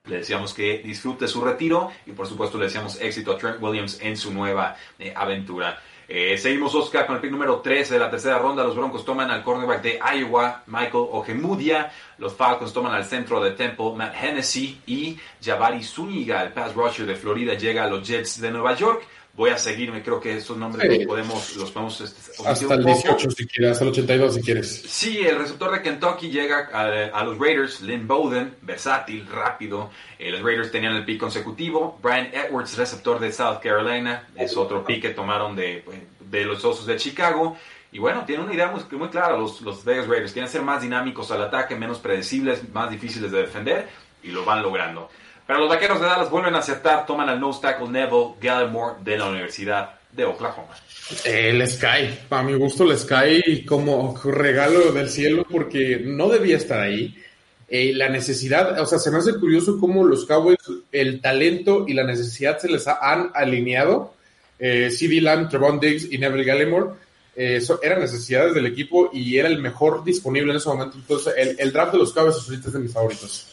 Le 0.05 0.17
decíamos 0.17 0.53
que 0.53 0.79
disfrute 0.79 1.29
su 1.29 1.41
retiro 1.41 1.93
y 2.07 2.11
por 2.11 2.27
supuesto 2.27 2.59
le 2.59 2.65
deseamos 2.65 3.01
éxito 3.01 3.31
a 3.31 3.39
Trent 3.39 3.63
Williams 3.63 4.01
en 4.03 4.17
su 4.17 4.35
nueva 4.35 4.75
eh, 4.99 5.13
aventura. 5.15 5.81
Eh, 6.09 6.37
seguimos 6.39 6.75
Oscar 6.75 7.07
con 7.07 7.15
el 7.15 7.23
pick 7.23 7.31
número 7.31 7.61
13 7.61 7.95
de 7.95 8.01
la 8.01 8.11
tercera 8.11 8.37
ronda. 8.41 8.65
Los 8.65 8.75
Broncos 8.75 9.05
toman 9.05 9.31
al 9.31 9.45
cornerback 9.45 9.81
de 9.81 10.01
Iowa, 10.17 10.65
Michael 10.67 11.07
Ojemudia. 11.13 11.93
Los 12.19 12.35
Falcons 12.35 12.73
toman 12.73 12.93
al 12.93 13.05
centro 13.05 13.41
de 13.41 13.53
Temple, 13.53 13.93
Matt 13.95 14.17
Hennessy. 14.21 14.81
Y 14.87 15.21
Jabari 15.41 15.85
Zúñiga, 15.85 16.43
el 16.43 16.53
pass 16.53 16.75
rusher 16.75 17.07
de 17.07 17.15
Florida, 17.15 17.55
llega 17.55 17.85
a 17.85 17.87
los 17.87 18.05
Jets 18.05 18.41
de 18.41 18.51
Nueva 18.51 18.75
York. 18.75 19.05
Voy 19.35 19.51
a 19.51 19.57
seguirme, 19.57 20.03
creo 20.03 20.21
que 20.21 20.37
esos 20.37 20.57
nombres 20.57 20.99
los 20.99 21.07
podemos, 21.07 21.57
los 21.57 21.71
podemos 21.71 22.01
este, 22.01 22.43
hasta 22.45 22.75
el 22.75 22.85
18 22.85 23.31
si 23.31 23.47
quieres, 23.47 23.73
hasta 23.73 23.85
el 23.85 23.91
82 23.91 24.35
si 24.35 24.43
quieres. 24.43 24.83
Sí, 24.87 25.19
el 25.21 25.39
receptor 25.39 25.73
de 25.73 25.83
Kentucky 25.83 26.31
llega 26.31 26.69
a, 26.73 27.25
los 27.25 27.39
Raiders, 27.39 27.81
Lynn 27.81 28.07
Bowden, 28.07 28.57
versátil, 28.63 29.27
rápido. 29.27 29.91
Eh, 30.19 30.31
los 30.31 30.43
Raiders 30.43 30.71
tenían 30.71 30.95
el 30.95 31.05
pick 31.05 31.19
consecutivo. 31.19 31.99
Brian 32.03 32.29
Edwards, 32.33 32.77
receptor 32.77 33.19
de 33.21 33.33
South 33.33 33.59
Carolina, 33.63 34.29
es 34.37 34.57
otro 34.57 34.85
pick 34.85 35.03
que 35.03 35.11
tomaron 35.11 35.57
de, 35.57 35.83
de 36.21 36.45
los 36.45 36.65
Osos 36.65 36.87
de 36.87 36.97
Chicago. 36.97 37.57
Y 37.91 37.99
bueno, 37.99 38.25
tiene 38.25 38.43
una 38.43 38.55
idea 38.55 38.69
muy, 38.69 38.83
muy 38.99 39.09
clara 39.09 39.37
los, 39.37 39.61
los 39.63 39.85
Vegas 39.85 40.09
Raiders. 40.09 40.33
Quieren 40.33 40.51
ser 40.51 40.63
más 40.63 40.83
dinámicos 40.83 41.31
al 41.31 41.43
ataque, 41.43 41.75
menos 41.75 41.99
predecibles, 41.99 42.69
más 42.73 42.91
difíciles 42.91 43.31
de 43.31 43.39
defender 43.43 43.89
y 44.23 44.29
lo 44.29 44.45
van 44.45 44.63
logrando. 44.63 45.11
Pero 45.47 45.61
los 45.61 45.69
vaqueros 45.69 46.01
de 46.01 46.07
Dallas 46.07 46.31
vuelven 46.31 46.55
a 46.55 46.59
aceptar, 46.59 47.05
toman 47.07 47.29
al 47.29 47.41
nose 47.41 47.61
tackle 47.61 47.89
Neville 47.89 48.35
Gallimore 48.41 48.97
de 49.03 49.19
la 49.19 49.29
Universidad 49.29 49.95
de 50.13 50.25
Oklahoma. 50.25 50.75
Eh, 51.25 51.53
les 51.53 51.77
cae, 51.77 52.21
a 52.31 52.43
mi 52.43 52.55
gusto 52.55 52.85
les 52.85 53.05
cae 53.05 53.65
como 53.67 54.17
regalo 54.25 54.93
del 54.93 55.09
cielo 55.09 55.45
porque 55.51 56.01
no 56.03 56.29
debía 56.29 56.57
estar 56.57 56.81
ahí. 56.81 57.17
Eh, 57.69 57.93
la 57.95 58.09
necesidad, 58.09 58.79
o 58.79 58.87
sea, 58.87 58.99
se 58.99 59.11
me 59.11 59.19
hace 59.19 59.35
curioso 59.39 59.79
cómo 59.81 60.05
los 60.05 60.27
Cowboys, 60.27 60.59
el 60.93 61.21
talento 61.21 61.87
y 61.89 61.95
la 61.95 62.05
necesidad 62.05 62.59
se 62.59 62.69
les 62.69 62.87
han 62.87 63.31
alineado. 63.35 64.15
Eh, 64.59 64.91
CD 64.91 65.21
Lamb, 65.21 65.49
Trevon 65.49 65.81
Diggs 65.81 66.07
y 66.13 66.19
Neville 66.19 66.45
Gallimore 66.45 66.91
eh, 67.35 67.63
eran 67.83 68.01
necesidades 68.01 68.55
del 68.55 68.67
equipo 68.67 69.11
y 69.13 69.39
era 69.39 69.49
el 69.49 69.59
mejor 69.59 70.05
disponible 70.05 70.51
en 70.51 70.59
ese 70.59 70.69
momento. 70.69 70.99
Entonces, 70.99 71.35
el, 71.37 71.57
el 71.59 71.73
draft 71.73 71.93
de 71.93 71.99
los 71.99 72.13
Cowboys 72.13 72.37
es 72.49 72.73
de 72.73 72.79
mis 72.79 72.93
favoritos. 72.93 73.52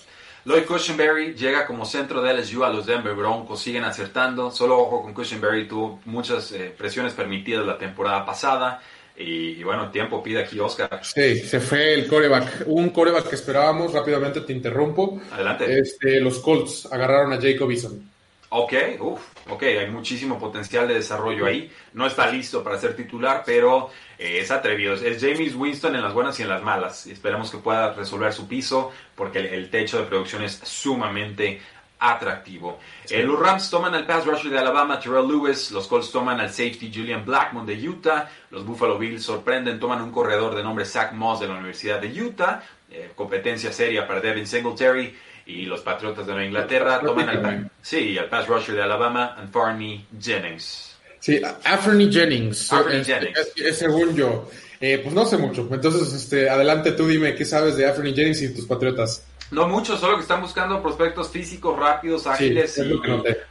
Lloyd 0.49 0.65
Cushenberry 0.65 1.35
llega 1.35 1.67
como 1.67 1.85
centro 1.85 2.23
de 2.23 2.33
LSU 2.33 2.63
a 2.63 2.69
los 2.69 2.87
Denver 2.87 3.13
Broncos, 3.13 3.61
siguen 3.61 3.83
acertando. 3.83 4.49
Solo 4.49 4.79
ojo 4.79 5.03
con 5.03 5.13
Cushenberry, 5.13 5.67
tuvo 5.67 5.99
muchas 6.05 6.51
eh, 6.53 6.73
presiones 6.75 7.13
permitidas 7.13 7.67
la 7.67 7.77
temporada 7.77 8.25
pasada. 8.25 8.81
Y, 9.15 9.61
bueno, 9.63 9.91
tiempo 9.91 10.23
pide 10.23 10.41
aquí 10.41 10.59
Oscar. 10.59 11.01
Sí, 11.03 11.37
se 11.37 11.59
fue 11.59 11.93
el 11.93 12.07
coreback. 12.07 12.63
Un 12.65 12.89
coreback 12.89 13.29
que 13.29 13.35
esperábamos, 13.35 13.93
rápidamente 13.93 14.41
te 14.41 14.51
interrumpo. 14.51 15.21
Adelante. 15.31 15.77
Este, 15.77 16.19
los 16.19 16.39
Colts 16.39 16.87
agarraron 16.91 17.31
a 17.31 17.39
Jacob 17.39 17.69
Eason. 17.69 18.09
Ok, 18.51 18.73
uff, 19.01 19.21
ok, 19.51 19.61
hay 19.61 19.91
muchísimo 19.91 20.39
potencial 20.39 20.87
de 20.87 20.95
desarrollo 20.95 21.45
ahí. 21.45 21.71
No 21.93 22.07
está 22.07 22.31
listo 22.31 22.63
para 22.63 22.79
ser 22.79 22.95
titular, 22.95 23.43
pero 23.45 23.91
eh, 24.19 24.39
es 24.41 24.51
atrevido. 24.51 24.93
Es 24.93 25.21
James 25.21 25.55
Winston 25.55 25.95
en 25.95 26.03
las 26.03 26.13
buenas 26.13 26.37
y 26.39 26.43
en 26.43 26.49
las 26.49 26.61
malas. 26.61 27.07
Esperamos 27.07 27.49
que 27.49 27.57
pueda 27.57 27.93
resolver 27.93 28.33
su 28.33 28.47
piso 28.47 28.91
porque 29.15 29.39
el, 29.39 29.69
techo 29.69 29.97
de 29.97 30.03
producción 30.03 30.43
es 30.43 30.59
sumamente 30.61 31.61
atractivo. 31.99 32.79
Eh, 33.09 33.23
los 33.23 33.39
Rams 33.39 33.69
toman 33.69 33.95
al 33.95 34.05
pass 34.05 34.25
rusher 34.25 34.51
de 34.51 34.59
Alabama, 34.59 34.99
Terrell 34.99 35.25
Lewis. 35.25 35.71
Los 35.71 35.87
Colts 35.87 36.11
toman 36.11 36.39
al 36.41 36.49
safety 36.49 36.91
Julian 36.93 37.23
Blackmon 37.25 37.65
de 37.65 37.75
Utah. 37.87 38.29
Los 38.51 38.65
Buffalo 38.65 38.97
Bills 38.97 39.23
sorprenden, 39.23 39.79
toman 39.79 40.01
un 40.01 40.11
corredor 40.11 40.53
de 40.53 40.63
nombre 40.63 40.83
Zach 40.83 41.13
Moss 41.13 41.39
de 41.39 41.47
la 41.47 41.53
Universidad 41.53 42.01
de 42.01 42.21
Utah. 42.21 42.61
Eh, 42.91 43.11
competencia 43.15 43.71
seria 43.71 44.05
para 44.05 44.19
Devin 44.19 44.47
Singletary 44.47 45.15
y 45.45 45.65
los 45.65 45.81
Patriotas 45.81 46.25
de 46.25 46.33
Nueva 46.33 46.45
Inglaterra 46.45 46.99
toman 46.99 47.29
al, 47.29 47.71
sí, 47.81 48.17
al 48.17 48.25
pass 48.25 48.47
rusher 48.47 48.75
de 48.75 48.83
Alabama, 48.83 49.35
Anthony 49.37 50.05
Jennings. 50.19 50.88
Sí, 51.19 51.41
Anthony 51.63 52.11
Jennings. 52.11 52.71
Anthony 52.71 53.03
Jennings. 53.03 53.51
Es, 53.55 53.77
según 53.77 54.15
yo. 54.15 54.49
Eh, 54.79 54.99
pues 55.03 55.13
no 55.13 55.25
sé 55.25 55.37
mucho. 55.37 55.67
Entonces, 55.71 56.13
este, 56.13 56.49
adelante 56.49 56.93
tú 56.93 57.07
dime 57.07 57.35
qué 57.35 57.45
sabes 57.45 57.75
de 57.75 57.87
Anthony 57.87 58.13
Jennings 58.15 58.41
y 58.41 58.53
tus 58.53 58.65
Patriotas. 58.65 59.25
No 59.51 59.67
mucho, 59.67 59.97
solo 59.97 60.15
que 60.15 60.21
están 60.21 60.41
buscando 60.41 60.81
prospectos 60.81 61.29
físicos, 61.29 61.77
rápidos, 61.77 62.27
ágiles. 62.27 62.77
y, 62.77 62.83
lo 62.83 63.01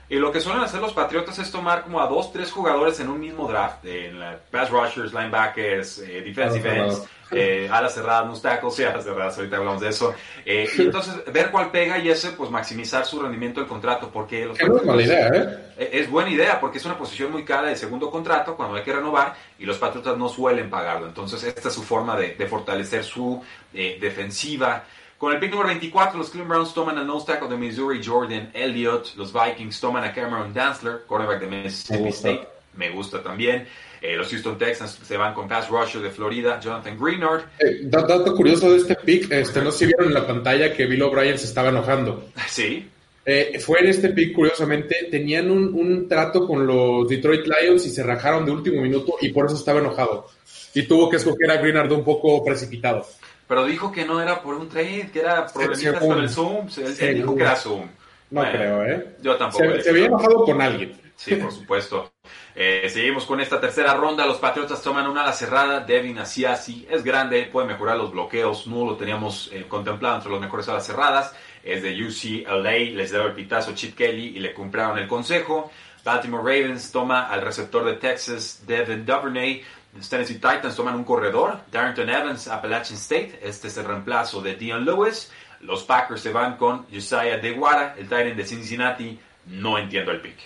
y, 0.08 0.14
lo 0.14 0.30
que 0.30 0.40
suelen 0.40 0.62
hacer 0.62 0.80
los 0.80 0.92
Patriotas 0.92 1.38
es 1.40 1.50
tomar 1.50 1.82
como 1.82 2.00
a 2.00 2.06
dos, 2.06 2.32
tres 2.32 2.52
jugadores 2.52 3.00
en 3.00 3.08
un 3.08 3.18
mismo 3.18 3.48
draft. 3.48 3.84
En 3.84 4.20
la 4.20 4.38
pass 4.50 4.70
rushers, 4.70 5.12
linebackers, 5.12 5.98
eh, 5.98 6.22
defensive 6.22 6.76
ends 6.76 7.02
eh, 7.30 7.68
alas 7.70 7.94
cerradas, 7.94 8.26
no 8.26 8.40
tackles, 8.40 8.74
sí, 8.74 8.84
alas 8.84 9.04
cerradas, 9.04 9.36
ahorita 9.36 9.56
hablamos 9.56 9.80
de 9.80 9.88
eso. 9.88 10.14
Eh, 10.44 10.68
y 10.76 10.82
entonces, 10.82 11.14
ver 11.32 11.50
cuál 11.50 11.70
pega 11.70 11.98
y 11.98 12.08
ese, 12.08 12.30
pues 12.30 12.50
maximizar 12.50 13.04
su 13.04 13.20
rendimiento 13.20 13.60
del 13.60 13.68
contrato, 13.68 14.10
porque 14.12 14.46
los 14.46 14.58
es 14.58 14.68
buena 14.68 15.02
idea, 15.02 15.28
¿eh? 15.28 15.58
¿eh? 15.76 15.90
Es 15.92 16.10
buena 16.10 16.30
idea, 16.30 16.60
porque 16.60 16.78
es 16.78 16.84
una 16.84 16.96
posición 16.96 17.30
muy 17.32 17.44
cara 17.44 17.68
de 17.68 17.76
segundo 17.76 18.10
contrato 18.10 18.56
cuando 18.56 18.76
hay 18.76 18.82
que 18.82 18.92
renovar 18.92 19.34
y 19.58 19.66
los 19.66 19.78
Patriotas 19.78 20.16
no 20.16 20.28
suelen 20.28 20.70
pagarlo. 20.70 21.06
Entonces, 21.06 21.42
esta 21.44 21.68
es 21.68 21.74
su 21.74 21.82
forma 21.82 22.16
de, 22.16 22.34
de 22.34 22.46
fortalecer 22.46 23.04
su 23.04 23.42
eh, 23.74 23.98
defensiva. 24.00 24.84
Con 25.18 25.32
el 25.32 25.40
pick 25.40 25.50
número 25.50 25.68
24, 25.68 26.16
los 26.16 26.30
Cleveland 26.30 26.50
Browns 26.50 26.74
toman 26.74 26.96
al 26.96 27.06
nose 27.06 27.26
tackle 27.26 27.48
de 27.48 27.56
Missouri, 27.56 28.00
Jordan 28.04 28.50
Elliott. 28.54 29.16
Los 29.16 29.32
Vikings 29.32 29.80
toman 29.80 30.04
a 30.04 30.12
Cameron 30.12 30.54
Dantzler, 30.54 31.04
quarterback 31.06 31.40
de 31.40 31.46
Mississippi 31.48 32.08
State. 32.10 32.48
Me 32.74 32.90
gusta 32.90 33.20
también. 33.20 33.66
Eh, 34.01 34.16
los 34.16 34.28
Houston 34.28 34.57
Texans 34.57 34.99
se 35.03 35.16
van 35.16 35.34
con 35.34 35.49
pass 35.49 35.68
rusher 35.68 36.01
de 36.01 36.11
Florida, 36.11 36.61
Jonathan 36.61 36.96
Greenard. 36.99 37.42
Eh, 37.59 37.80
dato 37.82 38.34
curioso 38.34 38.70
de 38.70 38.78
este 38.78 38.94
pick, 38.96 39.30
este, 39.32 39.61
no 39.62 39.72
se 39.72 39.86
vieron 39.86 40.07
en 40.07 40.14
la 40.14 40.26
pantalla 40.26 40.72
que 40.72 40.86
Bill 40.86 41.03
O'Brien 41.03 41.38
se 41.38 41.46
estaba 41.46 41.68
enojando. 41.68 42.30
Sí. 42.49 42.88
Eh, 43.30 43.61
fue 43.61 43.80
en 43.80 43.88
este 43.88 44.09
pick, 44.09 44.34
curiosamente, 44.34 45.07
tenían 45.11 45.51
un, 45.51 45.74
un, 45.74 46.09
trato 46.09 46.46
con 46.46 46.66
los 46.66 47.07
Detroit 47.07 47.46
Lions 47.46 47.84
y 47.84 47.90
se 47.90 48.03
rajaron 48.03 48.46
de 48.46 48.53
último 48.53 48.80
minuto 48.80 49.16
y 49.20 49.28
por 49.28 49.44
eso 49.44 49.57
estaba 49.57 49.80
enojado. 49.80 50.28
Y 50.72 50.84
tuvo 50.84 51.11
que 51.11 51.16
escoger 51.16 51.51
a 51.51 51.59
Greenard 51.59 51.92
un 51.92 52.05
poco 52.05 52.42
precipitado. 52.42 53.07
Pero 53.49 53.64
dijo 53.64 53.90
que 53.90 54.05
no 54.05 54.20
era 54.20 54.42
por 54.42 54.55
un 54.55 54.68
trade, 54.68 55.11
que 55.12 55.20
era 55.20 55.46
problemitas 55.46 56.01
con 56.01 56.18
el 56.18 56.28
Zoom. 56.28 56.68
Él, 57.01 57.14
dijo 57.16 57.34
que 57.34 57.42
era 57.42 57.57
Zoom. 57.57 57.88
No 58.30 58.42
creo, 58.42 58.84
¿eh? 58.84 59.16
Yo 59.20 59.36
tampoco. 59.36 59.64
Se, 59.64 59.82
se 59.82 59.90
había 59.90 60.06
enojado 60.06 60.44
con 60.44 60.60
alguien. 60.60 61.00
Sí, 61.16 61.34
por 61.34 61.50
supuesto. 61.50 62.12
Eh, 62.54 62.88
seguimos 62.88 63.24
con 63.26 63.40
esta 63.40 63.60
tercera 63.60 63.94
ronda. 63.94 64.24
Los 64.24 64.38
Patriotas 64.38 64.80
toman 64.82 65.08
una 65.08 65.22
ala 65.22 65.32
cerrada. 65.32 65.80
Devin 65.80 66.18
Asiasi 66.18 66.86
es 66.88 67.02
grande, 67.02 67.48
puede 67.50 67.66
mejorar 67.66 67.96
los 67.96 68.12
bloqueos. 68.12 68.66
No 68.68 68.84
lo 68.84 68.96
teníamos 68.96 69.50
eh, 69.52 69.66
contemplado 69.68 70.16
entre 70.16 70.30
los 70.30 70.40
mejores 70.40 70.68
alas 70.68 70.86
cerradas. 70.86 71.34
Es 71.64 71.82
de 71.82 71.90
UCLA. 71.90 72.94
Les 72.94 73.10
dio 73.10 73.26
el 73.26 73.32
pitazo 73.32 73.74
Chip 73.74 73.96
Kelly 73.96 74.36
y 74.36 74.38
le 74.38 74.54
cumplieron 74.54 74.96
el 74.98 75.08
consejo. 75.08 75.72
Baltimore 76.04 76.42
Ravens 76.42 76.92
toma 76.92 77.28
al 77.28 77.42
receptor 77.42 77.84
de 77.84 77.94
Texas, 77.94 78.62
Devin 78.66 79.04
Duvernay. 79.04 79.62
Los 79.96 80.08
Tennessee 80.08 80.34
Titans 80.34 80.76
toman 80.76 80.94
un 80.94 81.04
corredor, 81.04 81.60
Darrington 81.72 82.08
Evans, 82.08 82.46
Appalachian 82.46 82.96
State. 82.98 83.40
Este 83.42 83.68
es 83.68 83.76
el 83.76 83.86
reemplazo 83.86 84.40
de 84.40 84.54
Dion 84.54 84.84
Lewis. 84.84 85.32
Los 85.61 85.84
Packers 85.84 86.20
se 86.20 86.32
van 86.32 86.56
con 86.56 86.86
Josiah 86.92 87.38
DeGuara, 87.38 87.96
el 87.98 88.04
Titan 88.04 88.36
de 88.36 88.44
Cincinnati. 88.44 89.18
No 89.46 89.78
entiendo 89.78 90.12
el 90.12 90.20
pick. 90.20 90.36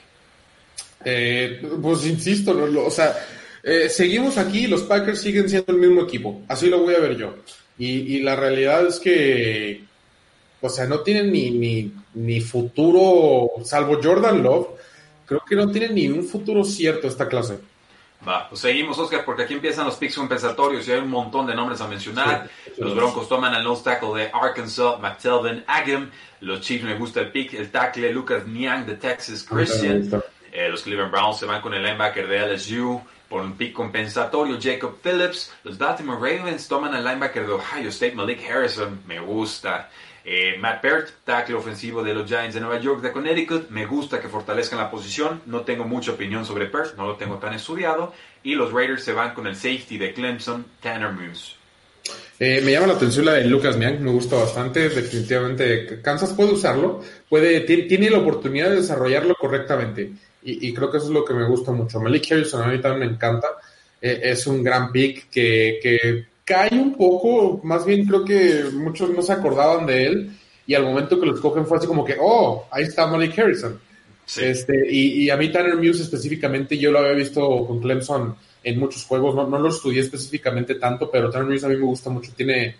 Eh, 1.05 1.61
pues 1.83 2.07
insisto, 2.07 2.57
o 2.87 2.91
sea, 2.91 3.17
eh, 3.63 3.89
seguimos 3.89 4.39
aquí, 4.39 4.67
los 4.67 4.83
Packers 4.83 5.21
siguen 5.21 5.49
siendo 5.49 5.73
el 5.73 5.79
mismo 5.79 6.03
equipo, 6.03 6.43
así 6.49 6.69
lo 6.69 6.81
voy 6.81 6.95
a 6.95 7.01
ver 7.01 7.17
yo. 7.17 7.35
Y, 7.79 8.21
la 8.21 8.37
realidad 8.37 8.87
es 8.87 9.01
que, 9.01 9.85
o 10.61 10.69
sea, 10.69 10.87
no 10.87 11.01
tienen 11.01 11.33
ni, 11.33 11.93
ni 12.15 12.41
futuro, 12.41 13.51
salvo 13.65 13.99
Jordan 14.01 14.43
Love, 14.43 14.69
creo 15.27 15.43
que 15.49 15.57
no 15.57 15.71
tienen 15.71 15.95
ni 15.95 16.09
un 16.09 16.23
futuro 16.25 16.63
cierto 16.63 17.09
esta 17.09 17.27
clase. 17.27 17.59
Va, 18.27 18.49
pues 18.49 18.61
seguimos, 18.61 18.99
Oscar, 18.99 19.25
porque 19.25 19.43
aquí 19.43 19.55
empiezan 19.55 19.85
los 19.85 19.97
picks 19.97 20.15
compensatorios 20.15 20.87
y 20.87 20.93
hay 20.93 21.01
un 21.01 21.11
montón 21.11 21.47
de 21.47 21.55
nombres 21.55 21.81
a 21.81 21.89
mencionar. 21.89 22.49
los 22.79 22.95
Broncos 22.95 23.29
toman 23.29 23.53
al 23.53 23.65
nose 23.65 23.83
tackle 23.83 24.15
de 24.15 24.31
Arkansas, 24.33 25.01
McTelvin 25.01 25.65
Agam. 25.67 26.11
Los 26.41 26.61
Chiefs 26.61 26.85
me 26.85 26.95
gusta 26.97 27.21
el 27.21 27.33
pick, 27.33 27.55
el 27.55 27.71
tackle 27.71 28.13
Lucas 28.13 28.47
Niang 28.47 28.87
de 28.87 28.95
Texas 28.95 29.43
Christian. 29.43 30.09
Eh, 30.53 30.69
los 30.69 30.83
Cleveland 30.83 31.11
Browns 31.11 31.39
se 31.39 31.47
van 31.47 31.61
con 31.61 31.75
el 31.75 31.83
linebacker 31.83 32.29
de 32.29 32.55
LSU 32.55 33.01
por 33.29 33.41
un 33.41 33.55
pick 33.55 33.73
compensatorio, 33.73 34.59
Jacob 34.61 34.99
Phillips. 35.03 35.53
Los 35.65 35.79
Baltimore 35.79 36.19
Ravens 36.19 36.69
toman 36.69 36.95
al 36.95 37.03
linebacker 37.03 37.47
de 37.47 37.53
Ohio 37.55 37.89
State, 37.89 38.15
Malik 38.15 38.41
Harrison. 38.49 39.01
Me 39.07 39.19
gusta. 39.19 39.89
Eh, 40.25 40.57
Matt 40.59 40.83
Bert, 40.83 41.09
tackle 41.25 41.57
ofensivo 41.57 42.03
de 42.03 42.15
los 42.15 42.29
Giants 42.29 42.55
de 42.55 42.61
Nueva 42.61 42.81
York 42.81 43.03
de 43.03 43.11
Connecticut. 43.11 43.71
Me 43.71 43.87
gusta 43.87 44.21
que 44.21 44.29
fortalezcan 44.29 44.79
la 44.79 44.91
posición. 44.91 45.43
No 45.47 45.63
tengo 45.63 45.85
mucha 45.85 46.13
opinión 46.13 46.45
sobre 46.45 46.67
Bert, 46.67 46.97
no 46.97 47.07
lo 47.07 47.17
tengo 47.17 47.39
tan 47.39 47.55
estudiado. 47.55 48.13
Y 48.43 48.55
los 48.55 48.73
Raiders 48.73 49.03
se 49.03 49.13
van 49.13 49.35
con 49.35 49.47
el 49.47 49.57
safety 49.57 49.99
de 49.99 50.13
Clemson, 50.13 50.65
Tanner 50.81 51.13
Moose. 51.13 51.57
Eh, 52.39 52.61
me 52.65 52.73
llama 52.73 52.89
la 52.89 52.95
atención 52.95 53.25
la 53.25 53.35
de 53.35 53.45
Lucas 53.45 53.77
Miang, 53.77 54.01
me 54.01 54.11
gusta 54.11 54.37
bastante, 54.37 54.89
definitivamente. 54.89 56.01
Kansas 56.03 56.33
puede 56.33 56.53
usarlo, 56.53 57.01
puede, 57.29 57.61
tiene 57.61 58.11
la 58.11 58.19
oportunidad 58.19 58.71
de 58.71 58.77
desarrollarlo 58.77 59.35
correctamente. 59.37 60.13
Y, 60.45 60.75
creo 60.75 60.91
que 60.91 60.97
eso 60.97 61.07
es 61.07 61.13
lo 61.13 61.25
que 61.25 61.35
me 61.35 61.47
gusta 61.47 61.71
mucho. 61.71 62.01
Malik 62.01 62.33
Harrison 62.33 62.65
a 62.65 62.67
mí 62.67 62.81
también 62.81 63.09
me 63.09 63.15
encanta. 63.15 63.47
Eh, 64.01 64.21
es 64.25 64.45
un 64.49 64.65
gran 64.65 64.91
pick 64.91 65.31
que, 65.31 65.79
que 65.81 66.27
cae 66.53 66.79
un 66.79 66.95
poco, 66.95 67.61
más 67.65 67.87
bien 67.87 68.05
creo 68.05 68.25
que 68.25 68.65
muchos 68.75 69.09
no 69.11 69.23
se 69.23 69.33
acordaban 69.33 69.87
de 69.87 70.05
él 70.05 70.31
y 70.67 70.75
al 70.75 70.85
momento 70.85 71.19
que 71.19 71.25
lo 71.25 71.35
escogen 71.35 71.67
fue 71.67 71.79
así 71.79 71.87
como 71.87 72.05
que, 72.05 72.17
oh, 72.21 72.67
ahí 72.71 72.85
está 72.85 73.07
Malik 73.07 73.39
Harrison. 73.39 73.81
Este, 74.37 74.75
y, 74.91 75.25
y, 75.25 75.31
a 75.31 75.37
mí 75.37 75.51
Tanner 75.51 75.77
Muse 75.77 76.03
específicamente, 76.03 76.79
yo 76.79 76.93
lo 76.93 77.01
había 77.01 77.13
visto 77.13 77.67
con 77.67 77.81
Clemson 77.81 78.37
en 78.63 78.79
muchos 78.79 79.05
juegos, 79.05 79.35
no, 79.35 79.47
no 79.47 79.59
lo 79.59 79.69
estudié 79.69 80.01
específicamente 80.01 80.75
tanto, 80.77 81.11
pero 81.11 81.31
Tanner 81.31 81.49
Muse 81.49 81.67
a 81.67 81.71
mí 81.71 81.77
me 81.77 81.87
gusta 81.87 82.11
mucho, 82.11 82.33
tiene, 82.37 82.77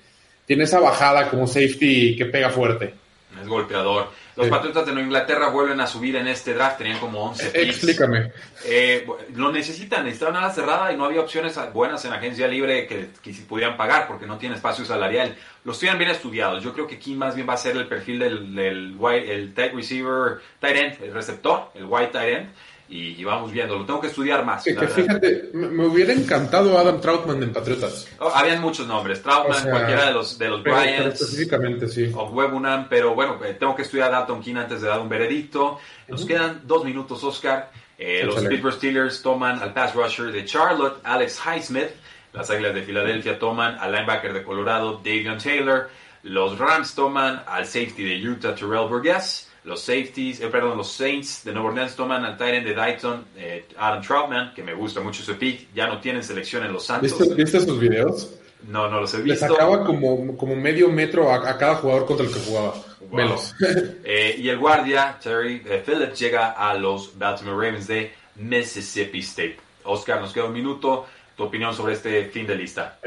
tiene 0.47 0.65
esa 0.65 0.79
bajada 0.79 1.29
como 1.31 1.47
safety 1.47 2.15
que 2.15 2.27
pega 2.27 2.51
fuerte. 2.51 2.95
Es 3.41 3.49
golpeador. 3.49 4.11
Los 4.35 4.49
Patriotas 4.49 4.87
de 4.87 4.93
Nueva 4.93 5.07
Inglaterra 5.07 5.49
vuelven 5.49 5.81
a 5.81 5.87
subir 5.87 6.17
en 6.17 6.27
este 6.27 6.55
draft, 6.55 6.79
tenían 6.79 6.99
como 6.99 7.23
11 7.25 7.51
picks. 7.51 7.69
Explícame. 7.69 8.33
Eh, 8.65 9.07
lo 9.35 9.53
necesitan, 9.53 10.05
necesitaban 10.05 10.35
nada 10.35 10.53
cerrada 10.53 10.93
y 10.93 10.97
no 10.97 11.05
había 11.05 11.21
opciones 11.21 11.59
buenas 11.73 12.05
en 12.05 12.13
agencia 12.13 12.49
libre 12.49 12.87
que, 12.87 13.11
que 13.23 13.33
pudieran 13.47 13.77
pagar 13.77 14.07
porque 14.07 14.27
no 14.27 14.39
tiene 14.39 14.55
espacio 14.55 14.85
salarial. 14.85 15.37
Los 15.65 15.79
tienen 15.79 15.99
bien 15.99 16.11
estudiados. 16.11 16.63
Yo 16.63 16.73
creo 16.73 16.87
que 16.87 16.97
aquí 16.97 17.15
más 17.15 17.35
bien 17.35 17.49
va 17.49 17.55
a 17.55 17.59
ser 17.59 17.77
el 17.77 17.87
perfil 17.87 18.19
del, 18.19 18.55
del 18.55 18.97
el 19.01 19.55
tight 19.55 19.75
receiver, 19.75 20.41
tight 20.61 20.77
end, 20.77 21.03
el 21.03 21.13
receptor, 21.13 21.71
el 21.75 21.85
white 21.85 22.13
tight 22.13 22.35
end 22.35 22.49
y, 22.93 23.25
vamos 23.25 23.51
viendo. 23.51 23.79
Lo 23.79 23.87
tengo 23.87 24.01
que 24.01 24.09
estudiar 24.09 24.45
más. 24.45 24.65
que 24.65 24.75
fíjate, 24.75 25.51
me 25.55 25.87
hubiera 25.87 26.13
encantado 26.13 26.79
Adam 26.79 27.01
Troutman 27.01 27.43
en 27.43 27.53
Patriotas. 27.53 28.07
Oh, 28.19 28.29
habían 28.29 28.61
muchos 28.61 28.87
nombres. 28.87 29.23
Troutman, 29.23 29.71
cualquiera 29.71 30.07
de 30.07 30.13
los, 30.13 30.39
de 30.39 30.49
los 30.49 30.63
Bryants. 30.63 31.21
específicamente, 31.21 31.89
sí. 31.89 32.13
O 32.15 32.25
Webunam, 32.27 32.89
pero 32.91 33.15
bueno, 33.15 33.39
eh, 33.45 33.57
tengo 33.59 33.75
que 33.75 33.83
estudiar 33.83 34.13
a 34.13 34.19
Dalton 34.19 34.43
King 34.43 34.57
antes 34.57 34.83
de 34.83 34.89
dar 34.89 35.01
un 35.01 35.09
veredicto. 35.09 35.79
Nos 36.09 36.27
quedan 36.27 36.61
dos 36.65 36.85
minutos, 36.85 37.25
Oscar. 37.25 37.71
Eh, 37.97 38.25
los 38.25 38.45
Pittsburgh 38.45 38.75
Steelers 38.75 39.23
toman 39.23 39.63
al 39.63 39.73
pass 39.73 39.95
rusher 39.95 40.31
de 40.31 40.45
Charlotte, 40.45 41.01
Alex 41.03 41.41
Highsmith. 41.47 41.91
Las 42.35 42.51
Águilas 42.51 42.75
de 42.75 42.83
Filadelfia 42.83 43.39
toman 43.39 43.79
al 43.79 43.93
linebacker 43.93 44.33
de 44.33 44.43
Colorado, 44.43 45.01
Davion 45.03 45.39
Taylor. 45.39 45.89
Los 46.25 46.59
Rams 46.59 46.95
toman 46.95 47.43
al 47.47 47.65
safety 47.65 48.05
de 48.05 48.29
Utah, 48.29 48.55
Terrell 48.55 48.89
Burgess. 48.89 49.51
Los 49.65 49.81
safeties, 49.83 50.41
eh, 50.41 50.49
perdón, 50.49 50.77
los 50.77 50.91
Saints 50.91 51.45
de 51.45 51.53
Nueva 51.53 51.69
Orleans 51.69 51.95
toman 51.95 52.25
al 52.25 52.37
Tyrant 52.37 52.67
de 52.67 52.75
Dayton, 52.75 53.25
eh, 53.37 53.67
Adam 53.79 54.03
Troutman, 54.03 54.55
que 54.55 54.63
me 54.63 54.75
gusta 54.75 55.01
mucho 55.01 55.23
su 55.23 55.37
pick. 55.37 55.69
Ya 55.73 55.87
no 55.87 56.01
tienen 56.01 56.25
selección 56.25 56.65
en 56.65 56.73
los 56.73 56.85
Santos. 56.85 57.17
¿Viste, 57.17 57.35
¿viste 57.35 57.61
sus 57.61 57.79
videos? 57.79 58.31
No, 58.69 58.89
no 58.89 59.01
los 59.01 59.15
he 59.15 59.23
visto. 59.23 59.47
Le 59.47 59.53
sacaba 59.53 59.85
como, 59.85 60.37
como 60.37 60.57
medio 60.57 60.89
metro 60.89 61.33
a, 61.33 61.57
cada 61.57 61.77
jugador 61.77 62.07
contra 62.07 62.27
el 62.27 62.33
que 62.33 62.41
jugaba. 62.41 62.75
Velos. 63.13 63.55
Eh, 64.05 64.35
y 64.39 64.49
el 64.49 64.59
guardia, 64.59 65.17
Terry 65.23 65.63
Phillips, 65.87 66.19
llega 66.19 66.51
a 66.51 66.75
los 66.75 67.17
Baltimore 67.17 67.57
Ravens 67.57 67.87
de 67.87 68.13
Mississippi 68.37 69.21
State. 69.21 69.59
Oscar, 69.85 70.21
nos 70.21 70.33
queda 70.33 70.47
un 70.47 70.53
minuto. 70.53 71.07
Tu 71.37 71.43
opinión 71.45 71.75
sobre 71.75 71.95
este 71.95 72.27
fin 72.27 72.47
de 72.47 72.55
lista. 72.55 72.99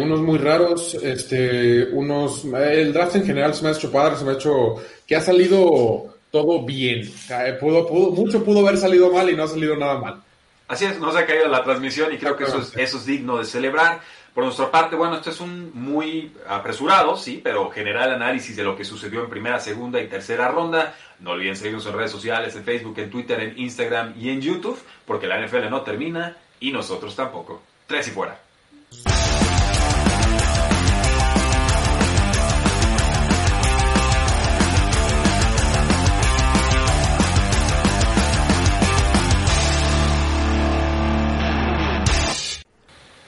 unos 0.00 0.20
muy 0.20 0.38
raros, 0.38 0.94
este, 0.94 1.88
unos, 1.92 2.44
el 2.44 2.92
draft 2.92 3.16
en 3.16 3.26
general 3.26 3.54
se 3.54 3.62
me 3.62 3.68
ha 3.68 3.72
hecho 3.72 3.92
padre, 3.92 4.16
se 4.16 4.24
me 4.24 4.32
ha 4.32 4.34
hecho 4.34 4.76
que 5.06 5.16
ha 5.16 5.20
salido 5.20 6.14
todo 6.30 6.64
bien. 6.64 7.12
Pudo, 7.60 7.86
pudo, 7.86 8.10
mucho 8.10 8.42
pudo 8.42 8.66
haber 8.66 8.78
salido 8.78 9.12
mal 9.12 9.28
y 9.30 9.36
no 9.36 9.44
ha 9.44 9.48
salido 9.48 9.76
nada 9.76 9.98
mal. 9.98 10.22
Así 10.66 10.86
es, 10.86 10.98
no 10.98 11.12
se 11.12 11.18
ha 11.18 11.26
caído 11.26 11.46
la 11.46 11.62
transmisión 11.62 12.12
y 12.12 12.16
creo 12.16 12.36
que 12.36 12.44
eso 12.44 12.58
es, 12.58 12.76
eso 12.76 12.96
es 12.96 13.06
digno 13.06 13.38
de 13.38 13.44
celebrar. 13.44 14.00
Por 14.34 14.42
nuestra 14.42 14.68
parte, 14.68 14.96
bueno, 14.96 15.14
esto 15.14 15.30
es 15.30 15.40
un 15.40 15.70
muy 15.74 16.32
apresurado, 16.48 17.16
sí, 17.16 17.40
pero 17.42 17.70
general 17.70 18.10
análisis 18.10 18.56
de 18.56 18.64
lo 18.64 18.76
que 18.76 18.84
sucedió 18.84 19.22
en 19.22 19.30
primera, 19.30 19.60
segunda 19.60 20.00
y 20.00 20.08
tercera 20.08 20.48
ronda. 20.48 20.96
No 21.20 21.32
olviden 21.32 21.54
seguirnos 21.54 21.86
en 21.86 21.92
redes 21.92 22.10
sociales, 22.10 22.56
en 22.56 22.64
Facebook, 22.64 22.98
en 22.98 23.10
Twitter, 23.10 23.38
en 23.38 23.56
Instagram 23.56 24.14
y 24.18 24.30
en 24.30 24.40
YouTube, 24.40 24.82
porque 25.06 25.28
la 25.28 25.38
NFL 25.40 25.70
no 25.70 25.82
termina 25.82 26.36
y 26.58 26.72
nosotros 26.72 27.14
tampoco. 27.14 27.62
Tres 27.86 28.08
y 28.08 28.10
fuera. 28.10 28.43